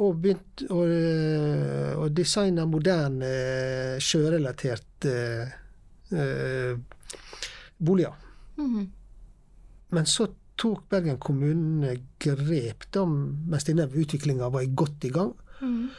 Og 0.00 0.16
begynte 0.22 0.66
å, 0.72 0.84
eh, 0.86 1.94
å 1.98 2.06
designe 2.14 2.62
moderne 2.66 3.26
eh, 3.26 3.98
sjørelaterte 4.00 5.12
eh, 6.14 6.76
boliger. 7.78 8.14
Mhm. 8.56 8.86
Men 9.90 10.04
så 10.06 10.28
tok 10.56 10.86
Bergen 10.88 11.18
kommune 11.18 11.96
grep 12.22 12.86
da, 12.94 13.04
mens 13.04 13.64
denne 13.66 13.88
utviklinga 13.90 14.48
var 14.54 14.64
godt 14.74 15.04
i 15.04 15.10
gang, 15.10 15.34
Mhm. 15.60 15.90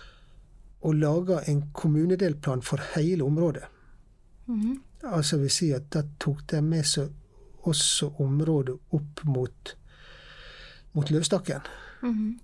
Og 0.82 0.96
laga 0.98 1.42
en 1.48 1.64
kommunedelplan 1.74 2.62
for 2.62 2.82
hele 2.96 3.24
området. 3.24 3.64
Mhm. 4.46 4.80
Altså 5.04 5.38
vil 5.38 5.50
si 5.50 5.72
at 5.74 5.90
da 5.94 6.04
tok 6.20 6.44
de 6.52 6.62
med 6.62 6.86
seg 6.86 7.10
også 7.66 8.12
området 8.22 8.76
opp 8.94 9.24
mot, 9.26 9.76
mot 10.94 11.12
Løvstakken. 11.12 11.62
Mhm. 12.02 12.40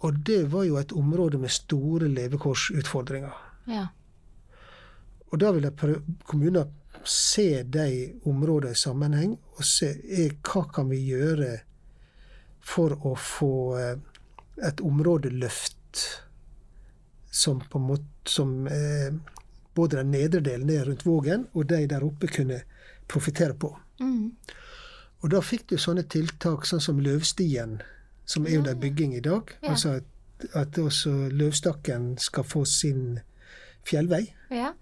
Og 0.00 0.18
det 0.26 0.44
var 0.52 0.64
jo 0.64 0.76
et 0.76 0.92
område 0.92 1.38
med 1.38 1.50
store 1.50 2.08
levekårsutfordringer. 2.08 3.32
Ja. 3.66 3.86
Og 5.32 5.40
da 5.40 5.50
vil 5.52 5.62
jeg 5.62 5.76
prøve, 5.76 6.02
kommuner 6.24 6.68
se 7.04 7.62
de 7.62 8.12
områdene 8.26 8.72
i 8.72 8.78
sammenheng, 8.78 9.38
og 9.56 9.64
se 9.64 9.88
er, 9.88 10.36
hva 10.44 10.64
kan 10.72 10.88
vi 10.90 11.00
gjøre 11.08 11.58
for 12.60 12.94
å 13.06 13.14
få 13.18 13.52
eh, 13.78 13.98
et 14.68 14.80
områdeløft 14.84 16.04
som 17.30 17.60
på 17.60 17.78
en 17.78 17.88
måte 17.90 18.28
som 18.28 18.66
eh, 18.66 19.12
både 19.74 20.00
den 20.00 20.10
nedre 20.10 20.40
delen 20.40 20.68
der 20.68 20.84
rundt 20.88 21.06
Vågen, 21.06 21.46
og 21.52 21.68
de 21.70 21.86
der 21.86 22.04
oppe 22.04 22.26
kunne 22.26 22.62
profitere 23.08 23.54
på. 23.54 23.70
Mm. 24.00 24.32
Og 25.20 25.30
da 25.30 25.40
fikk 25.42 25.68
du 25.70 25.78
sånne 25.80 26.04
tiltak 26.10 26.66
sånn 26.66 26.82
som 26.82 27.00
Løvstien, 27.02 27.80
som 28.28 28.46
er 28.46 28.58
under 28.58 28.76
bygging 28.78 29.16
i 29.16 29.24
dag. 29.24 29.50
Ja. 29.62 29.72
Altså 29.74 30.00
at 30.54 30.78
også 30.78 31.10
Løvstakken 31.34 32.12
skal 32.22 32.46
få 32.46 32.64
sin 32.68 33.20
fjellvei. 33.88 34.28
Ja. 34.50 34.72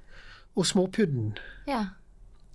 Og 0.57 0.67
Småpudden, 0.67 1.37
Ja. 1.67 1.85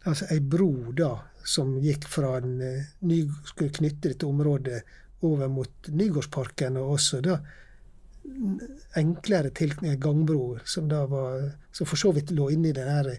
altså 0.06 0.26
ei 0.32 0.40
bro 0.40 0.92
da, 0.98 1.16
som 1.46 1.80
gikk 1.82 2.06
fra 2.08 2.38
en 2.38 2.62
eh, 2.62 2.84
ny, 3.02 3.24
skulle 3.46 3.74
knytte 3.74 4.10
dette 4.10 4.26
området 4.26 4.82
over 5.22 5.48
mot 5.48 5.88
Nygårdsparken, 5.88 6.78
og 6.78 6.98
også 6.98 7.22
da 7.22 7.40
enklere 8.96 9.50
tilknytning, 9.50 10.00
gangbroer, 10.00 10.62
som 10.66 10.88
da 10.90 11.06
var 11.06 11.52
Som 11.72 11.88
for 11.88 11.96
så 11.96 12.12
vidt 12.12 12.32
lå 12.32 12.50
inne 12.52 12.70
i 12.70 12.76
den 12.76 12.88
her 12.90 13.18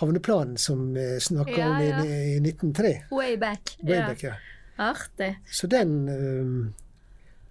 havneplanen 0.00 0.56
som 0.58 0.94
vi 0.94 1.20
snakka 1.20 1.56
Ja, 1.58 1.68
om 1.70 1.82
i, 1.82 1.88
ja. 1.88 2.04
i 2.04 2.36
1903. 2.40 2.92
Way 3.10 3.36
back. 3.36 3.76
Way 3.82 4.16
ja. 4.22 4.34
Artig. 4.76 5.36
Så 5.46 5.66
den 5.66 6.08
eh, 6.08 6.72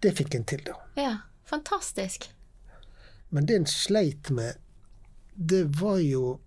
Det 0.01 0.15
fikk 0.17 0.35
en 0.35 0.45
til, 0.49 0.63
da. 0.65 0.75
Ja. 0.97 1.17
Fantastisk. 1.45 2.29
Men 3.29 3.45
det 3.45 3.55
en 3.55 3.65
sleit 3.67 4.29
med, 4.31 4.55
det 5.35 5.65
var 5.81 5.99
jo 5.99 6.39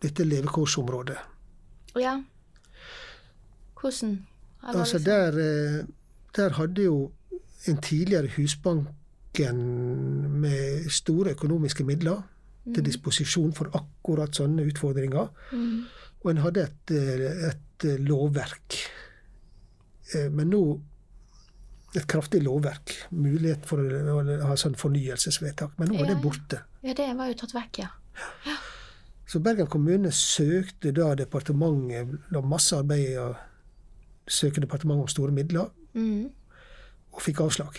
dette 0.00 0.24
levekårsområdet. 0.24 1.16
Ja. 1.96 2.22
Hvordan? 3.80 4.26
Altså 4.62 4.98
liksom- 4.98 5.04
der, 5.04 5.38
eh, 5.38 5.84
der 6.36 6.50
hadde 6.50 6.82
jo 6.82 7.12
en 7.66 7.80
tidligere 7.80 8.28
Husbanken 9.30 10.40
med 10.40 10.90
store 10.90 11.30
økonomiske 11.34 11.84
midler 11.84 12.22
til 12.74 12.84
disposisjon 12.84 13.52
for 13.54 13.70
akkurat 13.74 14.34
sånne 14.36 14.64
utfordringer. 14.68 15.28
Mm. 15.52 15.84
Og 16.22 16.30
en 16.30 16.36
hadde 16.42 16.64
et, 16.66 16.90
et 17.50 17.86
lovverk. 18.06 18.76
Eh, 20.14 20.28
Men 20.30 20.50
nå 20.50 20.80
et 21.96 22.06
kraftig 22.06 22.42
lovverk. 22.44 22.92
Mulighet 23.10 23.64
for 23.66 23.78
å 23.80 24.46
ha 24.46 24.56
sånn 24.56 24.76
fornyelsesvedtak. 24.78 25.72
Men 25.78 25.88
nå 25.88 25.94
er 25.96 26.04
Ja, 26.08 26.14
det 26.14 26.22
borte. 26.22 26.60
Ja, 26.82 26.94
det 26.94 27.08
var 27.16 27.26
jo 27.28 27.34
tatt 27.34 27.54
vekk, 27.54 27.78
ja. 27.78 27.88
Så 29.26 29.40
Bergen 29.40 29.66
kommune 29.70 30.10
søkte 30.10 30.92
da 30.92 31.14
departementet 31.14 32.18
La 32.32 32.40
masse 32.42 32.76
arbeid 32.76 33.12
i 33.12 33.16
å 33.16 33.36
søke 34.28 34.60
departementet 34.60 35.02
om 35.02 35.08
store 35.08 35.32
midler, 35.32 35.70
Mm. 35.94 36.30
og 37.12 37.20
fikk 37.22 37.40
avslag. 37.40 37.74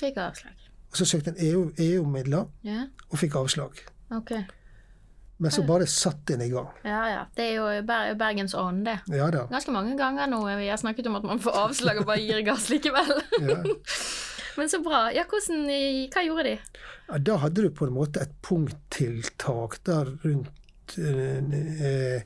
Fikk 0.00 0.16
avslag. 0.18 0.52
Og 0.94 1.00
så 1.00 1.08
søkte 1.10 1.32
en 1.34 1.40
EU 1.42 1.64
EU-midler 1.82 2.46
og 3.10 3.18
fikk 3.18 3.34
avslag. 3.40 3.80
Okay. 4.14 4.44
Men 5.42 5.50
så 5.50 5.64
bare 5.66 5.86
satt 5.90 6.20
den 6.28 6.44
i 6.44 6.48
gang. 6.52 6.68
Ja, 6.86 7.00
ja. 7.10 7.22
Det 7.34 7.48
er 7.48 7.56
jo 7.56 7.64
Ber 7.86 8.12
Bergens 8.14 8.54
ånd, 8.54 8.84
det. 8.86 9.00
Ja 9.10 9.26
da. 9.34 9.48
Ganske 9.50 9.74
mange 9.74 9.96
ganger 9.98 10.30
nå 10.30 10.38
vi 10.46 10.68
har 10.70 10.78
snakket 10.78 11.08
om 11.10 11.18
at 11.18 11.26
man 11.26 11.42
får 11.42 11.58
avslag 11.64 11.98
og 11.98 12.06
bare 12.06 12.22
gir 12.22 12.44
gass 12.46 12.70
likevel. 12.70 13.10
Ja. 13.42 13.58
Men 14.56 14.70
så 14.70 14.78
bra. 14.78 15.08
Ja, 15.10 15.24
hvordan, 15.26 15.64
hva 16.14 16.22
gjorde 16.22 16.44
de? 16.46 16.82
Ja, 17.08 17.18
da 17.18 17.40
hadde 17.42 17.64
du 17.64 17.72
på 17.74 17.88
en 17.88 17.96
måte 17.96 18.22
et 18.22 18.36
punkttiltak 18.46 19.80
der 19.82 20.12
rundt 20.22 20.94
eh, 20.94 21.40
eh, 21.90 22.22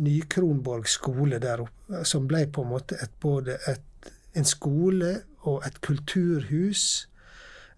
Ny-Kronborg 0.00 0.88
skole 0.88 1.36
der 1.44 1.66
oppe, 1.66 2.00
som 2.08 2.24
ble 2.30 2.46
på 2.48 2.64
en 2.64 2.72
måte 2.72 2.96
et, 3.04 3.12
både 3.20 3.58
et, 3.68 4.08
en 4.32 4.48
skole 4.48 5.12
og 5.44 5.60
et 5.68 5.76
kulturhus. 5.84 6.86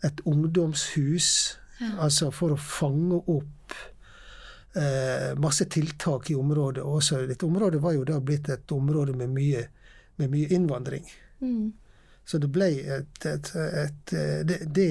Et 0.07 0.21
ungdomshus. 0.25 1.59
Altså 2.01 2.29
for 2.35 2.53
å 2.53 2.61
fange 2.61 3.17
opp 3.33 3.75
eh, 4.77 5.31
masse 5.41 5.65
tiltak 5.73 6.31
i 6.31 6.37
området. 6.37 6.85
Også, 6.85 7.23
dette 7.29 7.47
området 7.47 7.81
var 7.81 7.97
jo 7.97 8.05
da 8.09 8.19
blitt 8.21 8.51
et 8.53 8.73
område 8.77 9.17
med 9.17 9.33
mye, 9.33 9.65
med 10.21 10.33
mye 10.33 10.51
innvandring. 10.57 11.07
Mm. 11.41 11.71
Så 12.25 12.39
det 12.39 12.51
ble 12.53 12.69
et, 12.99 13.25
et, 13.27 13.55
et, 13.57 14.13
det, 14.47 14.59
det 14.69 14.91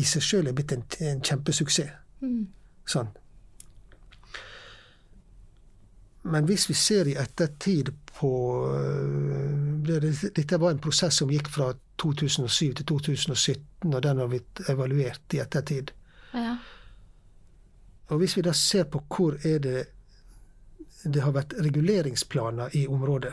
i 0.00 0.06
seg 0.08 0.24
sjøl 0.24 0.48
er 0.50 0.56
blitt 0.56 0.72
en, 0.74 0.86
en 1.06 1.20
kjempesuksess. 1.22 1.92
Mm. 2.24 2.46
Sånn. 2.88 3.12
Men 6.24 6.48
hvis 6.48 6.64
vi 6.70 6.74
ser 6.78 7.08
i 7.08 7.18
ettertid 7.20 7.92
på 8.14 8.30
ble 9.84 10.00
det- 10.00 10.34
Dette 10.34 10.58
var 10.58 10.70
en 10.70 10.78
prosess 10.78 11.16
som 11.16 11.30
gikk 11.30 11.48
fra 11.48 11.74
2007 11.96 12.74
til 12.74 12.86
2017, 12.86 13.94
og 13.94 14.02
den 14.02 14.18
har 14.18 14.28
blitt 14.28 14.60
evaluert 14.68 15.34
i 15.34 15.38
ettertid. 15.38 15.90
Ja. 16.34 16.56
Og 18.06 18.18
hvis 18.18 18.36
vi 18.36 18.42
da 18.42 18.52
ser 18.52 18.84
på 18.84 19.02
hvor 19.08 19.38
er 19.46 19.58
det 19.58 19.86
det 21.04 21.20
har 21.20 21.32
vært 21.32 21.52
reguleringsplaner 21.60 22.76
i 22.76 22.86
området, 22.86 23.32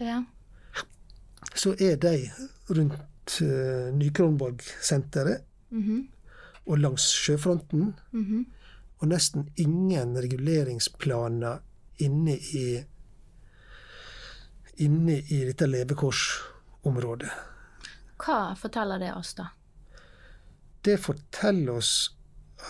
ja. 0.00 0.24
så 1.54 1.76
er 1.78 1.96
de 1.96 2.30
rundt 2.70 3.40
uh, 3.42 3.94
Ny-Kronborg-senteret 3.94 5.44
-hmm. 5.70 6.06
og 6.66 6.78
langs 6.78 7.02
sjøfronten. 7.02 7.94
Mhm. 8.10 8.46
Og 8.98 9.08
nesten 9.08 9.48
ingen 9.56 10.18
reguleringsplaner 10.18 11.58
inne 11.98 12.38
i 12.38 12.84
inne 14.82 15.18
i 15.18 15.44
dette 15.44 15.66
levekårsområdet. 15.66 17.30
Hva 18.24 18.54
forteller 18.58 18.98
det 19.02 19.12
oss, 19.14 19.34
da? 19.38 19.48
Det 20.84 20.98
forteller 21.00 21.78
oss 21.78 21.92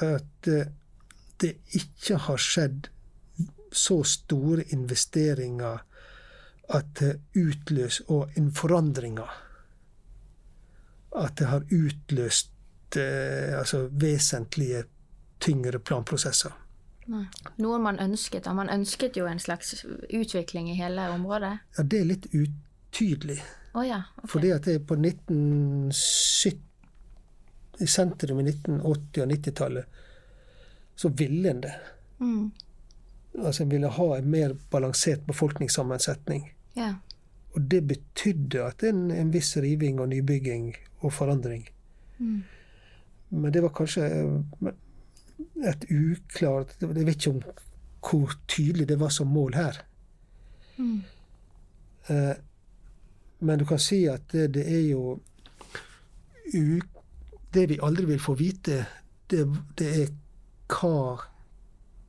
at 0.02 0.48
eh, 0.48 0.70
det 1.42 1.55
ikke 1.76 2.18
har 2.28 2.40
skjedd 2.40 2.88
så 3.74 3.98
store 4.07 4.62
investeringer 4.74 5.82
at 6.74 6.92
det 7.00 7.18
utløser 7.36 8.07
Og 8.09 8.30
en 8.38 8.52
forandringer. 8.55 9.30
At 11.16 11.36
det 11.38 11.46
har 11.46 11.66
utløst 11.70 12.96
eh, 12.96 13.59
altså 13.59 13.88
vesentlige 13.90 14.84
tyngre 15.40 15.78
planprosesser. 15.78 16.52
Nei. 17.12 17.24
Noe 17.61 17.78
man 17.78 17.98
ønsket. 18.00 18.46
og 18.48 18.57
Man 18.57 18.70
ønsket 18.72 19.16
jo 19.16 19.26
en 19.28 19.38
slags 19.38 19.84
utvikling 19.84 20.70
i 20.70 20.78
hele 20.78 21.09
området. 21.12 21.59
Ja, 21.78 21.82
det 21.82 22.00
er 22.00 22.05
litt 22.09 22.26
utydelig. 22.32 23.40
Oh, 23.74 23.86
ja. 23.86 24.02
okay. 24.16 24.28
Fordi 24.30 24.50
at 24.55 24.64
det 24.64 24.74
er 24.74 24.84
på 24.86 24.94
1970 24.94 26.61
I 27.82 27.86
sentrum 27.90 28.40
i 28.40 28.44
1980- 28.46 29.22
og 29.24 29.32
90-tallet 29.32 29.84
så 30.94 31.09
ville 31.09 31.50
en 31.50 31.61
det. 31.64 31.72
Mm. 32.20 32.50
Altså 33.42 33.64
en 33.64 33.70
ville 33.70 33.88
ha 33.90 34.07
en 34.16 34.30
mer 34.30 34.55
balansert 34.70 35.26
befolkningssammensetning. 35.26 36.52
Ja. 36.78 36.94
Og 37.55 37.62
det 37.70 37.80
betydde 37.88 38.62
at 38.62 38.82
en, 38.86 39.11
en 39.11 39.32
viss 39.34 39.57
riving 39.57 39.98
og 40.00 40.09
nybygging 40.09 40.76
og 41.00 41.12
forandring. 41.12 41.66
Mm. 42.18 42.44
Men 43.28 43.52
det 43.52 43.62
var 43.62 43.74
kanskje 43.74 44.07
eh, 44.07 44.70
et 45.64 45.84
uklart 45.90 46.74
Jeg 46.80 47.07
vet 47.07 47.14
ikke 47.16 47.30
om 47.30 47.42
hvor 48.05 48.34
tydelig 48.49 48.88
det 48.88 48.99
var 49.01 49.09
som 49.09 49.30
mål 49.32 49.55
her. 49.57 49.78
Mm. 50.76 51.03
Eh, 52.09 52.34
Men 53.40 53.59
du 53.59 53.64
kan 53.64 53.78
si 53.78 54.05
at 54.09 54.28
det, 54.32 54.55
det 54.55 54.64
er 54.68 54.82
jo 54.90 55.20
u, 56.55 56.80
Det 57.55 57.68
vi 57.68 57.78
aldri 57.82 58.05
vil 58.05 58.20
få 58.20 58.34
vite, 58.34 58.84
det, 59.30 59.47
det 59.78 59.88
er 60.03 60.09
hva 60.68 61.20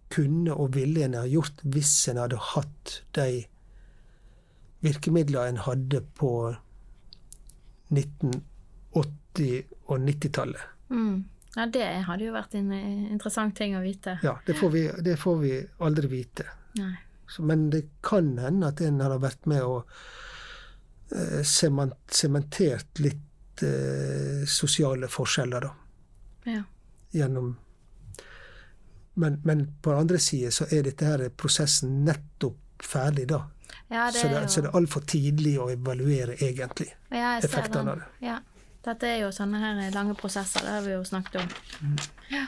kunne 0.09 0.53
og 0.53 0.75
ville 0.75 1.03
en 1.05 1.13
ha 1.13 1.25
gjort 1.27 1.61
hvis 1.63 2.07
en 2.09 2.17
hadde 2.17 2.37
hatt 2.53 3.01
de 3.15 3.45
virkemidlene 4.85 5.49
en 5.53 5.63
hadde 5.65 6.01
på 6.17 6.31
1980- 7.91 9.63
og 9.85 9.99
90-tallet. 9.99 10.61
Mm. 10.89 11.25
Ja, 11.55 11.65
det 11.71 11.85
hadde 12.07 12.27
jo 12.27 12.35
vært 12.35 12.55
en 12.59 12.71
eh, 12.75 13.11
interessant 13.13 13.55
ting 13.57 13.77
å 13.77 13.83
vite. 13.83 14.17
Ja, 14.23 14.35
det 14.45 14.57
får, 14.59 14.71
vi, 14.73 14.83
det 15.05 15.15
får 15.21 15.37
vi 15.41 15.53
aldri 15.87 16.11
vite. 16.11 16.47
Så, 17.27 17.43
men 17.47 17.69
det 17.73 17.85
kan 18.05 18.35
hende 18.37 18.69
at 18.73 18.81
en 18.83 18.99
har 19.01 19.15
vært 19.23 19.47
med 19.49 19.63
og 19.63 19.91
eh, 21.15 21.41
sementert 21.47 23.01
litt 23.01 23.63
eh, 23.65 24.43
sosiale 24.47 25.09
forskjeller, 25.11 25.69
da. 25.69 25.75
Ja. 26.51 26.63
Gjennom 27.15 27.55
men, 29.15 29.39
men 29.47 29.61
på 29.81 29.93
den 29.93 29.99
andre 29.99 30.19
side 30.19 30.49
så 30.51 30.65
er 30.75 30.83
dette 30.83 31.07
her 31.07 31.21
prosessen 31.39 32.01
nettopp 32.03 32.83
ferdig, 32.83 33.29
da. 33.31 33.45
Ja, 33.87 34.09
det 34.11 34.19
så, 34.19 34.27
det, 34.27 34.41
jo 34.41 34.49
så 34.51 34.63
det 34.65 34.69
er 34.71 34.75
altfor 34.81 35.05
tidlig 35.07 35.53
å 35.61 35.69
evaluere, 35.71 36.35
egentlig. 36.43 36.89
ja, 37.13 37.37
effektene 37.39 37.93
av 37.93 38.01
det. 38.01 38.09
Ja. 38.25 38.41
Dette 38.85 39.07
er 39.09 39.19
jo 39.23 39.31
sånne 39.33 39.57
her 39.59 39.91
lange 39.95 40.13
prosesser, 40.19 40.61
det 40.61 40.69
har 40.75 40.81
vi 40.85 40.91
jo 40.93 41.03
snakket 41.03 41.39
om. 41.41 41.47
Mm. 41.81 41.95
Ja. 42.31 42.45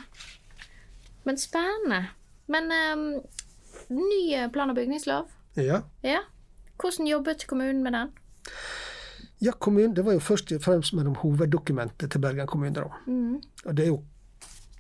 Men 1.26 1.38
spennende. 1.42 2.04
Men 2.48 2.70
um, 2.72 3.06
ny 3.90 4.20
eh, 4.38 4.50
plan- 4.54 4.70
og 4.70 4.76
bygningslov, 4.78 5.32
Ja. 5.58 5.82
ja. 6.04 6.20
Hvordan 6.78 7.08
jobbet 7.10 7.48
kommunen 7.50 7.82
med 7.84 7.94
den? 7.94 8.12
ja, 9.42 9.52
kommunen, 9.52 9.94
det 9.96 10.06
var 10.06 10.14
jo 10.14 10.20
først 10.20 10.52
og 10.54 10.62
fremst 10.62 10.94
mellom 10.94 11.16
hoveddokumentet 11.16 12.12
til 12.12 12.22
Bergen 12.22 12.48
kommune. 12.48 12.74
Da. 12.74 12.84
Mm. 13.08 13.42
Og 13.66 13.76
det 13.78 13.84
er 13.84 13.88
jo 13.88 14.04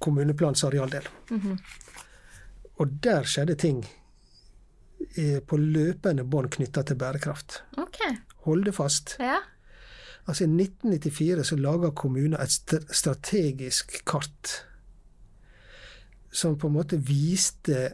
kommuneplanens 0.01 0.63
arealdel. 0.63 1.07
Mhm. 1.29 1.57
Og 2.77 2.87
der 3.03 3.23
skjedde 3.25 3.55
ting 3.55 3.83
eh, 5.17 5.39
på 5.47 5.57
løpende 5.57 6.23
bånd 6.23 6.49
knytta 6.53 6.83
til 6.85 6.95
bærekraft. 6.95 7.63
Ok. 7.77 7.97
Hold 8.45 8.65
det 8.65 8.75
fast. 8.77 9.15
Ja. 9.19 9.39
Altså 10.27 10.43
I 10.43 10.47
1994 10.47 11.43
så 11.47 11.55
laga 11.55 11.89
kommunen 11.95 12.33
et 12.41 12.73
strategisk 12.91 14.01
kart 14.05 14.63
som 16.31 16.57
på 16.59 16.67
en 16.67 16.73
måte 16.75 16.97
viste 16.99 17.93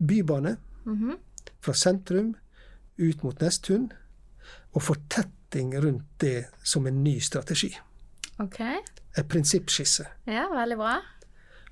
bybane 0.00 0.56
Mhm. 0.86 1.12
fra 1.60 1.72
sentrum 1.74 2.34
ut 2.98 3.22
mot 3.22 3.40
Nesttun, 3.40 3.92
og 4.72 4.82
fortetting 4.82 5.74
rundt 5.84 6.04
det 6.20 6.46
som 6.64 6.86
en 6.86 7.02
ny 7.04 7.18
strategi. 7.20 7.78
Ok. 8.38 8.60
En 9.18 9.24
prinsippskisse. 9.28 10.04
Ja, 10.26 10.46
veldig 10.52 10.76
bra. 10.76 10.96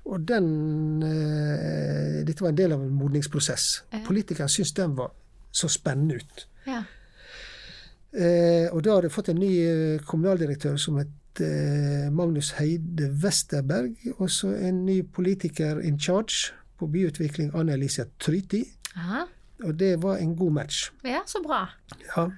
Og 0.05 0.27
den 0.27 1.03
eh, 1.03 2.23
Dette 2.25 2.41
var 2.41 2.49
en 2.49 2.57
del 2.57 2.71
av 2.71 2.81
en 2.83 2.93
modningsprosess. 2.93 3.83
Ja. 3.93 3.99
Politikerne 4.07 4.49
syntes 4.49 4.71
den 4.73 4.95
var 4.97 5.11
så 5.51 5.67
spennende 5.67 6.15
ut. 6.15 6.47
Ja. 6.67 6.83
Eh, 8.09 8.65
og 8.73 8.81
da 8.85 8.95
har 8.95 9.05
de 9.05 9.13
fått 9.13 9.29
en 9.29 9.37
ny 9.37 9.51
eh, 9.61 10.01
kommunaldirektør 10.09 10.79
som 10.81 10.97
het 10.97 11.41
eh, 11.45 12.07
Magnus 12.09 12.55
Heide 12.57 13.11
Westerberg, 13.21 13.93
og 14.17 14.31
så 14.33 14.55
en 14.57 14.83
ny 14.87 15.03
politiker 15.13 15.81
in 15.85 15.99
charge 16.01 16.55
på 16.79 16.89
byutvikling, 16.89 17.51
Anne 17.53 17.75
Elise 17.77 18.07
Tryti. 18.17 18.63
Aha. 18.97 19.27
Og 19.67 19.75
det 19.77 19.97
var 20.01 20.17
en 20.17 20.35
god 20.39 20.55
match. 20.55 20.89
Ja, 21.05 21.21
så 21.27 21.43
bra. 21.43 21.67
Ja. 22.07 22.29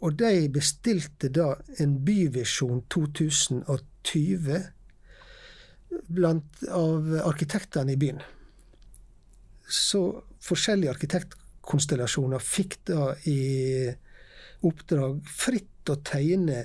Og 0.00 0.14
de 0.16 0.48
bestilte 0.48 1.28
da 1.28 1.52
en 1.82 1.98
Byvisjon 2.04 2.84
2020 2.88 4.60
blant 6.08 6.62
av 6.70 7.10
arkitektene 7.26 7.92
i 7.92 7.98
byen. 8.00 8.22
Så 9.68 10.22
forskjellige 10.40 10.94
arkitektkonstellasjoner 10.94 12.40
fikk 12.42 12.78
da 12.88 13.10
i 13.28 13.90
oppdrag 14.66 15.22
fritt 15.26 15.90
å 15.90 15.96
tegne 16.04 16.60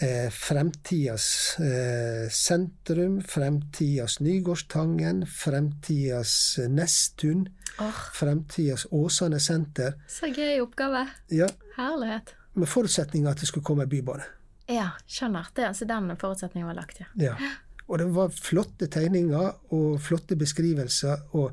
eh, 0.00 0.30
fremtidas 0.30 1.56
eh, 1.58 2.28
sentrum, 2.30 3.20
fremtidas 3.22 4.20
Nygårdstangen, 4.20 5.24
fremtidas 5.26 6.58
eh, 6.58 6.70
Nesttun, 6.70 7.46
oh. 7.78 8.00
fremtidas 8.14 8.86
Åsane 8.90 9.40
senter. 9.40 9.98
så 10.08 10.30
gøy 10.32 10.62
oppgave. 10.64 11.06
Ja, 11.34 11.50
Herlighet. 11.76 12.34
med 12.54 12.70
forutsetning 12.70 13.28
at 13.30 13.40
det 13.42 13.50
skulle 13.50 13.66
komme 13.66 13.86
bybane. 13.90 14.26
Ja, 14.70 14.94
skjønner. 15.06 15.50
Det, 15.54 15.68
altså 15.68 15.84
den 15.84 16.14
forutsetningen 16.16 16.68
var 16.70 16.78
lagt, 16.78 17.02
ja. 17.02 17.10
Ja. 17.20 17.36
Og 17.84 17.98
det 18.00 18.06
var 18.16 18.30
flotte 18.32 18.86
tegninger 18.88 19.74
og 19.76 19.98
flotte 20.00 20.38
beskrivelser, 20.40 21.26
og, 21.36 21.52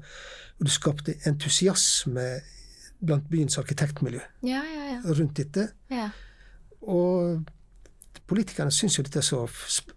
og 0.55 0.67
det 0.67 0.72
skapte 0.72 1.17
entusiasme 1.28 2.28
blant 3.02 3.30
byens 3.30 3.58
arkitektmiljø 3.58 4.20
Ja, 4.43 4.62
ja, 4.64 4.84
ja. 4.93 5.02
rundt 5.18 5.38
dette. 5.38 5.72
ja. 5.89 6.10
Og 6.82 7.43
politikerne 8.28 8.72
syns 8.72 8.95
jo 8.97 9.04
dette 9.04 9.22
så 9.22 9.43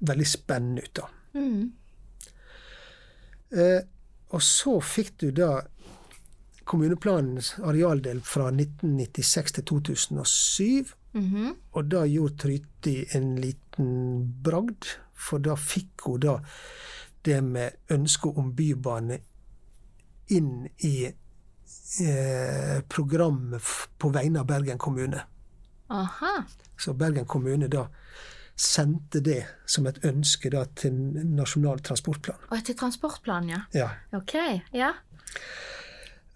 veldig 0.01 0.27
spennende 0.27 0.83
ut, 0.83 0.99
da. 0.99 1.07
Mm. 1.39 1.73
Eh, 3.55 3.81
og 4.35 4.43
så 4.43 4.81
fikk 4.83 5.15
du 5.23 5.31
da 5.31 5.61
kommuneplanens 6.65 7.55
arealdel 7.63 8.21
fra 8.25 8.49
1996 8.51 9.53
til 9.59 9.65
2007. 9.65 10.93
Mhm. 11.15 11.53
Og 11.73 11.91
da 11.91 12.05
gjorde 12.11 12.37
Tryti 12.43 12.97
en 13.15 13.37
liten 13.39 14.33
bragd, 14.43 14.85
for 15.15 15.39
da 15.39 15.55
fikk 15.55 16.03
hun 16.09 16.21
da 16.21 16.39
det 17.25 17.39
med 17.45 17.71
ønsket 17.91 18.37
om 18.37 18.51
bybane 18.57 19.19
inn 20.35 20.67
i 20.85 21.13
programmet 22.89 23.63
på 23.99 24.09
vegne 24.15 24.41
av 24.41 24.47
Bergen 24.47 24.79
kommune. 24.79 25.21
Aha. 25.95 26.45
Så 26.81 26.93
Bergen 26.99 27.27
kommune 27.27 27.69
da 27.71 27.87
sendte 28.57 29.21
det 29.25 29.41
som 29.67 29.87
et 29.91 29.99
ønske 30.07 30.51
da 30.55 30.65
til 30.79 30.95
Nasjonal 31.35 31.81
transportplan. 31.87 32.39
Og 32.55 32.65
til 32.67 32.77
transportplan, 32.79 33.49
ja. 33.51 33.61
Ja. 33.75 33.89
Ok, 34.15 34.35
ja. 34.75 34.93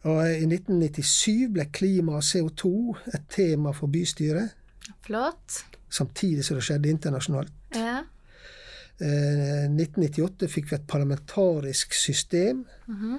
Og 0.08 0.20
i 0.30 0.46
1997 0.46 1.48
ble 1.54 1.66
klima 1.74 2.18
og 2.18 2.22
CO2 2.26 2.70
et 3.14 3.26
tema 3.34 3.72
for 3.74 3.90
bystyret, 3.90 4.54
Flott. 5.06 5.64
samtidig 5.90 6.44
som 6.44 6.56
det 6.58 6.64
skjedde 6.66 6.90
internasjonalt. 6.90 7.52
Ja. 7.74 8.00
Eh, 9.00 9.66
1998 9.70 10.48
fikk 10.50 10.70
vi 10.70 10.76
et 10.76 10.86
parlamentarisk 10.90 11.92
system, 11.94 12.64
Mhm. 12.88 13.18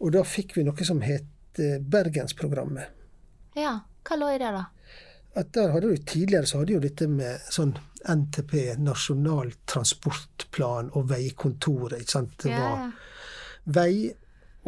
og 0.00 0.12
da 0.12 0.22
fikk 0.22 0.56
vi 0.56 0.62
noe 0.64 0.84
som 0.84 1.00
het 1.00 1.24
eh, 1.62 1.80
Bergensprogrammet. 1.80 2.86
Ja, 3.58 3.78
hva 4.04 4.16
lå 4.18 4.30
i 4.34 4.38
det, 4.42 4.50
da? 4.54 4.64
At 5.34 5.52
der 5.54 5.72
hadde 5.74 5.90
du 5.90 6.02
Tidligere 6.06 6.46
så 6.46 6.60
hadde 6.60 6.76
jo 6.76 6.82
dette 6.82 7.08
med 7.10 7.42
sånn 7.50 7.74
NTP, 8.04 8.76
Nasjonal 8.78 9.52
transportplan, 9.66 10.92
og 10.94 11.08
veikontoret. 11.10 12.00
ikke 12.00 12.16
sant? 12.18 12.36
Det 12.42 12.52
Ja, 12.52 12.70
ja. 12.84 12.90
Vei 13.64 14.12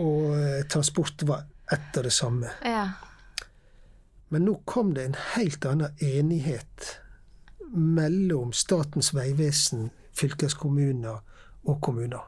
og 0.01 0.32
eh, 0.39 0.62
transport 0.72 1.22
var 1.28 1.45
ett 1.72 1.97
og 1.97 2.05
det 2.05 2.12
samme. 2.12 2.51
ja. 2.64 2.87
Men 4.28 4.45
nå 4.45 4.57
kom 4.64 4.95
det 4.95 5.05
en 5.07 5.16
helt 5.37 5.64
annen 5.64 5.93
enighet 6.03 7.01
mellom 7.70 8.53
Statens 8.53 9.12
vegvesen, 9.14 9.91
fylkeskommuner 10.18 11.20
og 11.66 11.80
kommuner 11.80 12.24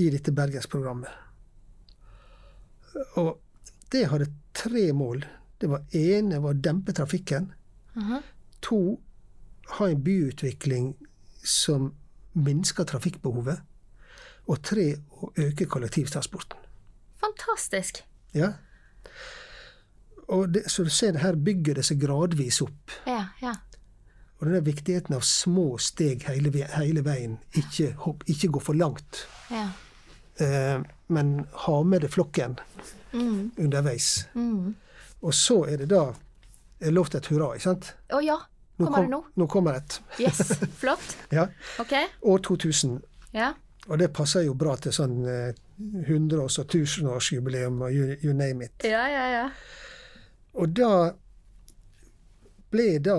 i 0.00 0.08
dette 0.10 0.32
Bergensprogrammet. 0.32 1.10
Og 3.20 3.40
det 3.92 4.06
hadde 4.10 4.30
tre 4.56 4.92
mål. 4.92 5.24
Det 5.60 5.70
var 5.70 5.84
ene 5.96 6.40
var 6.42 6.54
å 6.56 6.62
dempe 6.64 6.94
trafikken. 6.96 7.52
Mhm. 7.94 8.22
To, 8.62 9.00
ha 9.78 9.88
en 9.90 10.02
byutvikling 10.04 10.94
som 11.44 11.92
minsker 12.32 12.86
trafikkbehovet. 12.86 13.62
Og 14.50 14.62
tre, 14.62 14.96
å 15.22 15.32
øke 15.38 15.66
kollektivtransporten. 15.66 16.58
Fantastisk. 17.22 18.02
Ja. 18.34 18.52
Og 20.28 20.48
det, 20.54 20.64
så 20.70 20.84
du 20.86 20.90
ser 20.90 21.12
det 21.12 21.22
her 21.22 21.38
bygger 21.38 21.78
det 21.78 21.84
seg 21.86 22.00
gradvis 22.02 22.60
opp. 22.64 22.94
Ja, 23.06 23.26
ja. 23.42 23.54
Og 24.40 24.48
den 24.50 24.64
viktigheten 24.66 25.14
av 25.14 25.22
små 25.26 25.76
steg 25.78 26.24
hele, 26.26 26.50
hele 26.74 27.04
veien. 27.06 27.36
Ikke, 27.58 27.92
hopp, 28.02 28.24
ikke 28.26 28.50
gå 28.56 28.62
for 28.62 28.78
langt. 28.78 29.24
Ja. 29.52 29.68
Eh, 30.40 30.80
men 31.12 31.46
ha 31.66 31.82
med 31.82 32.00
deg 32.06 32.10
flokken 32.10 32.58
Mm. 33.12 33.50
underveis. 33.58 34.26
Mm. 34.34 34.74
Og 35.20 35.34
så 35.36 35.66
er 35.68 35.76
det 35.82 35.88
da 35.90 36.14
er 36.80 36.90
lovt 36.90 37.14
et 37.14 37.26
hurra, 37.28 37.50
ikke 37.54 37.62
sant? 37.66 37.90
Å 38.10 38.20
ja. 38.24 38.38
Nå, 38.78 38.86
Kommer 38.86 39.02
det 39.04 39.10
nå? 39.12 39.18
nå 39.36 39.46
kommer 39.52 39.74
et. 39.76 39.98
Yes. 40.18 40.38
Flott. 40.80 41.16
Ja. 41.30 41.44
Ok. 41.78 41.92
År 42.22 42.38
2000. 42.48 43.02
Ja. 43.36 43.52
Og 43.88 43.98
det 43.98 44.08
passer 44.16 44.46
jo 44.46 44.54
bra 44.54 44.76
til 44.80 44.92
sånn 44.96 45.18
eh, 45.28 45.52
100-års- 46.08 46.58
og 46.62 46.66
1000-årsjubileum 46.72 47.82
og 47.84 47.92
you, 47.92 48.16
you 48.22 48.32
name 48.32 48.64
it. 48.64 48.72
Ja, 48.88 49.04
ja, 49.12 49.26
ja. 49.34 49.44
Og 50.54 50.72
da 50.74 51.12
ble 52.72 52.86
da 53.04 53.18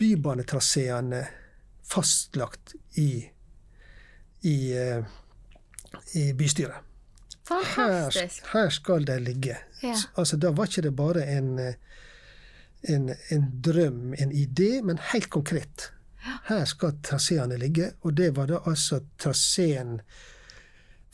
bybanetraseene 0.00 1.20
fastlagt 1.84 2.72
i, 2.96 3.28
i, 4.48 4.56
eh, 4.72 5.04
i 6.14 6.32
bystyret. 6.32 6.76
Her, 7.48 7.64
Fantastisk. 7.64 8.46
her 8.54 8.70
skal 8.72 9.04
de 9.04 9.18
ligge. 9.20 9.56
Ja. 9.82 9.96
Altså, 10.16 10.36
da 10.40 10.50
var 10.50 10.70
ikke 10.70 10.86
det 10.86 10.94
bare 10.96 11.26
en, 11.28 11.58
en, 12.88 13.10
en 13.28 13.44
drøm, 13.64 14.14
en 14.18 14.32
idé, 14.32 14.80
men 14.82 14.98
helt 15.12 15.28
konkret. 15.30 15.90
Her 16.48 16.64
skal 16.64 16.96
traseene 17.04 17.58
ligge, 17.60 17.90
og 18.00 18.16
det 18.16 18.30
var 18.36 18.48
da 18.48 18.62
altså 18.64 19.02
traseen 19.20 19.98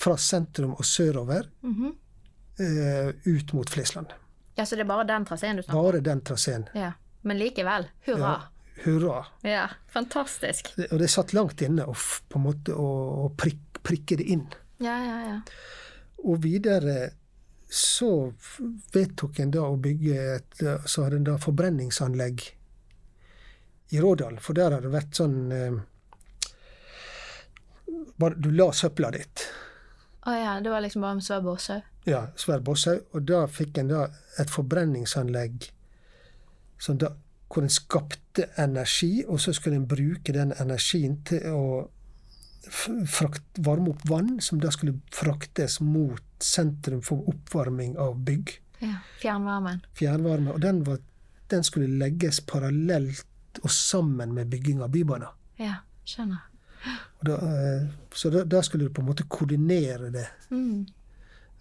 fra 0.01 0.17
sentrum 0.17 0.75
og 0.79 0.85
sørover 0.85 1.51
mm 1.63 1.75
-hmm. 1.75 1.93
uh, 2.63 3.35
ut 3.35 3.53
mot 3.53 3.71
Flesland. 3.71 4.07
Ja, 4.55 4.67
så 4.67 4.77
det 4.77 4.83
er 4.83 4.87
bare 4.87 5.05
den 5.05 5.25
traseen 5.25 5.57
du 5.57 5.63
snakker 5.63 5.79
om? 5.79 5.85
Bare 5.85 6.01
den 6.01 6.21
traseen. 6.21 6.69
Ja. 6.75 6.93
Men 7.23 7.39
likevel. 7.39 7.89
Hurra. 8.07 8.19
Ja, 8.19 8.83
hurra. 8.85 9.27
Ja. 9.43 9.69
Fantastisk. 9.89 10.77
Det, 10.77 10.87
og 10.93 10.99
det 10.99 11.11
satt 11.11 11.33
langt 11.33 11.61
inne 11.61 11.85
å, 11.85 11.95
på 12.29 12.39
en 12.39 12.43
måte, 12.43 12.75
å, 12.75 12.89
å 13.25 13.29
prikk, 13.37 13.83
prikke 13.83 14.17
det 14.17 14.25
inn. 14.25 14.47
Ja, 14.81 14.97
ja, 15.05 15.19
ja. 15.29 15.41
Og 16.25 16.41
videre 16.45 17.11
så 17.71 18.33
vedtok 18.93 19.39
en 19.41 19.53
da 19.55 19.63
å 19.69 19.77
bygge 19.79 20.23
et 20.35 20.63
Så 20.91 21.05
hadde 21.05 21.21
en 21.21 21.27
da 21.29 21.37
forbrenningsanlegg 21.39 22.43
i 23.95 24.01
Rådal, 24.01 24.39
for 24.43 24.59
der 24.59 24.75
har 24.75 24.83
det 24.83 24.91
vært 24.91 25.19
sånn 25.19 25.37
eh, 25.55 25.79
bare, 28.19 28.37
Du 28.39 28.51
la 28.55 28.71
søpla 28.75 29.11
ditt. 29.15 29.47
Å 30.27 30.35
ja, 30.35 30.57
det 30.63 30.71
var 30.71 30.83
liksom 30.85 31.03
bare 31.03 31.19
med 31.19 31.27
svær 31.27 31.43
båshaug? 31.43 31.87
Ja, 32.09 32.27
svær 32.37 32.63
Båshaug. 32.65 33.03
Og 33.15 33.25
da 33.29 33.45
fikk 33.51 33.79
en 33.81 33.91
da 33.93 34.05
et 34.41 34.51
forbrenningsanlegg 34.53 35.69
som 36.81 36.99
da, 37.01 37.13
hvor 37.51 37.67
en 37.67 37.73
skapte 37.73 38.47
energi, 38.61 39.25
og 39.27 39.41
så 39.43 39.53
skulle 39.57 39.81
en 39.81 39.89
bruke 39.89 40.33
den 40.33 40.55
energien 40.57 41.19
til 41.29 41.45
å 41.53 41.65
frakt, 42.69 43.43
varme 43.59 43.91
opp 43.91 44.09
vann, 44.09 44.41
som 44.41 44.61
da 44.61 44.71
skulle 44.71 45.01
fraktes 45.13 45.81
mot 45.81 46.23
sentrum 46.39 47.03
for 47.03 47.29
oppvarming 47.29 47.99
av 47.99 48.19
bygg. 48.25 48.61
Ja. 48.79 49.01
Fjernvarmen. 49.21 49.81
Fjernvarme. 49.95 50.53
Og 50.53 50.61
den, 50.61 50.85
var, 50.85 51.01
den 51.49 51.65
skulle 51.65 51.89
legges 52.01 52.41
parallelt 52.41 53.27
og 53.63 53.71
sammen 53.71 54.35
med 54.35 54.49
bygging 54.53 54.83
av 54.83 54.93
bybaner. 54.95 55.35
Ja, 55.61 55.83
skjønner. 56.05 56.47
Da, 57.21 57.35
eh, 57.35 57.83
så 58.17 58.31
da, 58.33 58.45
da 58.49 58.63
skulle 58.65 58.89
du 58.89 58.95
på 58.95 59.03
en 59.03 59.11
måte 59.11 59.27
koordinere 59.29 60.09
det. 60.15 60.29
Mm. 60.51 60.87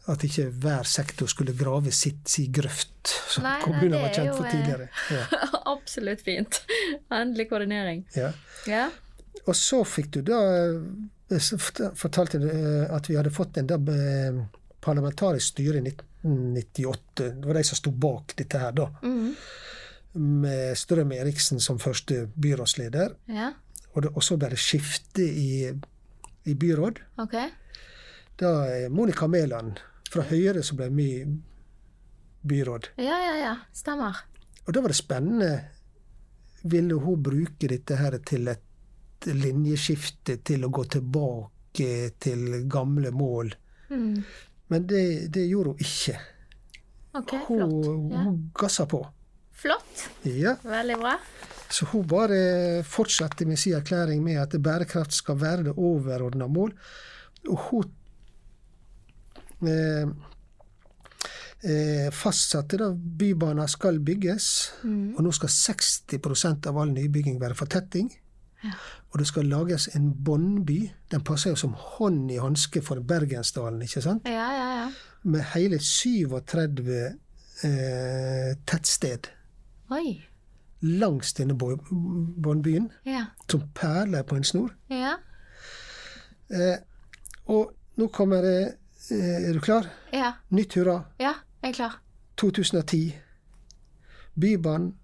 At 0.10 0.24
ikke 0.24 0.48
hver 0.64 0.88
sektor 0.88 1.28
skulle 1.28 1.54
grave 1.58 1.92
sitt 1.92 2.30
si 2.32 2.48
grøft, 2.48 3.12
som 3.30 3.44
Nei, 3.44 3.58
nei, 3.58 3.66
kommuner 3.66 4.06
var 4.06 4.16
kjent 4.16 4.32
jo, 4.32 4.38
for 4.38 4.48
eh, 4.48 4.56
tidligere. 4.56 4.88
Ja, 5.12 5.50
Absolutt 5.76 6.24
fint. 6.24 6.62
Endelig 7.12 7.50
koordinering. 7.52 8.08
ja. 8.16 8.32
Ja. 8.68 8.88
Og 9.46 9.56
så 9.56 9.82
fikk 9.88 10.12
du 10.18 10.22
da 10.30 10.40
eh, 10.68 11.50
fortalte 11.98 12.42
du 12.42 12.48
eh, 12.50 12.86
at 12.94 13.10
vi 13.10 13.18
hadde 13.18 13.34
fått 13.34 13.58
en 13.62 13.70
eh, 13.70 14.40
parlamentarisk 14.84 15.54
styre 15.54 15.82
i 15.82 15.94
1998. 15.94 17.30
Det 17.40 17.48
var 17.48 17.60
de 17.60 17.66
som 17.68 17.80
sto 17.80 17.92
bak 17.92 18.36
dette 18.40 18.62
her, 18.62 18.76
da. 18.78 18.90
Mm. 19.04 19.34
Med 20.44 20.78
Strøm 20.78 21.14
Eriksen 21.16 21.62
som 21.62 21.80
første 21.80 22.28
byrådsleder. 22.36 23.16
Ja, 23.30 23.54
Og, 23.94 24.02
det, 24.04 24.10
og 24.14 24.24
så 24.24 24.38
ble 24.38 24.52
det 24.54 24.62
skifte 24.62 25.24
i, 25.26 25.70
i 26.46 26.54
byråd. 26.54 27.00
Okay. 27.26 27.50
Da 28.40 28.52
Monica 28.94 29.28
Mæland 29.28 29.82
fra 30.10 30.24
Høyre 30.30 30.62
som 30.64 30.78
ble 30.78 30.90
mye 30.94 31.26
byråd. 32.50 32.92
Ja, 33.02 33.18
ja, 33.26 33.36
ja. 33.38 33.54
Stemmer. 33.76 34.24
Og 34.66 34.74
da 34.74 34.82
var 34.82 34.94
det 34.94 35.00
spennende. 35.00 35.52
Ville 36.70 36.98
hun 37.02 37.22
bruke 37.24 37.70
dette 37.72 37.98
her 37.98 38.18
til 38.26 38.48
et 38.52 38.64
linjeskifte, 39.28 40.38
til 40.44 40.64
å 40.66 40.70
gå 40.70 40.84
tilbake 40.86 41.90
til 42.20 42.64
gamle 42.72 43.12
mål? 43.12 43.52
Mm. 43.90 44.24
Men 44.70 44.88
det, 44.88 45.28
det 45.34 45.48
gjorde 45.50 45.74
hun 45.74 45.80
ikke. 45.84 46.20
Okay, 47.20 47.40
Hun, 47.48 47.58
flott. 47.58 48.12
Ja. 48.14 48.24
gassa 48.62 48.86
på. 48.86 49.00
Flott. 49.60 50.04
Ja, 50.24 50.54
Veldig 50.64 50.98
bra. 51.02 51.16
Så 51.70 51.86
hun 51.92 52.06
bare 52.10 52.84
fortsatte 52.88 53.46
med 53.46 53.60
sin 53.60 53.76
erklæring 53.78 54.24
med 54.26 54.40
at 54.42 54.56
bærekraft 54.62 55.14
skal 55.14 55.38
være 55.42 55.64
det 55.68 55.74
overordna 55.78 56.48
mål. 56.50 56.72
Og 57.50 57.58
hun 57.70 57.92
eh, 59.68 60.08
eh, 61.70 62.08
fastsatte 62.16 62.78
da 62.80 62.90
bybaner 62.94 63.68
skal 63.70 64.00
bygges, 64.00 64.72
Mm. 64.84 65.16
og 65.18 65.24
nå 65.26 65.32
skal 65.36 65.50
60% 65.50 66.68
av 66.72 66.78
all 66.78 66.90
nybygging 66.96 67.40
være 67.42 67.56
fortetting. 67.56 68.10
Og 69.12 69.20
det 69.20 69.28
skal 69.28 69.46
lages 69.46 69.88
en 69.96 70.10
båndby. 70.26 70.90
Den 71.12 71.24
passer 71.24 71.50
jo 71.50 71.56
som 71.56 71.74
hånd 71.78 72.32
i 72.32 72.38
hanske 72.38 72.82
for 72.86 73.00
Bergensdalen, 73.00 73.82
ikke 73.82 74.02
sant? 74.02 74.28
Ja, 74.28 74.50
ja, 74.54 74.68
ja. 74.82 74.90
Med 75.24 75.42
hele 75.54 75.80
37 75.80 76.90
eh, 77.64 78.56
tettsted 78.68 79.28
Oi. 79.92 80.22
langs 80.82 81.34
denne 81.34 81.56
båndbyen, 81.58 82.92
Ja. 83.06 83.26
som 83.50 83.64
perler 83.76 84.24
på 84.24 84.36
en 84.36 84.44
snor. 84.44 84.70
Ja. 84.90 85.14
Eh, 86.50 86.78
og 87.48 87.74
nå 87.98 88.08
kommer 88.08 88.42
det 88.42 88.76
eh, 89.12 89.50
Er 89.50 89.54
du 89.54 89.60
klar? 89.60 89.88
Ja. 90.14 90.32
Nytt 90.50 90.74
hurra. 90.76 91.04
Ja, 91.20 91.34
jeg 91.64 91.70
er 91.70 91.74
klar. 91.74 92.00
2010. 92.38 93.16
Bybanen. 94.40 94.96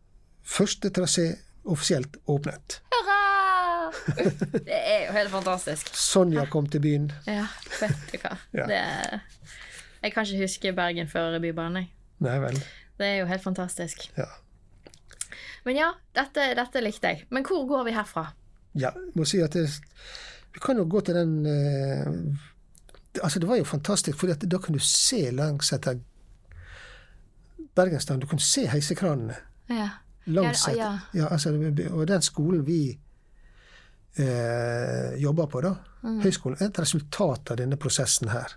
Første 0.44 0.90
trasé 0.90 1.36
offisielt 1.66 2.18
åpnet. 2.28 2.82
Hurra! 2.94 3.22
Det 4.66 4.78
er 4.78 5.06
jo 5.08 5.14
helt 5.16 5.32
fantastisk. 5.34 5.92
Sonja 5.98 6.46
kom 6.52 6.70
til 6.72 6.82
byen. 6.84 7.12
Ja, 7.28 7.46
vet 7.80 8.10
du 8.12 8.18
hva. 8.22 8.34
Ja. 8.54 8.66
Det, 8.70 8.82
jeg 10.04 10.14
kan 10.14 10.26
ikke 10.26 10.42
huske 10.46 10.74
Bergen 10.78 11.08
før 11.12 11.40
Bybanen. 11.40 11.84
jeg. 11.84 11.92
Nei 12.26 12.40
vel. 12.40 12.60
Det 13.00 13.08
er 13.08 13.18
jo 13.20 13.30
helt 13.30 13.44
fantastisk. 13.44 14.08
Ja. 14.18 14.28
Men 15.66 15.80
ja, 15.80 15.92
dette, 16.16 16.52
dette 16.56 16.82
likte 16.84 17.12
jeg. 17.14 17.26
Men 17.34 17.46
hvor 17.48 17.66
går 17.68 17.88
vi 17.90 17.96
herfra? 17.96 18.32
ja 18.76 18.90
jeg 18.92 19.14
må 19.16 19.24
si 19.26 19.40
at 19.40 19.54
det, 19.56 19.70
Vi 20.54 20.60
kan 20.60 20.78
jo 20.78 20.84
gå 20.90 21.00
til 21.02 21.16
den 21.16 21.46
eh, 21.46 22.10
Altså, 23.24 23.40
det 23.40 23.48
var 23.48 23.56
jo 23.56 23.64
fantastisk, 23.64 24.18
for 24.20 24.28
da 24.28 24.58
kan 24.60 24.74
du 24.76 24.80
se 24.80 25.32
langs 25.32 25.72
etter 25.74 26.02
Bergensdalen. 27.76 28.22
Du 28.22 28.28
kan 28.28 28.40
se 28.40 28.66
heisekranene. 28.68 29.36
Ja. 29.70 29.90
langs 30.26 30.68
Ja, 30.68 30.74
ja. 30.76 31.00
ja, 31.14 31.28
altså, 31.32 31.50
Og 31.92 32.08
den 32.08 32.22
skolen 32.22 32.66
vi 32.68 33.00
eh, 34.18 35.16
jobber 35.22 35.48
på, 35.52 35.62
da, 35.62 35.76
Mm. 36.06 36.20
høyskolen, 36.22 36.60
er 36.62 36.68
et 36.70 36.80
resultat 36.80 37.52
av 37.52 37.58
denne 37.58 37.78
prosessen 37.82 38.30
her. 38.30 38.52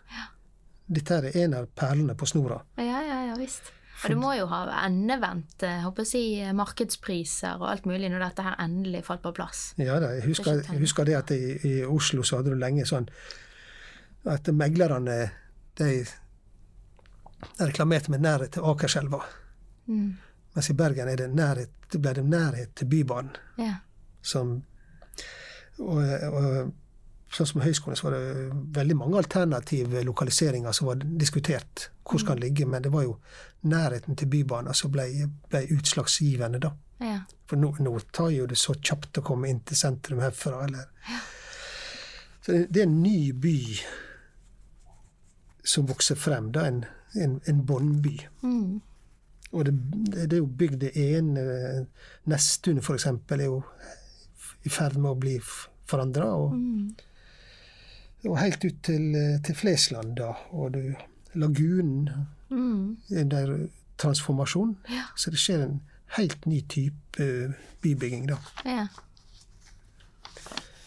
Dette 0.86 1.14
her 1.14 1.24
er 1.30 1.36
en 1.44 1.54
av 1.54 1.66
perlene 1.74 2.14
på 2.14 2.26
snora. 2.28 2.59
Ja, 2.76 3.00
ja, 3.00 3.22
ja 3.30 3.36
visst. 3.36 3.72
Og 4.04 4.11
du 4.11 4.16
må 4.20 4.34
jo 4.36 4.46
ha 4.46 4.61
endevendt 4.84 5.62
eh, 5.66 5.86
si, 6.04 6.22
markedspriser 6.54 7.56
og 7.59 7.70
alt 7.70 7.86
mulig 7.86 8.11
når 8.12 8.26
dette 8.28 8.44
her 8.46 8.54
endelig 8.62 9.04
falt 9.04 9.22
på 9.22 9.32
plass. 9.32 9.72
Ja 9.80 9.98
da, 9.98 10.12
jeg 10.14 10.28
husker, 10.28 10.61
er 10.61 10.72
jeg 10.74 10.82
husker 10.84 11.04
det 11.09 11.16
at 11.16 11.30
i, 11.34 11.59
i 11.64 11.74
Oslo 11.84 12.22
så 12.22 12.36
hadde 12.38 12.52
du 12.52 12.61
lenge 12.61 12.84
sånn 12.86 13.09
at 14.28 14.46
meglerne 14.52 15.30
de 15.80 16.04
reklamerte 17.59 18.11
med 18.11 18.20
nærhet 18.20 18.52
til 18.54 18.62
Akerselva. 18.68 19.22
Mm. 19.88 20.16
Mens 20.54 20.70
i 20.70 20.74
Bergen 20.74 21.09
er 21.09 21.16
det 21.16 21.28
nærhet, 21.34 21.70
det 21.90 22.00
ble 22.02 22.14
det 22.18 22.24
nærhet 22.26 22.74
til 22.76 22.86
Bybanen. 22.90 23.36
Ja. 23.59 23.76
som 24.22 24.62
og, 25.78 26.02
og 26.32 26.72
sånn 27.34 27.48
som 27.50 27.62
høyskolen, 27.62 27.96
så 27.98 28.08
var 28.08 28.16
det 28.16 28.48
veldig 28.78 28.96
mange 28.96 29.20
alternative 29.20 30.02
lokaliseringer 30.06 30.72
som 30.72 30.88
var 30.90 31.02
diskutert. 31.20 31.88
Hvor 32.08 32.22
skal 32.22 32.38
den 32.38 32.48
ligge? 32.48 32.66
Men 32.66 32.84
det 32.84 32.92
var 32.92 33.04
jo 33.04 33.18
nærheten 33.68 34.16
til 34.16 34.30
Bybanen 34.32 34.76
som 34.76 34.92
ble, 34.92 35.08
ble 35.50 35.64
utslagsgivende, 35.76 36.60
da. 36.62 36.72
ja. 37.04 37.20
For 37.48 37.60
nå, 37.60 37.74
nå 37.84 37.94
tar 38.12 38.32
jo 38.34 38.48
det 38.48 38.58
så 38.60 38.74
kjapt 38.76 39.20
å 39.20 39.24
komme 39.24 39.48
inn 39.50 39.60
til 39.66 39.76
sentrum 39.78 40.22
herfra, 40.24 40.64
eller 40.66 40.88
Så 42.42 42.52
det, 42.52 42.66
det 42.72 42.82
er 42.82 42.88
en 42.88 43.00
ny 43.02 43.32
by 43.32 43.58
som 45.68 45.88
vokser 45.88 46.16
frem, 46.16 46.52
da. 46.52 46.64
En, 46.68 46.84
en, 47.18 47.40
en 47.48 47.64
båndby. 47.66 48.16
Mm. 48.42 48.78
Og 49.52 49.64
det, 49.64 49.74
det 50.12 50.32
er 50.32 50.42
jo 50.42 50.48
bygd 50.60 50.80
det 50.82 50.92
ene 51.00 51.44
Nesttun, 52.28 52.80
eksempel, 52.80 53.40
er 53.40 53.48
jo 53.48 53.62
i 54.68 54.72
ferd 54.72 54.96
med 55.00 55.10
å 55.14 55.18
bli 55.18 55.38
forandra. 55.88 56.28
Og, 56.36 56.52
Mm. 56.54 56.94
og 58.28 58.38
helt 58.38 58.64
ut 58.64 58.80
til, 58.84 59.12
til 59.44 59.54
Flesland, 59.56 60.16
da. 60.20 60.32
Og 60.52 60.72
du, 60.76 60.94
lagunen 61.34 62.08
Mm. 62.50 62.96
er 63.10 63.24
der 63.28 63.52
transformasjon. 63.98 64.76
Ja. 64.88 65.02
Så 65.16 65.30
det 65.30 65.38
skjer 65.42 65.64
en 65.66 65.80
helt 66.16 66.46
ny 66.48 66.60
type 66.68 67.20
eh, 67.20 67.52
bybygging, 67.82 68.26
da. 68.30 68.38
Ja. 68.64 68.86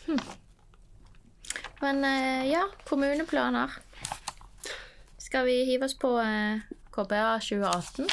Hm. 0.07 0.19
Men 1.81 2.03
eh, 2.05 2.49
ja, 2.51 2.63
kommuneplaner. 2.85 3.69
Skal 5.21 5.45
vi 5.47 5.59
hive 5.65 5.85
oss 5.87 5.95
på 5.97 6.15
eh, 6.21 6.61
KPA 6.93 7.37
2018? 7.39 8.09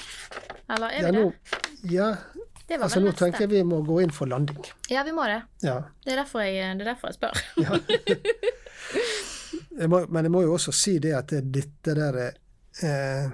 Eller 0.69 0.89
er 0.93 1.03
Ja, 1.03 1.11
vi 1.11 1.17
nå, 1.19 1.33
det? 1.33 1.93
ja, 1.93 2.11
Det 2.69 2.77
var 2.77 2.85
altså 2.85 3.01
vel 3.01 3.09
nå 3.09 3.13
tenker 3.17 3.41
jeg 3.47 3.51
vi 3.51 3.63
må 3.65 3.79
gå 3.87 4.01
inn 4.05 4.11
for 4.13 4.29
landing. 4.29 4.61
Ja, 4.93 5.03
vi 5.07 5.13
må 5.17 5.25
det. 5.31 5.39
Ja. 5.65 5.79
Det 6.05 6.13
er 6.13 6.21
derfor 6.21 6.45
jeg, 6.45 6.77
det 6.79 6.85
er 6.87 6.91
derfor 6.93 7.09
jeg 7.09 7.17
spør. 7.17 7.35
Jeg 9.79 9.87
må, 9.93 10.01
men 10.11 10.27
jeg 10.27 10.33
må 10.35 10.41
jo 10.43 10.53
også 10.57 10.73
si 10.75 10.97
det 10.99 11.13
at 11.15 11.31
det, 11.31 11.41
dette 11.55 11.93
der 11.95 12.17
eh, 12.19 13.29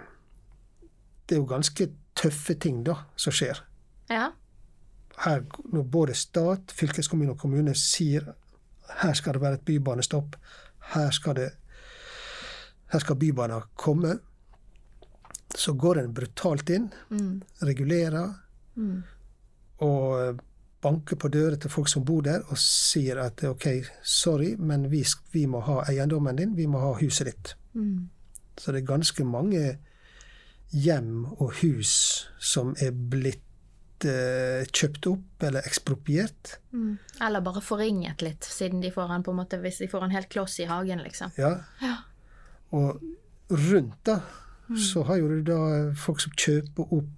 Det 1.25 1.37
er 1.37 1.41
jo 1.41 1.47
ganske 1.49 1.87
tøffe 2.21 2.55
ting 2.61 2.83
da, 2.85 2.99
som 3.17 3.33
skjer. 3.33 3.63
ja. 4.13 4.27
her, 5.25 5.41
når 5.73 5.83
både 5.89 6.15
stat, 6.19 6.73
fylkeskommune 6.75 7.33
og 7.33 7.39
kommune 7.41 7.73
sier 7.79 8.27
her 9.01 9.15
skal 9.15 9.33
det 9.37 9.41
være 9.43 9.55
et 9.61 9.65
bybanestopp, 9.65 10.37
her 10.93 11.11
skal 11.15 11.37
det 11.39 11.49
her 12.93 13.01
skal 13.01 13.17
bybanen 13.17 13.63
komme, 13.81 14.19
så 15.57 15.73
går 15.73 16.03
en 16.03 16.13
brutalt 16.15 16.71
inn, 16.71 16.91
Mm. 17.11 17.43
regulerer 17.63 18.35
Mm. 18.77 19.05
Og 19.85 20.43
banker 20.85 21.17
på 21.17 21.31
dører 21.33 21.57
til 21.61 21.73
folk 21.73 21.89
som 21.89 22.05
bor 22.05 22.25
der 22.25 22.45
og 22.53 22.61
sier 22.61 23.23
at 23.25 23.45
OK, 23.49 23.69
sorry, 24.03 24.55
men 24.59 24.91
vi, 24.93 25.05
vi 25.33 25.47
må 25.51 25.63
ha 25.65 25.81
eiendommen 25.89 26.37
din, 26.41 26.53
vi 26.59 26.69
må 26.71 26.83
ha 26.83 26.93
huset 27.01 27.31
ditt. 27.31 27.55
Mm. 27.73 28.11
Så 28.61 28.73
det 28.73 28.83
er 28.83 28.93
ganske 28.93 29.27
mange 29.27 29.65
hjem 30.75 31.25
og 31.39 31.57
hus 31.63 31.95
som 32.43 32.75
er 32.83 32.93
blitt 32.93 34.07
eh, 34.09 34.67
kjøpt 34.69 35.09
opp 35.11 35.47
eller 35.49 35.67
ekspropriert. 35.67 36.59
Mm. 36.75 36.97
Eller 37.25 37.45
bare 37.45 37.65
forringet 37.65 38.25
litt, 38.27 38.45
siden 38.45 38.85
de 38.85 38.93
får 38.95 39.15
en 39.15 39.27
på 39.27 39.35
en 39.35 39.41
måte, 39.41 39.61
hvis 39.63 39.81
de 39.83 39.91
får 39.91 40.07
en 40.07 40.15
helt 40.15 40.31
kloss 40.33 40.59
i 40.61 40.69
hagen, 40.71 41.03
liksom. 41.07 41.35
Ja. 41.41 41.57
Ja. 41.83 41.97
Og 42.75 43.01
rundt 43.51 44.01
da, 44.07 44.21
så 44.81 45.05
har 45.09 45.21
jo 45.21 45.29
du 45.31 45.43
da 45.47 45.61
folk 45.99 46.23
som 46.25 46.33
kjøper 46.41 46.89
opp 46.97 47.13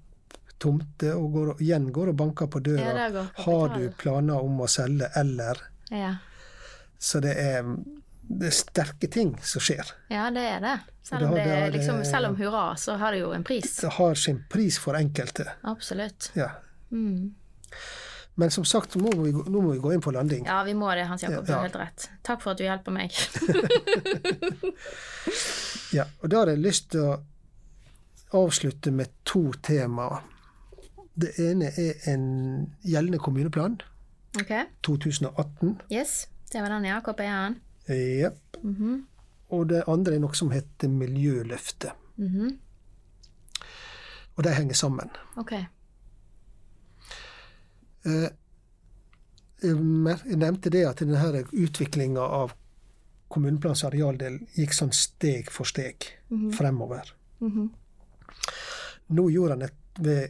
tomter 0.59 1.15
og 1.19 1.33
går, 1.35 1.51
igjen 1.61 1.91
går 1.93 2.09
og 2.13 2.17
banker 2.17 2.47
på 2.53 2.61
døra. 2.65 2.95
Ja, 2.97 3.09
går 3.13 3.27
har 3.45 3.77
du 3.79 3.87
planer 3.99 4.43
om 4.43 4.61
å 4.61 4.69
selge, 4.71 5.11
eller 5.17 5.61
Ja. 5.91 6.15
Så 6.99 7.21
det 7.21 7.35
er, 7.37 7.63
det 8.27 8.47
er 8.49 8.55
sterke 8.57 9.09
ting 9.13 9.35
som 9.45 9.61
skjer. 9.61 9.91
ja, 10.09 10.31
det 10.33 10.41
er 10.57 10.61
det. 10.65 10.77
Selv 11.07 11.29
om, 11.29 11.35
det, 11.37 11.45
det 11.45 11.71
liksom, 11.77 12.01
selv 12.05 12.27
om 12.33 12.37
hurra, 12.41 12.75
så 12.77 12.97
har 12.99 13.13
det 13.13 13.21
jo 13.21 13.29
en 13.37 13.45
pris. 13.45 13.77
Det 13.85 13.93
har 13.99 14.15
sin 14.19 14.41
pris 14.51 14.79
for 14.83 14.97
enkelte. 14.99 15.45
Absolutt. 15.63 16.31
Ja. 16.35 16.49
Mm. 16.91 17.35
Men 18.39 18.51
som 18.51 18.65
sagt, 18.69 18.97
må, 19.01 19.13
vi, 19.23 19.31
nå 19.33 19.61
må 19.63 19.71
vi 19.73 19.79
gå 19.81 19.93
inn 19.95 20.01
på 20.05 20.11
landing. 20.13 20.45
Ja, 20.49 20.59
vi 20.67 20.75
må 20.77 20.91
det, 20.95 21.05
Hans 21.09 21.23
Jakob. 21.23 21.47
Du 21.47 21.53
Ja. 21.53 21.57
har 21.61 21.69
helt 21.69 21.77
rett. 21.81 22.09
Takk 22.27 22.43
for 22.43 22.53
at 22.53 22.59
du 22.59 22.65
hjelper 22.65 22.93
meg. 22.93 23.13
Ja, 25.95 26.05
og 26.21 26.29
da 26.31 26.41
har 26.43 26.51
jeg 26.51 26.61
lyst 26.65 26.91
til 26.93 27.05
å 27.07 27.17
avslutte 28.37 28.91
med 28.93 29.13
to 29.27 29.45
temaer. 29.65 30.25
Det 31.19 31.31
ene 31.41 31.71
er 31.81 31.95
en 32.13 32.27
gjeldende 32.85 33.19
kommuneplan, 33.19 33.79
Ok, 34.41 34.51
2018. 34.85 35.81
yes. 35.91 36.27
Det 36.53 36.61
var 36.63 36.69
den, 36.69 36.85
ja. 36.85 37.01
KPI-en. 37.01 37.57
Jepp. 37.89 38.57
Og 39.51 39.69
det 39.69 39.83
andre 39.89 40.15
er 40.15 40.19
noe 40.21 40.35
som 40.35 40.51
heter 40.51 40.89
Miljøløftet. 40.89 41.93
Mhm. 42.17 42.59
Og 44.37 44.45
de 44.45 44.51
henger 44.53 44.75
sammen. 44.75 45.11
Ok. 45.37 45.53
Eh, 48.07 48.29
Jeg 49.63 50.37
nevnte 50.37 50.71
det 50.71 50.83
at 50.87 50.99
denne 51.01 51.45
utviklinga 51.57 52.21
av 52.21 52.53
kommuneplanens 53.33 53.85
arealdel 53.89 54.37
gikk 54.55 54.75
sånn 54.77 54.93
steg 54.93 55.49
for 55.51 55.65
steg 55.65 56.05
fremover. 56.53 57.09
Mhm. 57.41 57.71
Nå 59.17 59.25
gjorde 59.33 59.51
han 59.57 59.63
et 59.63 59.75
ved, 59.99 60.29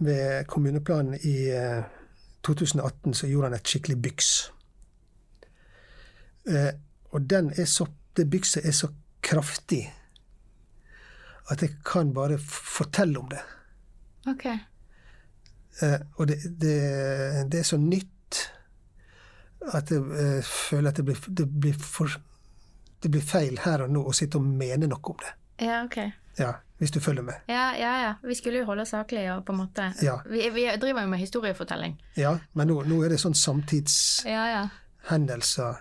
ved 0.00 0.46
kommuneplanen 0.48 1.18
i 1.22 1.36
eh, 1.52 1.84
2018 2.46 3.14
så 3.14 3.28
gjorde 3.28 3.50
han 3.50 3.58
et 3.58 3.68
skikkelig 3.68 3.98
byks. 4.02 4.30
Eh, 6.48 6.72
og 7.10 7.30
den 7.30 7.52
er 7.56 7.68
så, 7.68 7.86
det 8.16 8.30
bykset 8.30 8.66
er 8.66 8.76
så 8.76 8.88
kraftig 9.22 9.84
at 11.50 11.62
jeg 11.62 11.76
kan 11.84 12.14
bare 12.14 12.38
fortelle 12.38 13.18
om 13.18 13.28
det. 13.28 13.40
Ok. 14.30 14.46
Eh, 15.82 16.00
og 16.16 16.28
det, 16.28 16.38
det, 16.44 16.76
det 17.52 17.60
er 17.60 17.66
så 17.66 17.76
nytt 17.76 18.50
at 19.74 19.90
jeg 19.90 20.00
eh, 20.00 20.42
føler 20.44 20.90
at 20.90 20.96
det 20.96 21.04
blir, 21.04 21.24
det, 21.28 21.46
blir 21.60 21.76
for, 21.76 22.08
det 23.02 23.10
blir 23.10 23.24
feil 23.24 23.58
her 23.64 23.84
og 23.84 23.92
nå 23.92 24.04
å 24.06 24.14
sitte 24.16 24.40
og 24.40 24.46
mene 24.46 24.88
noe 24.88 25.12
om 25.12 25.20
det. 25.20 25.32
Ja, 25.66 25.82
ok. 25.84 25.98
Ja, 26.38 26.54
hvis 26.80 26.90
du 26.94 27.00
følger 27.00 27.22
med. 27.22 27.34
Ja, 27.48 27.70
ja, 27.76 27.92
ja. 28.06 28.12
Vi 28.24 28.34
skulle 28.34 28.62
jo 28.62 28.64
holde 28.70 28.82
oss 28.86 28.92
saklige 28.94 29.34
og 29.36 29.44
på 29.44 29.52
en 29.52 29.58
måte 29.60 29.90
Ja. 30.02 30.18
vi, 30.26 30.46
vi 30.54 30.64
driver 30.80 31.02
jo 31.04 31.08
med 31.12 31.18
historiefortelling. 31.20 31.98
Ja, 32.16 32.38
men 32.56 32.68
nå, 32.72 32.78
nå 32.88 33.02
er 33.04 33.12
det 33.12 33.20
sånn 33.20 33.36
samtidshendelser. 33.36 34.30
Ja, 34.30 34.46
ja. 34.48 35.74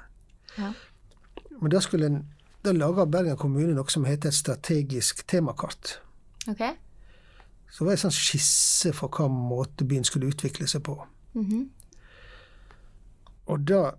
Ja. 0.60 0.74
Men 1.62 1.72
da 1.72 1.80
skulle 1.84 2.06
en 2.12 2.20
da 2.64 2.74
laga 2.76 3.06
Bergen 3.08 3.38
kommune 3.40 3.72
noe 3.74 3.88
som 3.92 4.04
heter 4.04 4.28
et 4.30 4.36
strategisk 4.36 5.24
temakart. 5.32 6.02
Ok. 6.52 6.60
Så 7.72 7.84
det 7.84 7.86
var 7.88 7.92
en 7.96 8.02
sånn 8.04 8.16
skisse 8.16 8.92
for 8.98 9.08
hva 9.16 9.30
måte 9.32 9.86
byen 9.88 10.04
skulle 10.04 10.28
utvikle 10.28 10.68
seg 10.68 10.84
på. 10.84 10.98
Mhm. 11.34 11.70
Og 13.50 13.64
da 13.66 13.92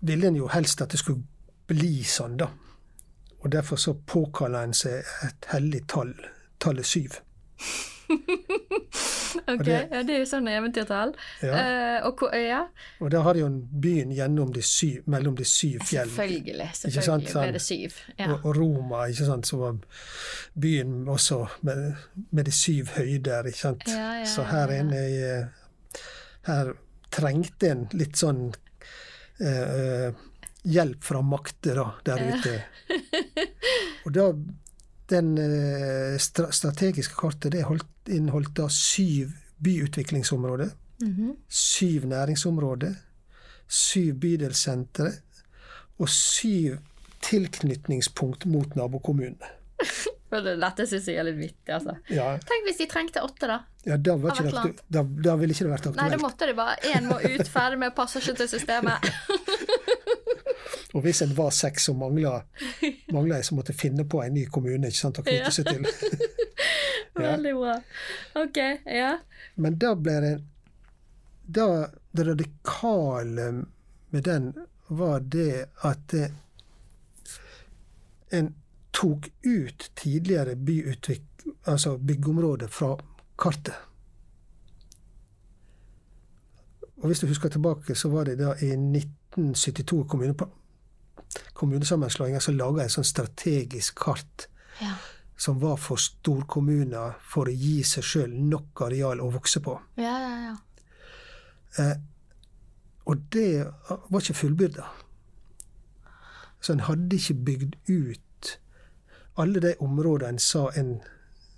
ville 0.00 0.26
en 0.28 0.36
jo 0.36 0.46
helst 0.52 0.82
at 0.82 0.90
det 0.92 0.98
skulle 1.00 1.22
bli 1.66 2.02
sånn, 2.04 2.36
da. 2.36 2.50
Og 3.42 3.50
derfor 3.52 3.76
så 3.76 3.94
påkaller 4.06 4.62
en 4.68 4.72
seg 4.74 5.02
et 5.26 5.46
hellig 5.52 5.86
tall, 5.90 6.14
tallet 6.60 6.86
syv. 6.86 7.20
Ok, 9.48 9.62
det- 9.64 9.88
ja, 9.90 10.02
det 10.04 10.12
er 10.14 10.18
jo 10.20 10.26
sånn 10.28 10.46
eventyrtall. 10.52 11.14
Ja. 11.42 11.52
Uh, 11.56 12.06
og 12.06 12.18
hvor- 12.20 12.34
ja, 12.36 12.66
Og 13.00 13.10
da 13.10 13.22
har 13.24 13.34
jo 13.34 13.48
byen 13.80 14.12
gjennom 14.12 14.52
de 14.52 14.60
syv, 14.62 15.02
mellom 15.06 15.34
de 15.36 15.44
syv 15.44 15.80
fjell. 15.88 16.08
selvfølgelig. 16.10 16.68
Ikke 16.68 16.76
sant, 16.76 16.92
Selvfølgelig 16.92 17.32
sånn. 17.32 17.42
ble 17.42 17.52
det 17.52 17.62
syv. 17.62 17.96
Ja. 18.18 18.26
Og, 18.32 18.44
og 18.46 18.56
Roma, 18.56 19.06
ikke 19.08 19.24
sant, 19.26 19.46
så 19.48 19.56
var 19.56 19.78
byen 20.60 21.06
også 21.08 21.46
med, 21.62 21.96
med 22.30 22.44
de 22.44 22.50
syv 22.52 22.86
høyder, 22.96 23.46
ikke 23.48 23.58
sant. 23.58 23.82
Ja, 23.88 24.24
Så 24.24 24.42
her 24.44 24.68
inne 24.76 25.00
i 25.08 25.16
eh, 25.22 25.44
Her 26.46 26.72
trengte 27.10 27.70
en 27.70 27.88
litt 27.92 28.16
sånn 28.18 28.52
eh, 29.40 30.12
hjelp 30.64 31.02
fra 31.04 31.22
makter 31.26 31.74
da, 31.80 31.86
der 32.06 32.22
ute. 32.28 32.52
Og 34.06 34.12
da 34.14 34.26
den 35.12 35.32
eh, 35.38 36.18
stra 36.22 36.48
strategiske 36.54 37.16
kartet 37.18 37.52
det 37.56 37.64
holdt, 37.68 37.88
inneholdt 38.08 38.54
da 38.60 38.68
syv 38.72 39.34
byutviklingsområder, 39.62 40.70
Mhm. 41.02 41.32
syv 41.50 42.04
næringsområder, 42.06 42.92
syv 43.66 44.14
bydelssentre 44.22 45.08
og 45.98 46.08
syv 46.08 46.76
tilknytningspunkt 47.26 48.46
mot 48.46 48.76
nabokommunene. 48.78 49.50
Dette 50.32 50.86
syns 50.88 51.08
jeg 51.10 51.18
er 51.20 51.26
litt 51.26 51.36
vittig, 51.40 51.74
altså. 51.74 51.96
Ja, 52.08 52.38
Tenk 52.48 52.64
hvis 52.68 52.78
de 52.80 52.86
trengte 52.88 53.20
åtte, 53.26 53.50
da. 53.50 53.58
ja 53.84 53.98
da, 54.00 54.14
var 54.16 54.30
ikke 54.38 54.62
det, 54.70 54.86
da, 54.94 55.02
da 55.26 55.34
ville 55.36 55.52
ikke 55.52 55.66
det 55.66 55.72
vært 55.74 55.90
Nei, 55.98 56.06
da 56.14 56.20
måtte 56.22 56.46
de 56.48 56.54
bare 56.56 56.78
Én 56.94 57.04
må 57.10 57.18
ut, 57.20 57.50
ferdig 57.52 57.78
med, 57.82 57.92
passer 57.98 58.22
ikke 58.24 58.38
til 58.40 58.48
systemet. 58.54 59.10
Og 60.92 61.02
hvis 61.06 61.22
en 61.24 61.32
var 61.36 61.50
seks 61.56 61.88
og 61.88 61.96
mangla, 62.02 62.34
ei, 62.82 62.92
så 63.12 63.42
som 63.48 63.56
måtte 63.60 63.72
finne 63.76 64.04
på 64.04 64.20
en 64.22 64.34
ny 64.34 64.44
kommune 64.52 64.90
ikke 64.90 64.98
sant, 64.98 65.18
å 65.18 65.24
knytte 65.24 65.48
Ja. 65.48 65.50
seg 65.50 65.66
til. 65.70 65.86
Ja. 67.12 67.34
Veldig 67.34 67.50
bra. 67.58 67.72
Ok, 68.40 68.56
ja. 68.88 69.10
Men 69.60 69.74
da 69.76 69.90
ble 69.94 70.12
det 70.24 70.30
da, 71.44 71.66
Det 72.16 72.24
radikale 72.24 73.50
med 74.10 74.24
den 74.24 74.46
var 74.88 75.20
det 75.20 75.66
at 75.84 76.14
eh, 76.16 76.30
en 78.32 78.48
tok 78.96 79.28
ut 79.44 79.90
tidligere 79.94 80.56
byutvik, 80.56 81.22
altså 81.68 81.98
byggeområder 81.98 82.68
fra 82.72 82.94
kartet. 83.38 83.76
Og 86.96 87.06
hvis 87.06 87.20
du 87.20 87.26
husker 87.26 87.48
tilbake, 87.48 87.94
så 87.94 88.08
var 88.08 88.24
det 88.24 88.38
da 88.38 88.52
i 88.60 88.72
1972 88.72 90.04
kommune, 90.08 90.34
kommunesammenslåinga 91.58 92.40
så 92.40 92.52
laga 92.52 92.82
en 92.82 92.92
sånn 92.92 93.06
strategisk 93.08 93.98
kart 94.02 94.48
Ja, 94.80 94.94
som 95.36 95.58
var 95.60 95.76
for 95.76 95.98
storkommuner 95.98 97.16
for 97.20 97.48
å 97.50 97.54
gi 97.54 97.82
seg 97.86 98.04
sjøl 98.06 98.34
nok 98.50 98.80
areal 98.86 99.20
å 99.20 99.30
vokse 99.34 99.60
på. 99.64 99.78
ja, 99.96 100.16
ja. 100.18 100.34
ja. 100.48 100.56
Eh, 101.78 101.96
og 103.04 103.18
det 103.34 103.64
var 103.82 104.20
ikke 104.20 104.34
fullbyrda. 104.38 104.84
Så 106.62 106.72
en 106.76 106.84
hadde 106.86 107.16
ikke 107.16 107.34
bygd 107.34 107.72
ut 107.88 108.52
alle 109.40 109.62
de 109.64 109.72
områdene 109.82 110.36
en 110.36 110.38
sa 110.38 110.68
en 110.78 110.92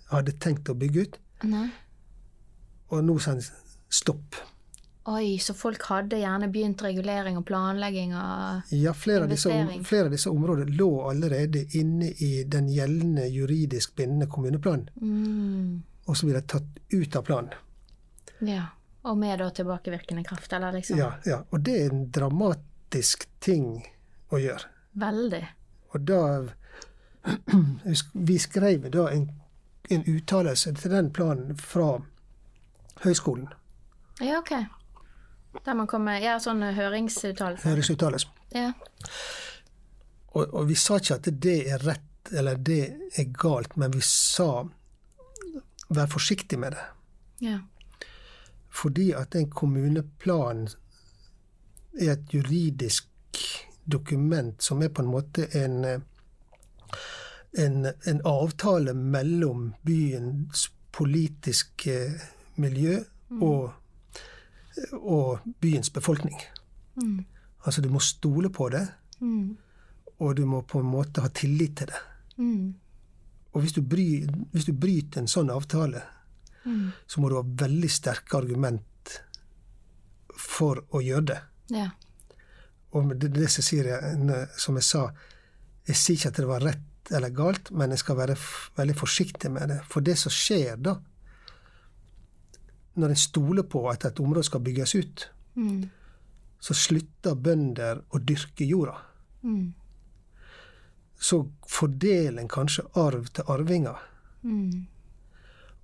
hadde 0.09 0.33
tenkt 0.41 0.71
å 0.71 0.77
bygge 0.79 1.03
ut, 1.05 1.19
Nei. 1.51 1.67
og 2.89 3.05
nå 3.05 3.19
sa 3.21 3.35
en 3.35 3.43
stopp. 3.91 4.39
Oi, 5.07 5.39
så 5.39 5.53
folk 5.55 5.83
hadde 5.91 6.17
gjerne 6.17 6.49
begynt 6.49 6.83
regulering 6.83 7.37
og 7.37 7.45
planlegging 7.45 8.15
og 8.17 8.71
Ja, 8.73 8.95
flere 8.97 9.27
av, 9.27 9.33
disse, 9.35 9.51
flere 9.85 10.09
av 10.09 10.15
disse 10.15 10.31
områdene 10.33 10.73
lå 10.79 10.89
allerede 11.11 11.67
inne 11.77 12.09
i 12.25 12.31
den 12.49 12.71
gjeldende 12.73 13.27
juridisk 13.29 13.93
bindende 13.99 14.31
kommuneplanen, 14.33 14.89
mm, 14.97 15.83
og 16.09 16.17
så 16.17 16.29
ble 16.29 16.39
de 16.39 16.49
tatt 16.55 16.81
ut 16.95 17.19
av 17.21 17.27
planen. 17.27 17.53
Ja. 18.49 18.71
Og 19.05 19.19
med 19.21 19.37
da 19.39 19.51
tilbakevirkende 19.53 20.25
kraft, 20.25 20.53
eller 20.57 20.73
liksom 20.73 20.97
Ja, 20.97 21.11
ja. 21.29 21.43
Og 21.51 21.61
det 21.61 21.75
er 21.83 21.91
en 21.93 22.07
dramatisk 22.11 23.27
ting 23.45 23.85
å 24.33 24.41
gjøre. 24.41 24.71
Veldig. 24.97 25.43
Og 25.93 26.07
da 26.09 26.21
Vi 28.29 28.39
skrev 28.39 28.89
da 28.93 29.11
en, 29.13 29.29
en 29.93 30.03
uttalelse 30.09 30.73
til 30.81 30.97
den 30.97 31.11
planen 31.13 31.57
fra 31.61 31.99
høyskolen. 33.05 33.53
Ja, 34.21 34.39
ok. 34.41 34.53
Der 35.65 35.75
man 35.75 35.87
kommer 35.87 36.19
Ja, 36.21 36.39
sånn 36.43 36.63
høringsuttalelse. 36.63 37.69
Høringsuttalelse. 37.69 38.29
Ja. 38.55 38.73
Og, 40.35 40.49
og 40.55 40.67
vi 40.69 40.75
sa 40.75 40.99
ikke 40.99 41.21
at 41.21 41.29
det 41.43 41.59
er 41.71 41.85
rett 41.85 42.33
eller 42.33 42.57
det 42.57 42.81
er 43.21 43.29
galt, 43.37 43.77
men 43.77 43.93
vi 43.93 44.01
sa 44.03 44.65
vær 45.89 46.11
forsiktig 46.11 46.59
med 46.59 46.73
det. 46.73 46.85
ja. 47.51 47.61
Fordi 48.75 49.13
at 49.15 49.35
en 49.39 49.51
kommuneplan 49.51 50.65
er 52.01 52.17
et 52.17 52.33
juridisk 52.35 53.07
dokument 53.87 54.63
som 54.63 54.83
er 54.83 54.89
på 54.91 55.03
en 55.05 55.11
måte 55.13 55.47
en, 55.55 55.85
en, 57.59 57.87
en 57.87 58.21
avtale 58.27 58.95
mellom 58.95 59.69
byens 59.87 60.73
politiske 60.91 61.95
miljø 62.57 62.99
og, 63.41 63.71
og 65.01 65.41
byens 65.61 65.91
befolkning. 65.91 66.39
Mm. 66.97 67.25
Altså 67.67 67.81
du 67.83 67.89
må 67.89 68.01
stole 68.01 68.51
på 68.51 68.69
det, 68.71 68.89
Mm. 69.21 69.57
og 70.21 70.35
du 70.37 70.45
må 70.47 70.63
på 70.63 70.81
en 70.81 70.87
måte 70.91 71.21
ha 71.23 71.29
tillit 71.29 71.77
til 71.77 71.87
det. 71.87 72.01
Mm. 72.37 72.75
Og 73.55 73.61
hvis 73.63 73.73
du, 73.73 73.81
bry, 73.83 74.27
hvis 74.53 74.65
du 74.67 74.73
bryter 74.73 75.21
en 75.21 75.27
sånn 75.31 75.51
avtale, 75.51 76.03
Mm. 76.65 76.93
så 77.07 77.21
må 77.21 77.29
du 77.29 77.37
ha 77.37 77.43
veldig 77.43 77.91
sterke 77.91 78.37
argument 78.39 79.21
for 80.37 80.81
å 80.91 81.01
gjøre 81.05 81.27
det. 81.27 81.41
Ja. 81.71 81.91
Og 82.93 83.15
det, 83.19 83.33
det 83.35 83.51
som, 83.51 83.79
jeg, 83.79 84.49
som 84.59 84.77
jeg 84.79 84.87
sa, 84.87 85.05
jeg 85.87 85.97
sier 85.97 86.17
ikke 86.17 86.29
at 86.33 86.37
det 86.41 86.47
var 86.49 86.65
rett 86.65 87.13
eller 87.13 87.31
galt, 87.37 87.71
men 87.71 87.91
jeg 87.93 87.99
skal 88.01 88.17
være 88.17 88.37
veldig 88.79 88.97
forsiktig 88.97 89.51
med 89.53 89.69
det. 89.69 89.81
For 89.91 90.01
det 90.01 90.17
som 90.19 90.33
skjer 90.33 90.79
da, 90.81 90.97
når 92.97 93.09
en 93.15 93.17
stoler 93.17 93.63
på 93.63 93.89
at 93.91 94.05
et 94.05 94.21
område 94.21 94.45
skal 94.45 94.61
bygges 94.61 94.95
ut, 94.95 95.31
Mm. 95.57 95.91
så 96.61 96.75
slutter 96.75 97.35
bønder 97.35 98.01
å 98.11 98.19
dyrke 98.19 98.67
jorda. 98.67 98.97
Mm. 99.45 99.73
Så 101.21 101.39
fordeler 101.69 102.41
en 102.43 102.49
kanskje 102.49 102.85
arv 102.99 103.27
til 103.33 103.45
arvinger, 103.49 103.99
Mm. 104.43 104.87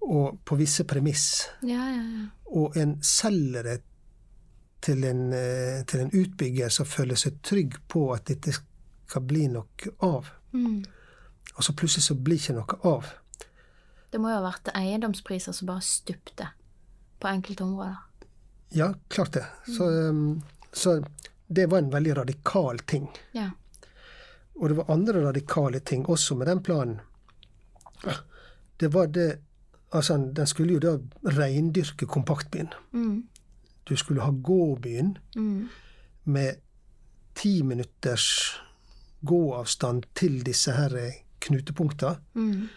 og 0.02 0.38
på 0.44 0.56
visse 0.56 0.84
premiss. 0.84 1.46
Ja, 1.62 1.86
ja, 1.88 2.02
ja. 2.02 2.26
Og 2.46 2.76
en 2.76 2.98
selger 3.02 3.62
det 3.62 3.82
til 4.82 5.04
en, 5.04 5.32
eh, 5.32 5.82
til 5.84 6.00
en 6.00 6.10
utbygger 6.10 6.68
som 6.68 6.86
føler 6.86 7.14
seg 7.14 7.42
trygg 7.42 7.76
på 7.88 8.12
at 8.14 8.24
dette 8.24 8.52
skal 9.06 9.22
bli 9.22 9.46
noe 9.48 9.66
av. 10.02 10.30
Mm. 10.52 10.84
Og 11.56 11.62
så 11.64 11.72
plutselig 11.72 12.02
så 12.02 12.14
blir 12.14 12.36
ikke 12.38 12.54
noe 12.54 12.78
av. 12.84 13.04
Det 14.12 14.20
må 14.20 14.28
jo 14.28 14.40
ha 14.42 14.50
vært 14.50 14.72
eiendomspriser 14.74 15.52
som 15.54 15.66
bare 15.66 15.80
stupte 15.80 16.48
på 17.20 17.28
enkelte 17.28 17.64
områder. 17.64 17.97
Ja, 18.70 18.94
klart 19.09 19.32
det. 19.32 19.44
Så, 19.76 19.84
um, 20.10 20.42
så 20.72 21.01
det 21.48 21.66
var 21.70 21.78
en 21.78 21.90
veldig 21.90 22.16
radikal 22.16 22.78
ting. 22.78 23.09
Ja. 23.32 23.51
Og 24.60 24.68
det 24.68 24.76
var 24.76 24.90
andre 24.92 25.22
radikale 25.24 25.80
ting 25.80 26.05
også 26.06 26.34
med 26.36 26.47
den 26.47 26.62
planen. 26.62 27.01
Det 28.80 28.88
var 28.94 29.06
det 29.06 29.38
Altså, 29.92 30.14
den 30.36 30.47
skulle 30.47 30.76
jo 30.76 30.78
da 30.78 30.92
reindyrke 31.34 32.06
kompaktbyen. 32.06 32.68
Mm. 32.92 33.24
Du 33.88 33.97
skulle 33.97 34.22
ha 34.22 34.30
gåbyen 34.30 35.16
Mm. 35.36 35.68
med 36.24 36.55
ti 37.34 37.62
minutters 37.62 38.60
gåavstand 39.26 40.05
til 40.14 40.44
disse 40.47 40.70
her 40.72 40.94
knutepunktene. 41.40 42.16
Mm. 42.34 42.68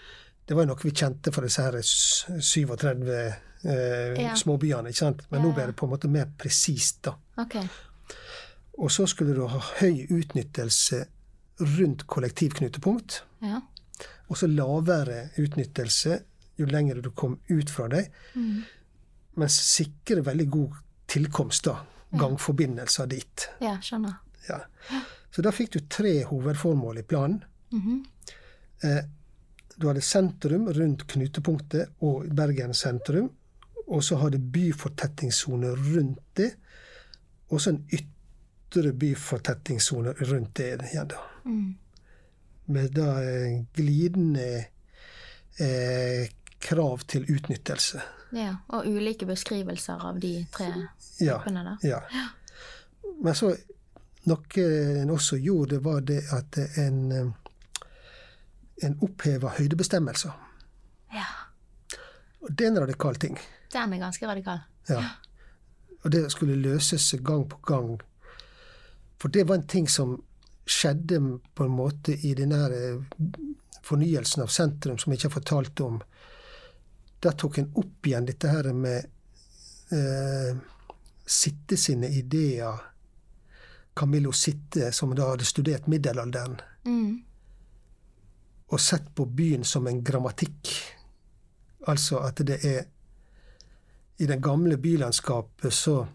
Det 0.47 0.55
var 0.55 0.63
jo 0.63 0.67
noe 0.71 0.81
vi 0.83 0.89
kjente 0.91 1.31
fra 1.31 1.41
disse 1.45 1.61
her 1.61 1.77
s- 1.83 2.25
37 2.41 3.33
eh, 3.65 4.13
Ja. 4.21 4.33
småbyene, 4.35 4.89
ikke 4.89 4.97
sant? 4.97 5.21
Men 5.31 5.41
Ja, 5.41 5.47
nå 5.47 5.53
ble 5.55 5.65
det 5.67 5.75
på 5.75 5.85
en 5.85 5.91
måte 5.93 6.09
mer 6.09 6.25
presist, 6.37 7.01
da. 7.03 7.15
Okay. 7.37 7.67
Og 8.77 8.89
så 8.91 9.07
skulle 9.07 9.33
du 9.35 9.45
ha 9.47 9.59
høy 9.79 10.07
utnyttelse 10.09 11.05
rundt 11.59 12.07
kollektivknutepunkt, 12.07 13.21
Ja. 13.41 13.61
og 14.29 14.35
så 14.37 14.47
lavere 14.47 15.29
utnyttelse 15.37 16.23
jo 16.59 16.65
lenger 16.65 17.01
du 17.01 17.09
kom 17.11 17.39
ut 17.49 17.69
fra 17.69 17.87
dem, 17.87 18.05
Mm. 18.35 18.63
men 19.35 19.47
sikre 19.49 20.21
veldig 20.23 20.49
god 20.49 20.71
tilkomst, 21.07 21.63
da. 21.63 21.85
Gangforbindelser 22.13 23.07
dit. 23.07 23.49
Ja, 23.61 23.77
skjønner. 23.81 24.17
Ja. 24.49 24.59
Så 25.31 25.41
da 25.41 25.49
fikk 25.51 25.71
du 25.71 25.79
tre 25.89 26.23
hovedformål 26.23 26.99
i 26.99 27.01
planen. 27.03 27.43
Mhm. 27.71 28.05
Eh, 28.83 29.01
du 29.79 29.87
hadde 29.87 30.01
sentrum 30.01 30.67
rundt 30.67 31.07
knutepunktet 31.07 31.89
og 32.01 32.27
Bergen 32.35 32.73
sentrum. 32.73 33.31
Og 33.87 34.03
så 34.03 34.15
har 34.21 34.29
det 34.29 34.39
byfortettingssone 34.53 35.73
rundt 35.75 36.19
det. 36.39 36.53
Og 37.49 37.61
så 37.61 37.69
en 37.73 37.81
ytre 37.93 38.93
byfortettingssone 38.93 40.13
rundt 40.13 40.53
det 40.57 40.69
igjen, 40.91 41.07
da. 41.11 41.19
Mm. 41.45 41.73
Med 42.65 42.93
da 42.95 43.09
eh, 43.23 43.57
glidende 43.75 44.45
eh, 45.59 46.29
krav 46.63 47.03
til 47.11 47.27
utnyttelse. 47.27 48.01
Ja, 48.33 48.55
og 48.73 48.87
ulike 48.87 49.27
beskrivelser 49.29 49.99
av 50.07 50.19
de 50.19 50.45
tre 50.51 50.71
Ja. 51.19 51.35
gruppene 51.37 51.63
da. 51.67 51.77
ja. 51.83 51.99
Men 53.21 53.35
så 53.35 53.51
noe 54.25 54.63
en 55.03 55.11
også 55.13 55.37
gjorde, 55.37 55.77
var 55.83 55.99
det 56.01 56.23
at 56.33 56.57
en, 56.79 57.33
en 58.83 58.95
oppheva 59.05 59.51
høydebestemmelser. 59.57 60.31
Ja. 61.13 61.27
Og 62.41 62.49
det 62.49 62.65
er 62.65 62.71
en 62.71 62.79
radikal 62.87 63.15
ting. 63.21 63.37
Den 63.73 63.93
er 63.93 64.01
ganske 64.03 64.27
radikal. 64.27 64.59
Ja. 64.89 65.01
Og 66.03 66.11
det 66.11 66.25
skulle 66.31 66.55
løses 66.59 67.11
gang 67.23 67.45
på 67.49 67.57
gang. 67.65 68.01
For 69.21 69.31
det 69.31 69.45
var 69.47 69.55
en 69.61 69.67
ting 69.67 69.87
som 69.89 70.17
skjedde 70.67 71.19
på 71.55 71.65
en 71.65 71.75
måte 71.75 72.15
i 72.27 72.33
den 72.35 72.51
her 72.55 72.71
eh, 72.71 73.01
fornyelsen 73.83 74.43
av 74.43 74.51
sentrum 74.51 74.97
som 74.99 75.11
jeg 75.11 75.19
ikke 75.21 75.29
har 75.31 75.37
fortalt 75.39 75.81
om. 75.83 76.01
Der 77.23 77.31
tok 77.39 77.57
en 77.59 77.71
opp 77.79 78.07
igjen 78.07 78.27
dette 78.27 78.51
her 78.51 78.69
med 78.75 79.05
eh, 79.95 80.55
Sitte 81.25 81.77
sine 81.79 82.09
ideer. 82.11 82.81
Camillo 83.95 84.31
Sitte, 84.35 84.89
som 84.91 85.13
da 85.15 85.29
hadde 85.31 85.45
studert 85.47 85.87
middelalderen, 85.87 86.59
Mm. 86.83 87.21
og 88.67 88.79
sett 88.81 89.05
på 89.15 89.23
byen 89.25 89.63
som 89.63 89.87
en 89.87 90.01
grammatikk. 90.03 90.67
Altså 91.87 92.17
at 92.27 92.41
det 92.43 92.57
er 92.65 92.85
I 94.19 94.25
det 94.29 94.41
gamle 94.43 94.77
bylandskapet 94.77 95.73
så 95.73 96.07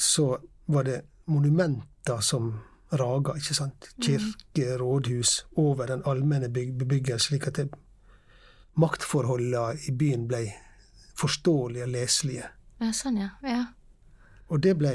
så 0.00 0.38
var 0.66 0.84
det 0.84 1.02
monumenter 1.28 2.20
som 2.24 2.54
raga, 2.92 3.34
ikke 3.36 3.54
sant? 3.54 3.88
Kirke, 4.02 4.78
rådhus, 4.80 5.46
over 5.56 5.86
den 5.86 6.02
allmenne 6.08 6.48
bebyggelsen, 6.48 7.20
slik 7.36 7.46
at 7.46 7.54
det, 7.60 7.68
maktforholdene 8.80 9.76
i 9.88 9.92
byen 9.92 10.24
ble 10.30 10.46
forståelige 11.20 11.84
og 11.84 11.92
leselige. 11.92 12.44
Ja, 12.80 12.92
sånn, 12.96 13.16
ja. 13.20 13.28
ja. 13.44 13.64
Og 14.48 14.62
det 14.64 14.76
ble 14.80 14.94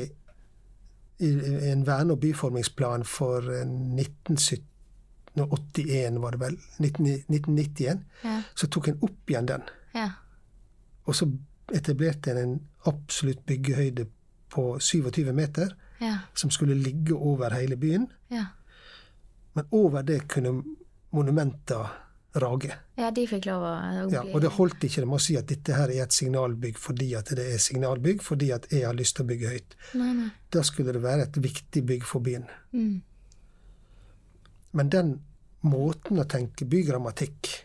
i 1.22 1.30
en 1.72 1.86
verne- 1.88 2.12
og 2.18 2.20
byformingsplan 2.26 3.04
for 3.08 3.38
eh, 3.54 3.62
1981, 5.36 6.22
var 6.24 6.32
det 6.36 6.40
vel, 6.42 6.58
1991, 6.82 8.00
Ja. 8.24 8.42
så 8.56 8.68
tok 8.68 8.88
en 8.88 9.00
opp 9.06 9.30
igjen 9.30 9.46
den. 9.54 9.62
Ja. 9.94 10.10
Og 11.08 11.16
så 11.16 11.28
etablerte 11.74 12.32
en 12.32 12.38
en 12.38 12.60
absolutt 12.86 13.46
byggehøyde 13.46 14.08
på 14.50 14.80
27 14.80 15.34
meter, 15.34 15.76
Ja. 16.02 16.18
som 16.34 16.50
skulle 16.52 16.76
ligge 16.76 17.14
over 17.16 17.50
hele 17.54 17.76
byen. 17.78 18.08
Ja. 18.30 18.46
Men 19.56 19.66
over 19.72 20.02
det 20.04 20.28
kunne 20.28 20.64
monumenter 21.12 21.88
rage. 22.36 22.72
ja, 22.98 23.12
de 23.12 23.28
fikk 23.28 23.46
lov 23.46 23.62
å, 23.64 24.12
Ja, 24.12 24.22
og 24.34 24.42
det 24.42 24.50
holdt 24.52 24.84
ikke 24.84 25.06
med 25.06 25.16
å 25.16 25.22
si 25.22 25.38
at 25.38 25.48
dette 25.48 25.74
her 25.74 25.88
er 25.90 26.04
et 26.04 26.12
signalbygg 26.12 26.78
fordi 26.78 27.14
at 27.16 27.26
det 27.26 27.54
er 27.54 27.58
signalbygg, 27.58 28.22
fordi 28.22 28.52
at 28.52 28.68
jeg 28.72 28.86
har 28.86 28.94
lyst 28.94 29.16
til 29.16 29.26
å 29.26 29.28
bygge 29.28 29.50
høyt. 29.50 29.76
Nei, 29.96 30.14
nei. 30.14 30.30
Da 30.52 30.62
skulle 30.62 30.92
det 30.94 31.02
være 31.02 31.22
et 31.24 31.38
viktig 31.42 31.86
bygg 31.86 32.04
for 32.04 32.20
byen. 32.20 32.46
Mm. 32.74 33.02
Men 34.74 34.90
den 34.90 35.20
måten 35.64 36.20
å 36.20 36.28
tenke 36.28 36.66
bygrammatikk 36.66 37.65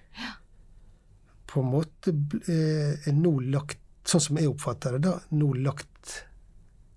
på 1.51 1.63
en 1.63 1.71
måte 1.73 2.15
eh, 2.47 3.09
er 3.09 3.17
nå 3.17 3.33
lagt, 3.51 3.81
sånn 4.07 4.23
som 4.23 4.39
jeg 4.39 4.51
oppfatter 4.51 4.97
det, 4.97 5.03
da, 5.09 5.17
nå 5.35 5.53
lagt 5.59 6.15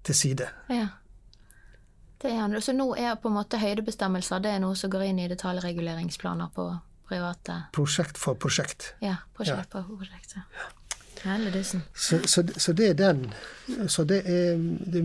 til 0.05 0.17
side. 0.17 0.49
Ja. 0.69 0.87
Det 2.21 2.31
er 2.31 2.39
han. 2.39 2.55
Så 2.61 2.75
nå 2.75 2.93
er 2.95 3.17
på 3.19 3.31
en 3.31 3.37
måte 3.39 3.59
høydebestemmelser 3.59 4.43
det 4.43 4.53
er 4.55 4.61
noe 4.63 4.77
som 4.79 4.91
går 4.93 5.09
inn 5.09 5.23
i 5.23 5.29
detaljreguleringsplaner 5.31 6.53
på 6.55 6.69
private 7.09 7.57
Prosjekt 7.75 8.19
for 8.19 8.39
prosjekt. 8.39 8.93
Ja, 9.03 9.17
prosjekt 9.35 9.73
for 9.73 9.89
prosjekt. 9.89 10.37
Ja. 10.37 10.69
Dussen. 11.53 11.81
Så, 11.95 12.19
så, 12.27 12.43
så 12.57 12.73
det 12.75 12.87
er 12.89 12.95
den. 12.99 13.19
Så 13.87 14.03
det 14.03 14.23
er 14.27 14.57
det, 14.59 15.03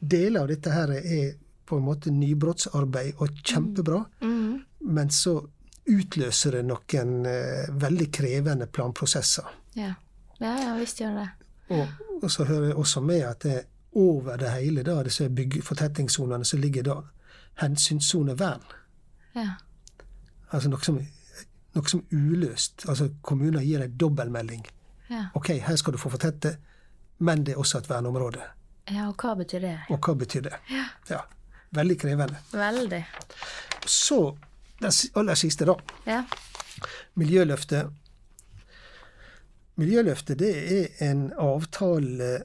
Deler 0.00 0.46
av 0.46 0.48
dette 0.48 0.72
her 0.72 0.92
er 0.96 1.34
på 1.68 1.76
en 1.76 1.84
måte 1.84 2.12
nybrottsarbeid 2.14 3.20
og 3.20 3.42
kjempebra. 3.44 3.98
Mm. 4.24 4.62
Men 4.88 5.10
så 5.12 5.34
utløser 5.90 6.56
det 6.58 6.62
noen 6.68 7.26
eh, 7.26 7.66
veldig 7.82 8.08
krevende 8.14 8.66
planprosesser. 8.66 9.46
Ja. 9.74 9.92
ja, 10.40 10.52
ja, 10.62 10.74
visst 10.78 11.00
gjør 11.02 11.16
det. 11.20 11.28
Og, 11.76 11.86
og 12.22 12.30
så 12.30 12.44
hører 12.48 12.70
jeg 12.72 12.76
også 12.82 13.00
med 13.04 13.22
at 13.26 13.42
det 13.46 13.58
over 13.98 14.36
det 14.38 14.50
hele, 14.54 14.82
da, 14.86 15.00
disse 15.02 15.28
bygge- 15.28 15.62
fortettingssonene, 15.66 16.44
så 16.46 16.56
ligger 16.56 16.82
da 16.86 16.96
hensynssonevern. 17.64 18.62
Ja. 19.34 19.48
Altså 20.50 20.70
noe 20.70 20.82
som, 20.84 20.98
noe 21.76 21.90
som 21.90 22.02
er 22.10 22.16
uløst. 22.34 22.86
Altså 22.88 23.10
kommuner 23.22 23.62
gir 23.66 23.82
en 23.84 23.96
dobbeltmelding. 23.98 24.64
Ja. 25.10 25.24
OK, 25.34 25.52
her 25.66 25.76
skal 25.78 25.94
du 25.94 25.98
få 25.98 26.10
fortette, 26.12 26.56
men 27.18 27.44
det 27.46 27.54
er 27.56 27.58
også 27.62 27.78
et 27.82 27.90
verneområde. 27.90 28.42
ja, 28.90 29.08
og 29.08 29.14
hva 29.22 29.34
betyr 29.38 29.60
det? 29.62 29.76
Og 29.90 29.98
hva 30.06 30.14
betyr 30.18 30.46
det? 30.48 30.54
Ja. 31.10 31.20
Veldig 31.74 31.96
krevende. 32.02 32.38
Veldig. 32.52 33.04
Så 33.86 34.36
si- 34.88 35.10
aller 35.14 35.34
siste, 35.36 35.64
da. 35.68 35.74
Ja. 36.06 36.22
Miljøløftet. 37.20 37.90
Miljøløftet 39.80 40.38
det 40.40 40.50
er 40.78 41.10
en 41.10 41.32
avtale 41.38 42.42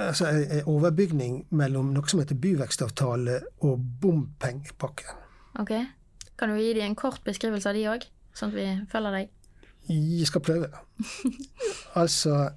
Altså 0.00 0.26
en 0.26 0.64
overbygning 0.66 1.34
mellom 1.54 1.92
noe 1.94 2.08
som 2.10 2.18
heter 2.18 2.34
byvekstavtale 2.40 3.36
og 3.62 3.82
bompengepakken. 4.02 5.20
Ok. 5.62 5.70
Kan 6.38 6.50
du 6.50 6.56
gi 6.58 6.72
dem 6.74 6.88
en 6.88 6.96
kort 6.98 7.20
beskrivelse 7.22 7.68
av 7.70 7.76
de 7.78 7.84
òg, 7.92 8.06
sånn 8.34 8.50
at 8.50 8.56
vi 8.56 8.64
følger 8.90 9.14
deg? 9.14 9.28
Jeg 9.92 10.26
skal 10.26 10.42
prøve. 10.42 10.70
altså 12.02 12.48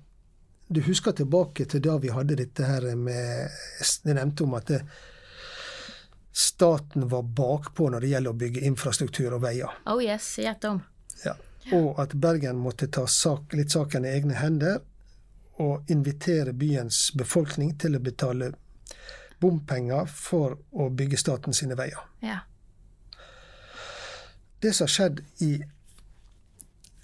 Du 0.68 0.82
husker 0.82 1.12
tilbake 1.16 1.66
til 1.70 1.84
da 1.86 1.98
vi 2.02 2.10
hadde 2.12 2.36
dette 2.42 2.66
her 2.66 2.96
med 2.96 3.52
Jeg 3.80 4.16
nevnte 4.18 4.44
om 4.48 4.56
at 4.58 4.68
det, 4.68 4.82
staten 6.38 7.08
var 7.10 7.24
bakpå 7.24 7.90
når 7.90 8.04
det 8.04 8.10
gjelder 8.12 8.36
å 8.36 8.38
bygge 8.38 8.62
infrastruktur 8.70 9.34
og 9.34 9.42
veier. 9.42 9.72
Oh 9.90 10.04
yes, 10.04 10.36
gjett 10.38 10.68
om. 10.70 10.84
Ja. 11.24 11.34
Og 11.74 11.98
at 12.00 12.14
Bergen 12.14 12.60
måtte 12.62 12.88
ta 12.94 13.08
sak, 13.10 13.56
litt 13.58 13.74
saken 13.74 14.06
i 14.06 14.12
egne 14.14 14.38
hender 14.38 14.84
og 15.66 15.90
invitere 15.90 16.54
byens 16.54 17.08
befolkning 17.18 17.74
til 17.82 17.98
å 17.98 18.04
betale 18.06 18.52
bompenger 19.42 20.06
for 20.06 20.54
å 20.78 20.92
bygge 20.94 21.18
staten 21.18 21.58
sine 21.58 21.78
veier. 21.80 22.06
Ja. 22.22 22.44
Det 24.62 24.76
som 24.78 24.86
har 24.86 24.94
skjedd 24.94 25.26
i 25.42 25.52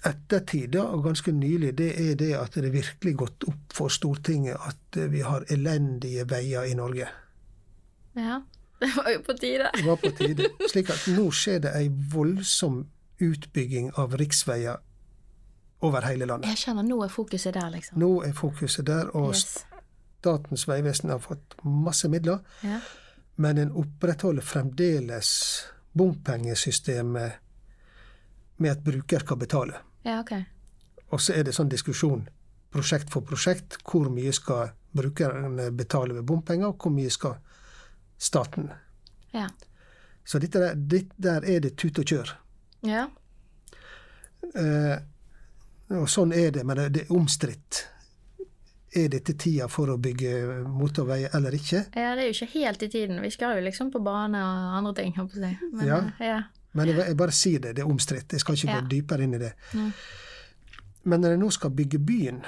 ettertid, 0.06 0.78
og 0.78 1.04
ganske 1.08 1.34
nylig, 1.34 1.74
det 1.82 1.90
er 1.98 2.16
det 2.22 2.32
at 2.38 2.54
det 2.54 2.70
virkelig 2.70 3.18
gått 3.18 3.50
opp 3.50 3.74
for 3.74 3.90
Stortinget 3.90 4.62
at 4.62 5.02
vi 5.10 5.26
har 5.26 5.46
elendige 5.50 6.26
veier 6.30 6.70
i 6.70 6.78
Norge. 6.78 7.10
ja. 8.14 8.44
Det 8.84 8.94
var 8.96 9.10
jo 9.14 9.20
på 9.26 9.34
tide. 9.40 9.70
Det 9.74 9.84
var 9.86 9.96
på 10.02 10.10
tide. 10.18 10.48
Slik 10.70 10.90
at 10.92 11.06
nå 11.16 11.28
skjer 11.32 11.60
det 11.64 11.72
ei 11.78 11.88
voldsom 12.12 12.82
utbygging 13.24 13.92
av 14.00 14.14
riksveier 14.20 14.76
over 15.84 16.04
hele 16.08 16.26
landet. 16.28 16.48
Jeg 16.54 16.62
kjenner 16.66 16.84
nå 16.86 16.98
er 17.04 17.12
fokuset 17.12 17.54
der, 17.54 17.70
liksom. 17.74 17.98
Nå 18.00 18.10
er 18.26 18.32
fokuset 18.36 18.86
der, 18.88 19.10
og 19.16 19.32
Yes. 19.34 19.64
Statens 20.24 20.62
vegvesen 20.68 21.10
har 21.12 21.18
fått 21.20 21.54
masse 21.64 22.08
midler, 22.08 22.38
Ja. 22.64 22.78
men 23.36 23.58
en 23.58 23.72
opprettholder 23.76 24.42
fremdeles 24.42 25.28
bompengesystemet 25.94 27.32
med 28.56 28.70
at 28.70 28.84
bruker 28.84 29.18
skal 29.20 29.36
betale. 29.36 29.74
ja, 30.04 30.20
ok. 30.20 30.32
Og 31.12 31.20
så 31.20 31.34
er 31.36 31.44
det 31.44 31.52
sånn 31.54 31.68
diskusjon 31.70 32.24
prosjekt 32.72 33.10
for 33.12 33.20
prosjekt. 33.22 33.76
Hvor 33.84 34.08
mye 34.10 34.32
skal 34.32 34.70
brukerne 34.96 35.68
betale 35.76 36.14
ved 36.16 36.24
bompenger, 36.26 36.66
og 36.72 36.78
hvor 36.82 36.90
mye 36.90 37.10
skal 37.10 37.36
staten? 38.18 38.70
Ja. 39.32 39.48
Så 40.24 40.38
dette 40.38 40.58
der, 40.62 40.74
dit, 40.74 41.10
der 41.16 41.44
er 41.44 41.60
det 41.60 41.76
tut 41.76 41.98
og 41.98 42.04
kjør. 42.08 42.30
Ja. 42.86 43.08
Eh, 44.54 44.96
og 45.94 46.08
sånn 46.08 46.32
er 46.36 46.50
det, 46.54 46.64
men 46.66 46.80
det, 46.92 47.04
er 47.06 47.12
omstridt. 47.16 47.84
Er 48.94 49.08
dette 49.10 49.34
tida 49.40 49.66
for 49.68 49.90
å 49.90 49.96
bygge 49.98 50.62
motorvei 50.70 51.24
eller 51.34 51.54
ikke? 51.56 51.80
ja, 51.98 52.12
det 52.14 52.24
er 52.24 52.28
jo 52.30 52.34
ikke 52.36 52.52
helt 52.60 52.82
i 52.86 52.88
tiden. 52.92 53.20
Vi 53.24 53.30
skal 53.34 53.56
jo 53.58 53.64
liksom 53.66 53.90
på 53.90 54.00
bane 54.04 54.38
og 54.38 54.76
andre 54.78 54.92
ting, 55.00 55.14
holdt 55.16 55.32
på 55.34 55.40
å 55.40 55.48
si. 55.48 55.70
Men, 55.72 55.86
Ja. 55.86 55.98
eh, 56.20 56.26
ja. 56.28 56.42
Men 56.74 56.88
jeg, 56.88 56.96
jeg 57.06 57.16
bare 57.16 57.32
sier 57.32 57.58
det, 57.60 57.74
det 57.76 57.82
er 57.84 57.90
omstridt. 57.90 58.32
Jeg 58.32 58.40
skal 58.40 58.54
ikke 58.54 58.68
Ja. 58.70 58.80
gå 58.80 58.88
dypere 58.90 59.22
inn 59.22 59.34
i 59.34 59.38
det. 59.38 59.52
Nei. 59.74 59.90
Men 61.04 61.20
når 61.20 61.30
jeg 61.30 61.38
nå 61.38 61.50
skal 61.52 61.70
bygge 61.70 61.98
byen, 61.98 62.42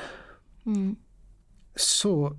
Mm. 0.67 0.97
så 1.77 2.37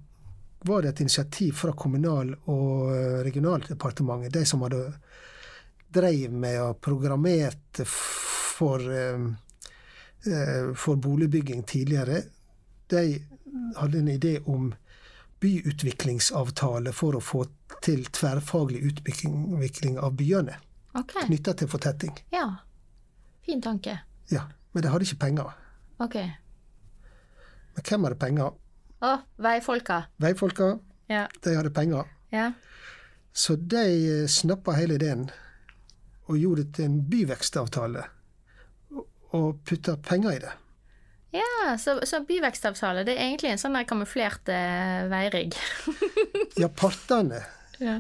var 0.60 0.82
det 0.82 0.90
et 0.90 1.00
initiativ 1.00 1.52
fra 1.54 1.72
Kommunal- 1.74 2.36
og 2.46 2.90
eh, 2.96 3.20
regionaldepartementet, 3.24 4.34
de 4.34 4.46
som 4.46 4.62
hadde 4.66 4.82
dreiv 5.94 6.32
med 6.34 6.62
og 6.62 6.80
programmert 6.82 7.82
for, 7.88 8.82
eh, 8.82 9.28
eh, 10.28 10.74
for 10.76 10.96
boligbygging 10.96 11.64
tidligere. 11.64 12.24
De 12.90 13.22
hadde 13.78 14.00
en 14.00 14.08
idé 14.12 14.38
om 14.46 14.74
byutviklingsavtale 15.40 16.92
for 16.94 17.18
å 17.18 17.22
få 17.22 17.44
til 17.86 18.06
tverrfaglig 18.06 18.82
utvikling 18.92 20.00
av 20.02 20.16
byene, 20.18 20.56
Okay. 20.98 21.28
knytta 21.28 21.54
til 21.54 21.68
fortetting. 21.68 22.16
Ja. 22.34 22.56
Fin 23.46 23.62
tanke. 23.62 24.00
Ja, 24.32 24.48
Men 24.74 24.84
de 24.84 24.90
hadde 24.90 25.06
ikke 25.06 25.20
penger. 25.20 25.54
Ok. 26.00 26.16
Men 26.16 27.84
hvem 27.84 28.04
hadde 28.04 28.16
penger? 28.20 28.52
Å, 29.02 29.18
veifolka. 29.38 30.04
Veifolka, 30.18 30.80
Ja. 31.10 31.28
de 31.44 31.56
hadde 31.56 31.70
penger. 31.74 32.06
Ja. 32.32 32.52
Så 33.34 33.56
de 33.56 33.84
eh, 34.24 34.28
snappa 34.28 34.74
hele 34.74 34.96
ideen 34.98 35.30
og 36.28 36.38
gjorde 36.38 36.64
det 36.64 36.74
til 36.76 36.86
en 36.86 37.02
byvekstavtale. 37.10 38.04
og- 39.32 39.60
putta 39.66 39.96
penger 39.98 40.32
i 40.32 40.40
det. 40.40 40.52
Ja, 41.34 41.76
så, 41.78 42.00
så 42.08 42.22
byvekstavtale, 42.26 43.04
det 43.06 43.18
er 43.18 43.26
egentlig 43.28 43.52
en 43.52 43.58
sånn 43.60 43.74
der 43.76 43.84
kamuflert 43.84 44.48
eh, 44.50 45.08
veirigg. 45.12 45.54
Ja, 46.58 46.68
partene 46.70 47.42
ja. 47.80 48.00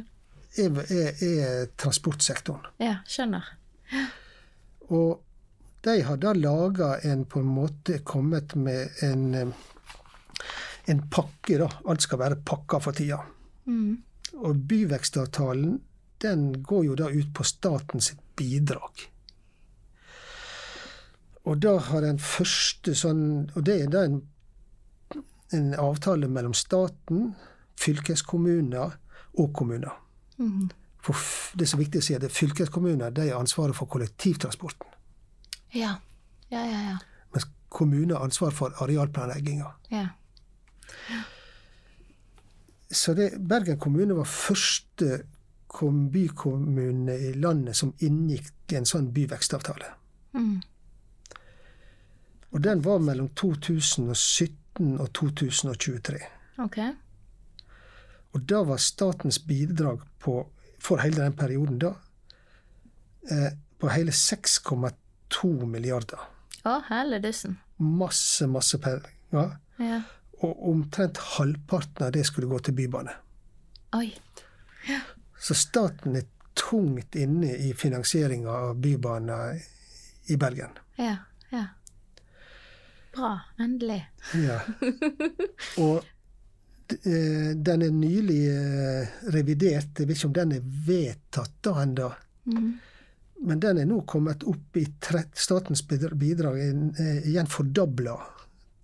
er, 0.57 0.79
er, 0.89 1.11
er 1.21 1.65
transportsektoren. 1.77 2.63
ja, 2.79 2.95
skjønner. 3.05 3.43
Og 4.89 5.19
de 5.85 6.01
har 6.07 6.17
da 6.17 6.31
laga 6.33 6.95
en 7.03 7.25
på 7.29 7.39
en 7.43 7.51
måte 7.53 7.99
kommet 8.07 8.55
med 8.55 8.89
en, 9.05 9.35
eh, 9.35 9.51
en 10.87 11.03
pakke, 11.11 11.57
da. 11.59 11.67
Alt 11.89 12.05
skal 12.05 12.21
være 12.21 12.39
pakka 12.47 12.79
for 12.83 12.95
tida. 12.95 13.19
Mm. 13.67 13.97
Og 14.37 14.63
byvekstavtalen 14.69 15.77
den 16.23 16.47
går 16.63 16.85
jo 16.87 16.95
da 16.97 17.09
ut 17.11 17.33
på 17.35 17.45
statens 17.45 18.13
bidrag. 18.37 19.05
Og 21.47 21.59
da 21.63 21.77
har 21.89 22.03
den 22.03 22.17
første 22.19 22.91
sånn 22.97 23.21
Og 23.55 23.61
det 23.63 23.77
er 23.83 23.91
da 23.91 24.01
en, 24.03 24.17
en 25.55 25.69
avtale 25.79 26.27
mellom 26.27 26.55
staten, 26.57 27.31
fylkeskommuner 27.79 28.97
og 29.37 29.53
kommuner. 29.55 29.95
Mm. 30.41 30.67
For 31.03 31.15
det 31.55 31.67
er 31.67 31.71
så 31.71 31.79
viktig 31.79 32.01
å 32.01 32.05
si 32.07 32.15
at 32.17 32.23
det 32.25 32.31
er 32.31 32.35
fylkeskommuner 32.35 33.13
de 33.15 33.29
har 33.29 33.39
ansvaret 33.39 33.77
for 33.77 33.87
kollektivtransporten. 33.91 34.89
Ja. 35.75 35.97
Ja, 36.51 36.63
ja, 36.63 36.81
ja. 36.89 36.97
Mens 37.35 37.47
kommuner 37.69 38.17
har 38.17 38.27
ansvar 38.27 38.55
for 38.55 38.75
arealplanlegginga. 38.83 39.73
ja. 39.93 40.07
Så 42.91 43.13
det, 43.13 43.33
Bergen 43.39 43.79
kommune 43.79 44.15
var 44.15 44.25
første 44.29 45.23
kom- 45.67 46.09
bykommune 46.11 47.15
i 47.29 47.33
landet 47.33 47.75
som 47.75 47.93
inngikk 47.99 48.73
en 48.77 48.85
sånn 48.87 49.09
byvekstavtale. 49.13 49.89
Mm. 50.33 50.61
Og 52.55 52.61
den 52.63 52.81
var 52.85 52.99
mellom 53.03 53.27
2017 53.35 54.95
og 55.01 55.11
2023. 55.13 56.21
Okay. 56.63 56.93
Og 58.33 58.41
da 58.47 58.63
var 58.63 58.79
statens 58.81 59.39
bidrag 59.43 60.01
på, 60.23 60.39
for 60.79 61.03
hele 61.03 61.23
den 61.23 61.35
perioden 61.37 61.79
da 61.81 61.93
eh, 63.31 63.51
på 63.79 63.91
hele 63.93 64.11
6,2 64.15 65.51
milliarder. 65.65 66.23
Å, 66.67 66.79
helledussen. 66.89 67.57
Masse, 67.77 68.47
masse 68.49 68.79
penger. 68.81 69.11
Ja. 69.35 69.49
Og 70.45 70.69
omtrent 70.69 71.17
halvparten 71.37 72.05
av 72.05 72.11
det 72.13 72.25
skulle 72.27 72.49
gå 72.49 72.59
til 72.61 72.75
bybane. 72.77 73.13
Oi. 73.97 74.11
Så 75.39 75.55
staten 75.57 76.15
er 76.15 76.27
tungt 76.57 77.15
inne 77.15 77.55
i 77.55 77.73
finansieringa 77.73 78.51
av 78.51 78.75
bybaner 78.81 79.57
i 80.27 80.37
Bergen. 80.37 80.77
Ja, 80.95 81.15
ja. 81.49 81.65
Bra. 83.15 83.39
Endelig. 83.57 84.01
Ja. 84.33 84.59
Og 85.85 86.03
eh, 86.93 87.53
den 87.55 87.85
er 87.85 87.93
nylig 87.93 88.41
eh, 88.51 89.15
revidert. 89.33 89.97
Jeg 89.97 90.09
vet 90.09 90.17
ikke 90.17 90.29
om 90.29 90.37
den 90.37 90.57
er 90.57 90.67
vedtatt 90.87 91.57
da 91.65 91.77
ennå. 91.81 92.11
Mm. 92.51 92.71
Men 93.47 93.61
den 93.61 93.81
er 93.81 93.89
nå 93.89 94.01
kommet 94.09 94.45
opp 94.49 94.77
i 94.77 94.85
tre, 95.01 95.23
statens 95.37 95.83
bidrag 95.87 96.59
er 96.61 96.73
eh, 97.01 97.29
igjen 97.29 97.49
fordobla 97.49 98.17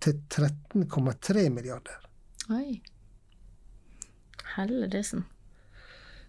til 0.04 0.14
13,3 0.30 1.48
milliarder. 1.52 2.00
Oi. 2.52 2.80
Helledussen. 4.56 5.24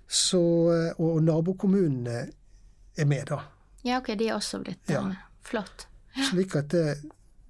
Så, 0.07 0.39
og, 0.39 0.99
og 1.09 1.23
nabokommunene 1.25 2.19
er 2.97 3.05
med, 3.09 3.25
da. 3.31 3.39
Ja, 3.85 3.97
ok, 3.99 4.07
de 4.17 4.27
er 4.29 4.35
også 4.37 4.59
blitt 4.63 4.89
Ja. 4.89 5.01
eh, 5.09 5.15
Flott. 5.45 5.87
Slik 6.29 6.55
at 6.55 6.69
det, 6.71 6.97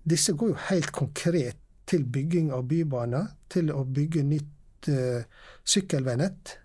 disse 0.04 0.34
går 0.34 0.48
jo 0.54 0.58
helt 0.70 0.92
konkret 0.92 1.56
til 1.88 2.04
bygging 2.06 2.52
av 2.54 2.64
bybaner, 2.68 3.28
til 3.50 3.72
å 3.72 3.84
bygge 3.86 4.24
nytt 4.26 4.88
uh, 4.90 5.22
sykkelveinett, 5.64 6.58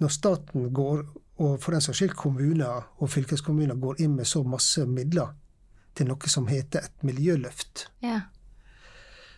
når 0.00 0.08
staten 0.10 0.70
går, 0.74 1.02
og 1.38 1.58
for 1.62 1.74
den 1.74 1.82
saks 1.84 1.98
skyld 2.00 2.14
kommuner 2.18 2.86
og 2.98 3.10
fylkeskommuner, 3.12 3.74
går 3.78 4.00
inn 4.02 4.14
med 4.16 4.26
så 4.26 4.40
masse 4.46 4.86
midler 4.88 5.34
til 5.94 6.08
noe 6.08 6.30
som 6.30 6.46
heter 6.50 6.86
et 6.88 7.04
miljøløft, 7.06 7.84
Ja. 8.02 8.20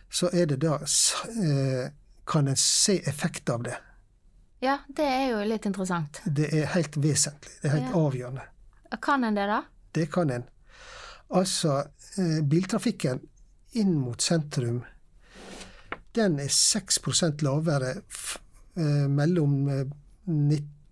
så 0.09 0.29
er 0.33 0.45
det 0.49 0.57
da 0.63 0.77
eh, 0.81 1.91
Kan 2.27 2.47
en 2.47 2.55
se 2.59 2.97
effekt 3.09 3.49
av 3.49 3.63
det. 3.63 3.77
ja, 4.61 4.79
det 4.89 5.05
er 5.05 5.29
jo 5.31 5.43
litt 5.47 5.65
interessant. 5.65 6.21
Det 6.25 6.49
er 6.53 6.65
helt 6.73 6.95
vesentlig. 6.97 7.51
Det 7.61 7.69
er 7.69 7.75
helt 7.77 7.91
Ja. 7.93 7.99
avgjørende. 8.01 8.41
Kan 9.01 9.23
en 9.23 9.35
det, 9.35 9.47
da? 9.47 9.61
Det 9.93 10.11
kan 10.11 10.29
en. 10.31 10.43
Altså, 11.29 11.83
eh, 12.17 12.41
biltrafikken 12.43 13.19
inn 13.73 13.93
mot 13.99 14.21
sentrum, 14.21 14.83
den 16.15 16.39
er 16.39 16.47
6 16.47 16.99
lavere 17.43 18.01
eh, 18.77 19.07
mellom 19.07 19.69
eh, 19.69 19.85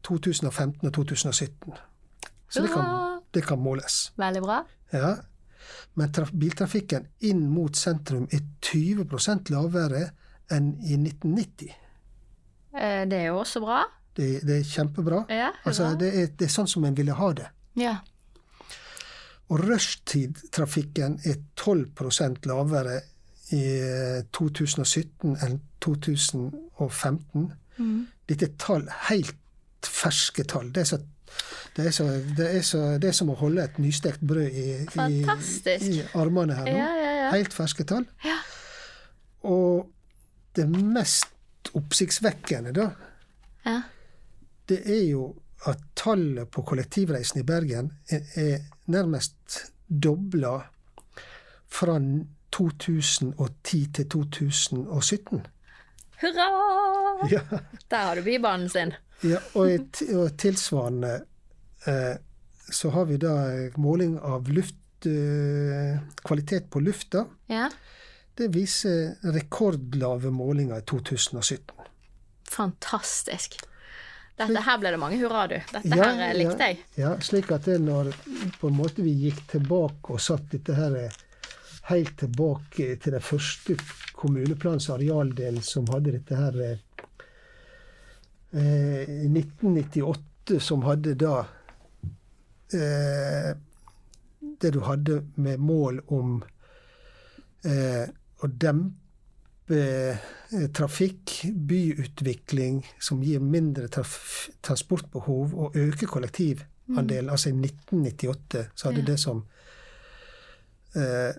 2015 0.04 0.86
og 0.88 0.94
2017. 0.94 1.74
Så 2.50 2.62
det 2.62 2.70
kan, 2.72 3.22
det 3.34 3.44
kan 3.48 3.60
måles. 3.60 4.12
Veldig 4.18 4.42
bra. 4.42 4.60
Ja. 4.94 5.16
Men 5.96 6.12
traf 6.14 6.32
biltrafikken 6.32 7.08
inn 7.22 7.48
mot 7.50 7.76
sentrum 7.76 8.28
er 8.32 8.44
20% 8.62 9.50
lavere 9.50 10.12
enn 10.52 10.74
i 10.84 10.98
1990. 11.00 11.72
Eh, 12.76 13.06
Det 13.10 13.20
er 13.22 13.28
jo 13.32 13.40
også 13.42 13.62
bra. 13.64 13.84
Det, 14.16 14.42
det 14.48 14.60
er 14.60 14.64
kjempebra. 14.64 15.26
Ja, 15.30 15.50
Altså, 15.66 15.96
det, 16.00 16.12
er, 16.16 16.28
det 16.40 16.46
er 16.48 16.54
sånn 16.54 16.68
som 16.72 16.86
en 16.88 16.96
ville 16.98 17.16
ha 17.18 17.32
det. 17.36 17.48
Ja. 17.76 17.98
Og 19.52 19.60
rushtidtrafikken 19.62 21.20
er 21.28 21.36
12% 21.60 22.48
lavere 22.50 23.02
i 23.54 23.62
eh, 23.78 24.22
2017 24.34 25.36
enn 25.46 25.60
2015. 25.86 27.52
Mm. 27.78 28.06
Dette 28.30 28.48
er 28.48 28.56
tall, 28.62 28.88
helt 29.10 29.36
ferske 29.86 30.44
tall. 30.50 30.72
Det 30.74 30.82
er, 30.82 30.90
så, 30.90 30.98
det, 31.76 31.86
er 31.86 31.92
så, 31.94 32.08
det, 32.38 32.48
er 32.56 32.64
så, 32.66 32.84
det 33.02 33.12
er 33.12 33.18
som 33.20 33.30
å 33.30 33.38
holde 33.38 33.68
et 33.68 33.78
nystekt 33.84 34.24
brød 34.26 34.48
i, 34.50 34.70
i, 34.82 35.20
i 35.92 36.00
armene 36.18 36.56
her 36.58 36.66
nå. 36.72 36.78
Ja, 36.80 36.90
ja, 37.04 37.12
ja. 37.20 37.28
Helt 37.36 37.54
ferske 37.54 37.86
tall. 37.86 38.08
Ja. 38.26 38.40
Og 39.46 39.92
det 40.56 40.68
mest 40.70 41.72
oppsiktsvekkende, 41.76 42.72
da, 42.76 42.90
ja. 43.66 43.80
det 44.70 44.82
er 44.86 45.04
jo 45.10 45.30
at 45.66 45.82
tallet 45.98 46.52
på 46.54 46.62
kollektivreisende 46.68 47.42
i 47.42 47.48
Bergen 47.48 47.90
er, 48.14 48.28
er 48.38 48.68
nærmest 48.92 49.72
dobla 49.88 50.60
fra 51.72 51.98
2010 52.56 53.82
til 53.98 54.10
2017. 54.10 55.42
Hurra! 56.22 56.48
Ja, 57.32 57.42
Der 57.90 57.98
har 57.98 58.16
du 58.16 58.24
Bybanen 58.24 58.70
sin. 58.70 58.94
ja 59.24 59.40
og, 59.56 59.72
og 60.14 60.38
tilsvarende 60.38 61.14
eh, 61.88 62.16
så 62.72 62.90
har 62.90 63.06
vi 63.06 63.18
da 63.22 63.36
måling 63.78 64.18
av 64.20 64.48
luft, 64.50 65.06
eh, 65.06 66.00
kvalitet 66.26 66.70
på 66.70 66.80
lufta. 66.80 67.26
Ja. 67.48 67.70
Det 68.36 68.48
viser 68.52 69.16
rekordlave 69.32 70.32
målinger 70.32 70.82
i 70.82 70.86
2017. 70.92 71.76
Fantastisk. 72.52 73.56
Dette 74.36 74.62
her 74.66 74.80
ble 74.82 74.92
det 74.92 75.00
mange 75.00 75.18
hurra, 75.22 75.46
du. 75.48 75.56
Dette 75.72 75.88
Ja, 75.96 76.10
her 76.12 76.26
eh, 76.30 76.34
likte 76.36 76.68
jeg. 76.68 76.82
Ja, 77.00 77.14
slik 77.24 77.52
at 77.56 77.70
det 77.70 77.78
når 77.80 78.10
på 78.60 78.68
en 78.68 78.76
måte 78.76 79.04
vi 79.06 79.14
gikk 79.28 79.46
tilbake 79.54 80.18
og 80.18 80.20
satt 80.24 80.50
dette 80.52 80.76
her 80.76 80.98
eh, 81.06 81.16
helt 81.88 82.18
tilbake 82.20 82.90
til 83.00 83.16
den 83.16 83.24
første 83.24 83.78
kommuneplans 84.18 84.90
arealdel 84.92 85.62
som 85.64 85.88
hadde 85.94 86.18
dette 86.18 86.36
her 86.36 86.60
eh, 86.66 86.76
eh, 88.52 89.16
I 89.24 89.30
1998 89.32 90.60
som 90.62 90.84
hadde 90.86 91.16
da 91.24 91.38
eh, 92.76 93.56
Det 94.60 94.72
du 94.76 94.82
hadde 94.86 95.22
med 95.42 95.60
mål 95.64 96.04
om 96.12 96.42
eh, 97.66 98.04
å 98.46 98.52
dempe 98.62 99.76
eh, 99.76 100.18
trafikk, 100.78 101.40
byutvikling 101.68 102.84
som 103.02 103.24
gir 103.26 103.40
mindre 103.42 103.88
transportbehov, 103.90 105.56
og 105.56 105.76
øke 105.76 106.06
kollektivandelen. 106.08 107.30
Altså 107.34 107.50
i 107.50 107.58
1998 107.58 108.68
så 108.76 108.90
hadde 108.92 109.02
Ja. 109.04 109.06
det 109.12 109.20
som 109.20 109.44
eh, 110.96 111.34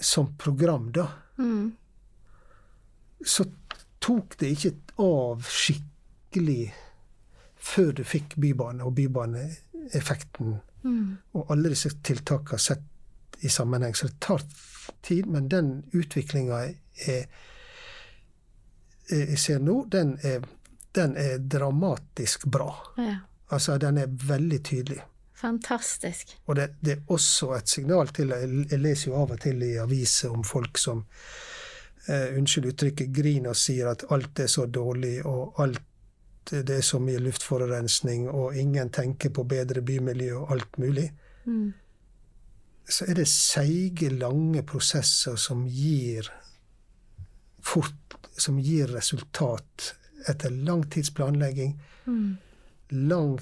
som 0.00 0.30
program, 0.38 0.92
da. 0.94 1.08
Mm. 1.38 1.72
Så 3.26 3.44
tok 4.00 4.36
det 4.38 4.52
ikke 4.54 4.74
av 5.02 5.42
skikkelig 5.42 6.70
før 7.58 7.92
du 7.98 8.04
fikk 8.06 8.36
bybane 8.38 8.84
og 8.86 8.94
bybaneeffekten 8.94 10.60
Mm. 10.84 11.16
og 11.34 11.48
alle 11.50 11.72
disse 11.74 11.90
tiltakene 12.06 12.58
sett 12.62 12.82
i 13.40 13.48
sammenheng. 13.48 13.94
Så 13.94 14.06
det 14.06 14.20
tar 14.20 14.42
tid, 15.02 15.26
men 15.26 15.48
den 15.48 15.82
utviklinga 15.92 16.62
jeg 19.08 19.38
ser 19.38 19.58
nå, 19.64 19.84
den 19.88 20.18
er, 20.22 20.42
den 20.92 21.16
er 21.16 21.38
dramatisk 21.38 22.44
bra. 22.44 22.72
Ja. 22.96 23.16
Altså, 23.48 23.78
den 23.78 23.98
er 23.98 24.06
veldig 24.10 24.64
tydelig. 24.64 25.02
Fantastisk. 25.38 26.36
Og 26.44 26.56
det, 26.56 26.74
det 26.80 26.92
er 26.92 27.12
også 27.14 27.52
et 27.56 27.70
signal 27.70 28.10
til 28.10 28.34
jeg 28.34 28.80
leser 28.80 29.12
jo 29.12 29.20
av 29.20 29.36
og 29.36 29.40
til 29.40 29.62
i 29.62 29.76
aviser 29.78 30.34
om 30.34 30.42
folk 30.44 30.80
som 30.82 31.04
eh, 32.08 32.34
unnskyld 32.36 32.72
uttrykket, 32.72 33.12
griner 33.14 33.54
og 33.54 33.60
sier 33.60 33.92
at 33.92 34.02
alt 34.12 34.42
er 34.42 34.50
så 34.50 34.66
dårlig, 34.66 35.20
og 35.26 35.60
alt 35.62 35.84
det 36.50 36.78
er 36.78 36.84
så 36.84 36.98
mye 37.00 37.20
luftforurensning, 37.20 38.28
og 38.28 38.56
ingen 38.56 38.90
tenker 38.90 39.30
på 39.36 39.44
bedre 39.44 39.82
bymiljø 39.84 40.32
og 40.40 40.52
alt 40.56 40.78
mulig. 40.80 41.06
Mm. 41.44 41.72
Så 42.88 43.04
er 43.08 43.18
det 43.18 43.28
seige, 43.28 44.08
lange 44.10 44.62
prosesser 44.62 45.36
som 45.36 45.66
gir 45.68 46.30
fort 47.60 47.94
Som 48.38 48.60
gir 48.62 48.86
resultat 48.94 49.94
etter 50.28 50.50
lang 50.50 50.84
tids 50.90 51.10
planlegging, 51.10 51.80
Mm. 52.06 52.36
lang 52.90 53.38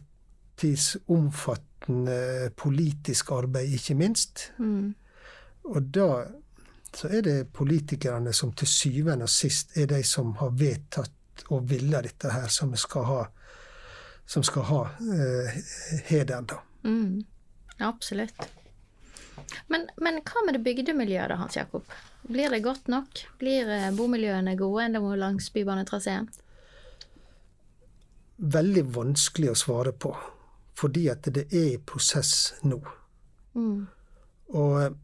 tids 0.57 0.97
omfattende 1.09 2.51
politisk 2.57 3.31
arbeid, 3.31 3.73
ikke 3.73 3.95
minst. 3.95 4.53
Mm. 4.59 4.95
Og 5.65 5.83
da 5.95 6.25
så 6.97 7.09
er 7.09 7.21
det 7.23 7.53
politikerne 7.53 8.33
som 8.33 8.53
til 8.57 8.69
syvende 8.69 9.27
og 9.27 9.31
sist 9.31 9.77
er 9.77 9.87
de 9.87 10.03
som 10.05 10.35
har 10.41 10.55
vedtatt 10.57 11.45
og 11.53 11.67
ville 11.71 12.01
dette 12.03 12.31
her, 12.33 12.47
som 12.49 12.73
skal 12.77 13.05
ha, 13.05 13.23
som 14.27 14.43
skal 14.43 14.63
ha 14.71 14.83
eh, 15.13 15.59
hederen, 16.09 16.47
da. 16.49 16.57
Mm. 16.89 17.25
Absolutt. 17.81 18.47
Men, 19.73 19.89
men 20.03 20.21
hva 20.27 20.43
med 20.47 20.57
det 20.57 20.63
bygdemiljøet 20.67 21.33
da, 21.33 21.39
Hans 21.41 21.57
Jakob? 21.59 21.87
Blir 22.27 22.51
det 22.51 22.63
godt 22.65 22.89
nok? 22.93 23.23
Blir 23.41 23.71
eh, 23.71 23.91
bomiljøene 23.95 24.57
gode 24.59 24.89
langs 25.21 25.51
bybanetraseen? 25.55 26.29
Veldig 28.37 28.85
vanskelig 28.97 29.53
å 29.53 29.59
svare 29.59 29.95
på, 29.97 30.13
fordi 30.77 31.07
at 31.13 31.29
det 31.33 31.47
er 31.51 31.77
i 31.77 31.83
prosess 31.83 32.57
nå. 32.67 32.81
Mm. 33.57 33.87
Og 34.55 34.81
eh, 34.83 34.97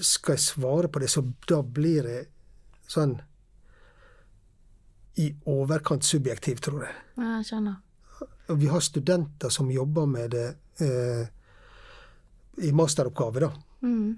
skal 0.00 0.36
jeg 0.36 0.44
svare 0.44 0.92
på 0.92 1.02
det, 1.02 1.10
så 1.10 1.24
da 1.48 1.62
blir 1.62 2.06
det 2.06 2.20
sånn 2.90 3.16
i 5.16 5.30
overkant 5.48 6.04
subjektiv, 6.04 6.60
tror 6.64 6.84
jeg. 6.84 6.96
Ja, 7.16 7.38
jeg 7.38 7.48
skjønner. 7.48 7.80
Vi 8.60 8.68
har 8.70 8.84
studenter 8.84 9.50
som 9.50 9.70
jobber 9.72 10.06
med 10.06 10.36
det 10.36 10.46
eh, 10.84 11.24
i 12.62 12.72
masteroppgave, 12.72 13.40
da. 13.40 13.50
Mm. 13.82 14.16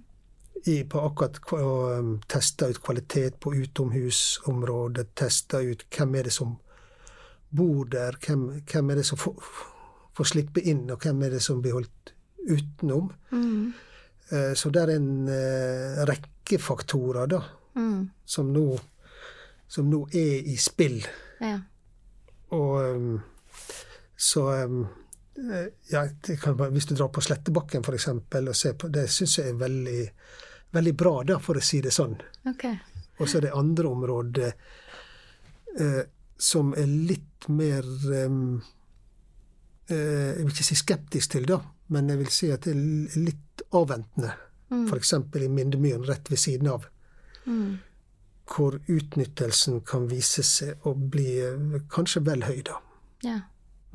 I, 0.66 0.82
på 0.90 1.00
akkurat 1.06 1.38
å 1.54 1.72
um, 1.98 2.14
teste 2.26 2.66
ut 2.70 2.80
kvalitet 2.82 3.38
på 3.40 3.52
utomhusområdet, 3.54 5.12
teste 5.14 5.60
ut 5.62 5.84
hvem 5.94 6.16
er 6.18 6.26
det 6.28 6.34
som 6.34 6.56
bor 7.48 7.86
der, 7.88 8.18
hvem, 8.26 8.48
hvem 8.66 8.90
er 8.90 9.00
det 9.00 9.06
som 9.06 9.20
får, 9.20 9.36
får 10.18 10.30
slippe 10.32 10.64
inn, 10.66 10.84
og 10.90 11.02
hvem 11.04 11.22
er 11.24 11.36
det 11.36 11.42
som 11.44 11.62
blir 11.62 11.78
holdt 11.78 12.12
utenom. 12.48 13.12
Mm. 13.30 13.72
Eh, 14.30 14.52
så 14.58 14.70
det 14.74 14.82
er 14.82 14.94
en 14.96 15.10
eh, 15.32 16.02
rekke 16.08 16.60
faktorer 16.62 17.30
da, 17.30 17.42
Mm. 17.78 18.08
som 18.24 18.48
nå, 18.50 18.78
som 19.70 19.86
nå 19.86 20.00
er 20.10 20.48
i 20.50 20.56
spill. 20.58 20.96
Ja. 21.38 21.60
Og 22.50 22.96
um, 22.96 23.20
så 24.16 24.42
um, 24.64 24.80
ja, 25.92 26.02
kan, 26.42 26.56
bare- 26.56 26.70
Hvis 26.74 26.86
du 26.90 26.94
drar 26.94 27.08
på 27.14 27.20
Slettebakken 27.22 27.82
eksempel, 27.94 28.48
og 28.48 28.56
ser 28.56 28.72
på 28.74 28.88
det, 28.90 29.08
syns 29.10 29.38
jeg 29.38 29.48
er 29.52 29.58
veldig, 29.60 30.10
veldig 30.72 30.94
bra, 30.96 31.22
da, 31.24 31.38
for 31.38 31.54
å 31.56 31.62
si 31.62 31.80
det 31.80 31.92
sånn. 31.94 32.16
Ok. 32.50 32.64
Og 33.20 33.28
så 33.28 33.38
er 33.38 33.46
det 33.48 33.52
andre 33.54 33.88
områder 33.88 34.52
eh, 35.80 36.02
som 36.38 36.72
er 36.78 36.86
litt 36.86 37.48
mer 37.48 37.82
um, 38.26 38.62
eh, 39.90 39.96
Jeg 40.36 40.44
vil 40.44 40.52
ikke 40.52 40.64
si 40.68 40.76
skeptisk 40.78 41.30
til, 41.34 41.46
da, 41.50 41.60
men 41.94 42.08
jeg 42.12 42.18
vil 42.18 42.30
si 42.34 42.50
at 42.54 42.66
det 42.68 42.74
er 42.76 43.18
litt 43.24 43.62
avventende. 43.74 44.34
Mm. 44.70 44.86
F.eks. 44.90 45.12
i 45.40 45.48
Mindemyren 45.48 46.04
rett 46.08 46.30
ved 46.30 46.38
siden 46.38 46.68
av, 46.74 46.86
Mm. 47.48 47.78
hvor 48.44 48.74
utnyttelsen 48.92 49.80
kan 49.88 50.06
vise 50.10 50.42
seg 50.44 50.84
å 50.84 50.92
bli 50.94 51.38
eh, 51.40 51.78
kanskje 51.88 52.20
vel 52.26 52.42
høy, 52.44 52.58
da. 52.66 52.76
Ja. 53.24 53.38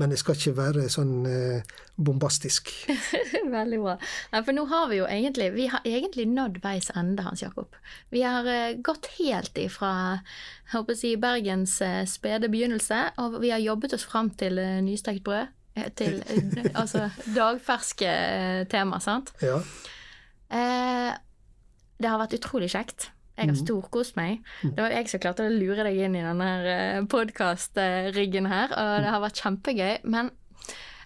Men 0.01 0.09
det 0.09 0.17
skal 0.21 0.37
ikke 0.37 0.55
være 0.57 0.87
sånn 0.89 1.27
eh, 1.29 1.73
bombastisk. 2.01 2.71
Veldig 3.57 3.79
bra. 3.83 3.93
Ja, 4.31 4.41
for 4.41 4.55
nå 4.57 4.65
har 4.71 4.87
vi 4.89 4.97
jo 4.97 5.05
egentlig 5.05 5.51
Vi 5.53 5.67
har 5.69 5.85
egentlig 5.85 6.25
nådd 6.31 6.57
veis 6.63 6.89
ende, 6.97 7.25
Hans 7.27 7.43
Jakob. 7.45 7.77
Vi 8.13 8.23
har 8.25 8.47
eh, 8.49 8.77
gått 8.81 9.11
helt 9.19 9.57
ifra 9.61 9.93
jeg 10.17 10.79
håper 10.79 10.97
si, 10.97 11.13
Bergens 11.21 11.75
eh, 11.85 12.01
spede 12.09 12.49
begynnelse, 12.49 13.03
og 13.21 13.37
vi 13.43 13.51
har 13.53 13.61
jobbet 13.61 13.93
oss 13.93 14.07
fram 14.09 14.31
til 14.39 14.57
nystekt 14.85 15.21
brød. 15.27 15.51
Til 15.97 16.19
altså 16.79 17.07
dagferske 17.33 18.09
tema, 18.69 18.99
sant? 19.01 19.33
Ja. 19.41 19.59
Eh, 20.53 21.11
det 22.01 22.09
har 22.09 22.21
vært 22.21 22.37
utrolig 22.37 22.69
kjekt. 22.73 23.09
Jeg 23.33 23.49
har 23.49 23.57
storkost 23.57 24.17
meg. 24.19 24.43
Det 24.61 24.77
var 24.77 24.93
jeg 24.93 25.09
som 25.09 25.21
klarte 25.23 25.47
å 25.47 25.53
lure 25.53 25.87
deg 25.87 25.97
inn 26.05 26.17
i 26.19 26.21
denne 26.21 27.05
podkast-riggen 27.09 28.49
her, 28.51 28.73
og 28.77 28.93
det 29.01 29.09
har 29.09 29.23
vært 29.23 29.41
kjempegøy. 29.41 29.93
Men 30.05 30.29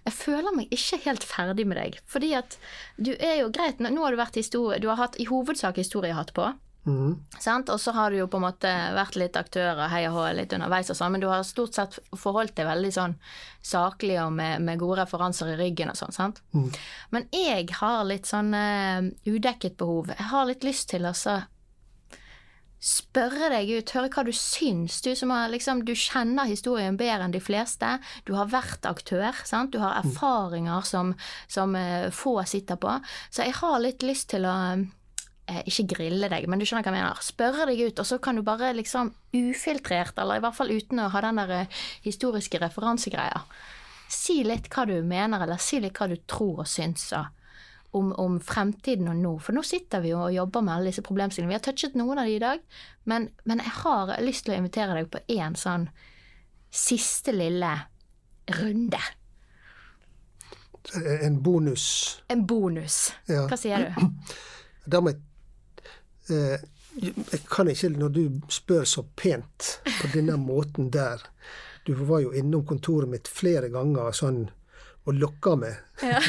jeg 0.07 0.15
føler 0.15 0.55
meg 0.55 0.71
ikke 0.75 1.01
helt 1.05 1.25
ferdig 1.27 1.65
med 1.67 1.79
deg. 1.79 1.97
Fordi 2.07 2.33
at 2.37 2.59
du 2.99 3.13
er 3.15 3.41
jo 3.41 3.51
greit 3.53 3.81
Nå 3.83 3.95
har 4.03 4.15
du 4.15 4.19
vært 4.19 4.39
historie 4.39 4.79
Du 4.79 4.87
har 4.87 4.99
hatt 5.01 5.17
i 5.19 5.27
hovedsak 5.27 5.79
historiehatt 5.79 6.31
på. 6.35 6.51
Mm. 6.87 7.17
Og 7.19 7.79
så 7.83 7.91
har 7.91 8.11
du 8.11 8.21
jo 8.21 8.29
på 8.31 8.39
en 8.39 8.45
måte 8.45 8.69
vært 8.95 9.17
litt 9.19 9.35
aktør 9.35 9.73
og 9.75 9.89
hei 9.91 10.05
og 10.07 10.15
hå 10.15 10.29
litt 10.37 10.53
underveis 10.55 10.87
og 10.93 10.95
sånn, 10.95 11.11
men 11.11 11.23
du 11.23 11.27
har 11.27 11.43
stort 11.43 11.75
sett 11.75 11.97
forholdt 12.15 12.55
deg 12.55 12.69
veldig 12.69 12.91
sånn 12.95 13.17
saklig 13.59 14.15
og 14.23 14.31
med, 14.37 14.63
med 14.63 14.79
gode 14.79 15.01
referanser 15.01 15.51
i 15.51 15.57
ryggen 15.59 15.91
og 15.91 15.99
sånn, 15.99 16.15
sant. 16.15 16.39
Men 17.11 17.27
jeg 17.35 17.67
har 17.81 18.07
litt 18.07 18.29
sånn 18.29 18.55
uh, 18.55 19.03
udekket 19.27 19.75
behov. 19.75 20.13
Jeg 20.15 20.29
har 20.31 20.47
litt 20.47 20.63
lyst 20.63 20.87
til 20.93 21.09
å 21.09 21.11
så 21.11 21.41
spørre 22.83 23.49
deg 23.51 23.71
ut, 23.73 23.93
høre 23.95 24.09
hva 24.13 24.23
du 24.27 24.33
syns. 24.35 24.99
Du 25.01 25.11
som 25.17 25.31
har 25.33 25.49
liksom, 25.49 25.83
du 25.87 25.93
kjenner 25.97 26.49
historien 26.49 26.97
bedre 26.99 27.25
enn 27.25 27.33
de 27.33 27.41
fleste. 27.41 27.95
Du 28.27 28.35
har 28.37 28.51
vært 28.51 28.85
aktør, 28.89 29.33
sant. 29.47 29.73
Du 29.73 29.81
har 29.81 29.97
erfaringer 30.03 30.85
som, 30.85 31.15
som 31.51 31.75
eh, 31.77 32.09
få 32.13 32.37
sitter 32.47 32.79
på. 32.81 32.99
Så 33.29 33.47
jeg 33.47 33.57
har 33.59 33.79
litt 33.81 34.05
lyst 34.05 34.29
til 34.33 34.45
å 34.47 34.55
eh, 34.77 35.63
ikke 35.65 35.87
grille 35.95 36.29
deg, 36.31 36.45
men 36.49 36.61
du 36.61 36.67
skjønner 36.67 36.85
hva 36.85 36.93
jeg 36.93 36.99
mener. 36.99 37.23
Spørre 37.25 37.69
deg 37.71 37.81
ut, 37.87 38.03
og 38.03 38.09
så 38.11 38.19
kan 38.21 38.37
du 38.37 38.45
bare 38.45 38.75
liksom 38.77 39.11
ufiltrert, 39.33 40.17
eller 40.21 40.37
i 40.37 40.45
hvert 40.45 40.57
fall 40.57 40.73
uten 40.73 41.01
å 41.01 41.09
ha 41.13 41.23
den 41.25 41.41
der 41.41 41.55
eh, 41.63 41.81
historiske 42.05 42.61
referansegreia, 42.61 43.41
si 44.07 44.39
litt 44.45 44.69
hva 44.71 44.85
du 44.87 44.99
mener, 45.01 45.41
eller 45.43 45.59
si 45.59 45.81
litt 45.83 45.97
hva 45.97 46.07
du 46.11 46.15
tror 46.29 46.61
og 46.63 46.69
syns. 46.69 47.09
og 47.17 47.33
om, 47.91 48.11
om 48.19 48.39
fremtiden 48.43 49.07
og 49.11 49.19
nå. 49.21 49.33
For 49.43 49.55
nå 49.55 49.63
sitter 49.65 50.03
vi 50.03 50.11
jo 50.11 50.21
og 50.25 50.33
jobber 50.35 50.65
med 50.65 50.75
alle 50.75 50.91
disse 50.91 51.05
problemstillingene. 51.05 51.53
Vi 51.53 51.59
har 51.59 51.65
touchet 51.65 51.97
noen 51.99 52.21
av 52.21 52.29
de 52.29 52.35
i 52.35 52.41
dag, 52.43 52.63
men, 53.09 53.29
men 53.47 53.63
jeg 53.63 53.75
har 53.81 54.15
lyst 54.23 54.45
til 54.45 54.55
å 54.55 54.59
invitere 54.59 54.97
deg 54.97 55.11
på 55.13 55.23
én 55.37 55.55
sånn 55.57 55.87
siste 56.73 57.33
lille 57.35 57.71
runde. 58.59 58.99
En 61.21 61.41
bonus. 61.43 61.85
En 62.27 62.45
bonus. 62.47 63.11
Ja. 63.27 63.45
Hva 63.47 63.59
sier 63.59 63.87
du? 63.87 64.03
Da 64.87 65.01
må 65.03 65.11
jeg 65.11 65.19
eh, 66.31 66.61
Jeg 66.97 67.41
kan 67.51 67.67
ikke, 67.67 67.89
når 67.93 68.13
du 68.15 68.21
spør 68.49 68.85
så 68.87 69.03
pent 69.19 69.67
på 69.83 70.07
denne 70.13 70.37
måten 70.39 70.87
der 70.93 71.21
Du 71.85 71.91
var 72.07 72.23
jo 72.23 72.31
innom 72.31 72.63
kontoret 72.65 73.09
mitt 73.11 73.27
flere 73.27 73.69
ganger 73.69 74.15
sånn 74.15 74.47
og 75.07 75.15
lokker 75.15 75.59
meg. 75.59 75.77
Ja. 76.03 76.19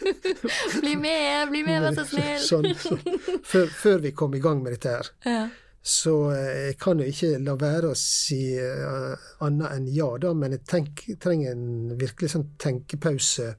bli 0.80 0.94
med, 0.96 1.50
bli 1.50 1.60
med, 1.66 1.82
vær 1.84 1.98
så 1.98 2.06
snill. 2.08 2.40
Sånn, 2.50 2.70
sånn. 2.80 3.04
Før, 3.44 3.68
før 3.68 4.00
vi 4.06 4.14
kom 4.16 4.34
i 4.36 4.42
gang 4.42 4.64
med 4.64 4.76
dette 4.76 4.96
her. 4.96 5.12
Ja. 5.28 5.44
Så 5.84 6.14
eh, 6.32 6.70
jeg 6.70 6.78
kan 6.80 7.00
jo 7.02 7.06
ikke 7.10 7.34
la 7.44 7.58
være 7.60 7.90
å 7.92 7.98
si 7.98 8.56
uh, 8.56 9.12
annet 9.44 9.74
enn 9.74 9.88
ja, 9.92 10.08
da, 10.16 10.30
men 10.32 10.56
jeg 10.56 10.64
tenk, 10.70 11.02
trenger 11.20 11.52
en 11.52 11.98
virkelig 12.00 12.32
sånn 12.32 12.46
tenkepause 12.60 13.50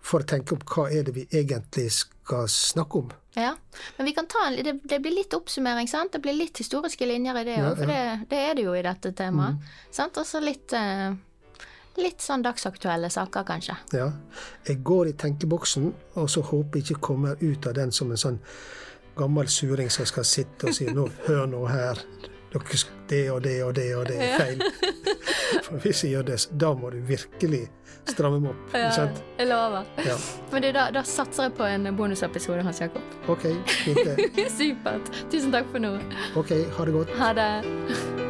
for 0.00 0.22
å 0.22 0.28
tenke 0.30 0.54
om 0.54 0.62
hva 0.70 0.86
er 0.94 1.08
det 1.08 1.16
vi 1.16 1.26
egentlig 1.26 1.88
skal 1.96 2.46
snakke 2.50 3.02
om. 3.02 3.10
Ja, 3.34 3.52
men 3.96 4.06
vi 4.06 4.14
kan 4.14 4.26
ta 4.30 4.46
en, 4.46 4.58
det, 4.64 4.76
det 4.86 5.00
blir 5.02 5.14
litt 5.14 5.34
oppsummering, 5.34 5.90
sant? 5.90 6.14
Det 6.14 6.22
blir 6.22 6.34
litt 6.38 6.58
historiske 6.62 7.06
linjer 7.06 7.42
i 7.42 7.44
det 7.46 7.58
òg, 7.58 7.66
Ja, 7.66 7.74
for 7.78 7.90
det, 7.90 8.00
det 8.30 8.40
er 8.46 8.56
det 8.58 8.64
jo 8.68 8.74
i 8.78 8.86
dette 8.86 9.12
temaet. 9.18 9.68
Sant? 9.94 10.18
Og 10.18 10.26
så 10.26 10.42
litt, 10.42 10.72
eh, 10.78 11.10
litt 11.98 12.22
sånn 12.22 12.44
dagsaktuelle 12.44 13.10
saker, 13.10 13.46
kanskje. 13.48 13.76
Ja. 13.96 14.10
Jeg 14.66 14.82
går 14.86 15.10
i 15.10 15.16
tenkeboksen, 15.18 15.90
og 16.14 16.30
så 16.30 16.44
håper 16.46 16.78
jeg 16.78 16.90
ikke 16.90 17.06
kommer 17.10 17.40
ut 17.40 17.66
av 17.66 17.74
den 17.78 17.92
som 17.92 18.10
en 18.10 18.20
sånn 18.20 18.38
gammel 19.18 19.48
suring 19.48 19.90
som 19.90 20.06
skal 20.08 20.24
sitte 20.24 20.70
og 20.70 20.76
si 20.76 20.86
nå, 20.86 21.08
hør 21.26 21.46
nå 21.50 21.64
her, 21.68 21.98
det 23.08 23.30
og 23.30 23.42
det 23.42 23.62
og 23.64 23.74
det 23.74 23.96
og 23.96 24.06
det 24.08 24.16
er 24.22 24.38
feil. 24.38 24.62
For 25.66 25.82
hvis 25.82 26.04
jeg 26.04 26.16
gjør 26.16 26.22
det, 26.30 26.38
da 26.60 26.72
må 26.74 26.90
du 26.90 26.98
virkelig 27.06 27.68
stramme 28.08 28.40
meg 28.40 28.54
opp. 28.54 28.74
Ja, 28.74 29.06
jeg 29.38 29.50
lover. 29.50 29.84
Ja. 30.06 30.16
Men 30.52 30.64
du, 30.64 30.70
da, 30.74 30.88
da 30.94 31.04
satser 31.06 31.48
jeg 31.48 31.54
på 31.58 31.68
en 31.68 31.90
bonusepisode, 31.96 32.64
Hans 32.66 32.80
Jakob. 32.80 33.20
Ok, 33.28 33.46
fint 33.84 34.02
det. 34.06 34.48
Supert. 34.58 35.12
Tusen 35.30 35.54
takk 35.54 35.70
for 35.70 35.82
nå. 35.82 35.94
Ok, 36.38 36.56
ha 36.78 36.90
det 36.90 36.98
godt. 36.98 37.14
Ha 37.20 37.32
det. 37.38 38.29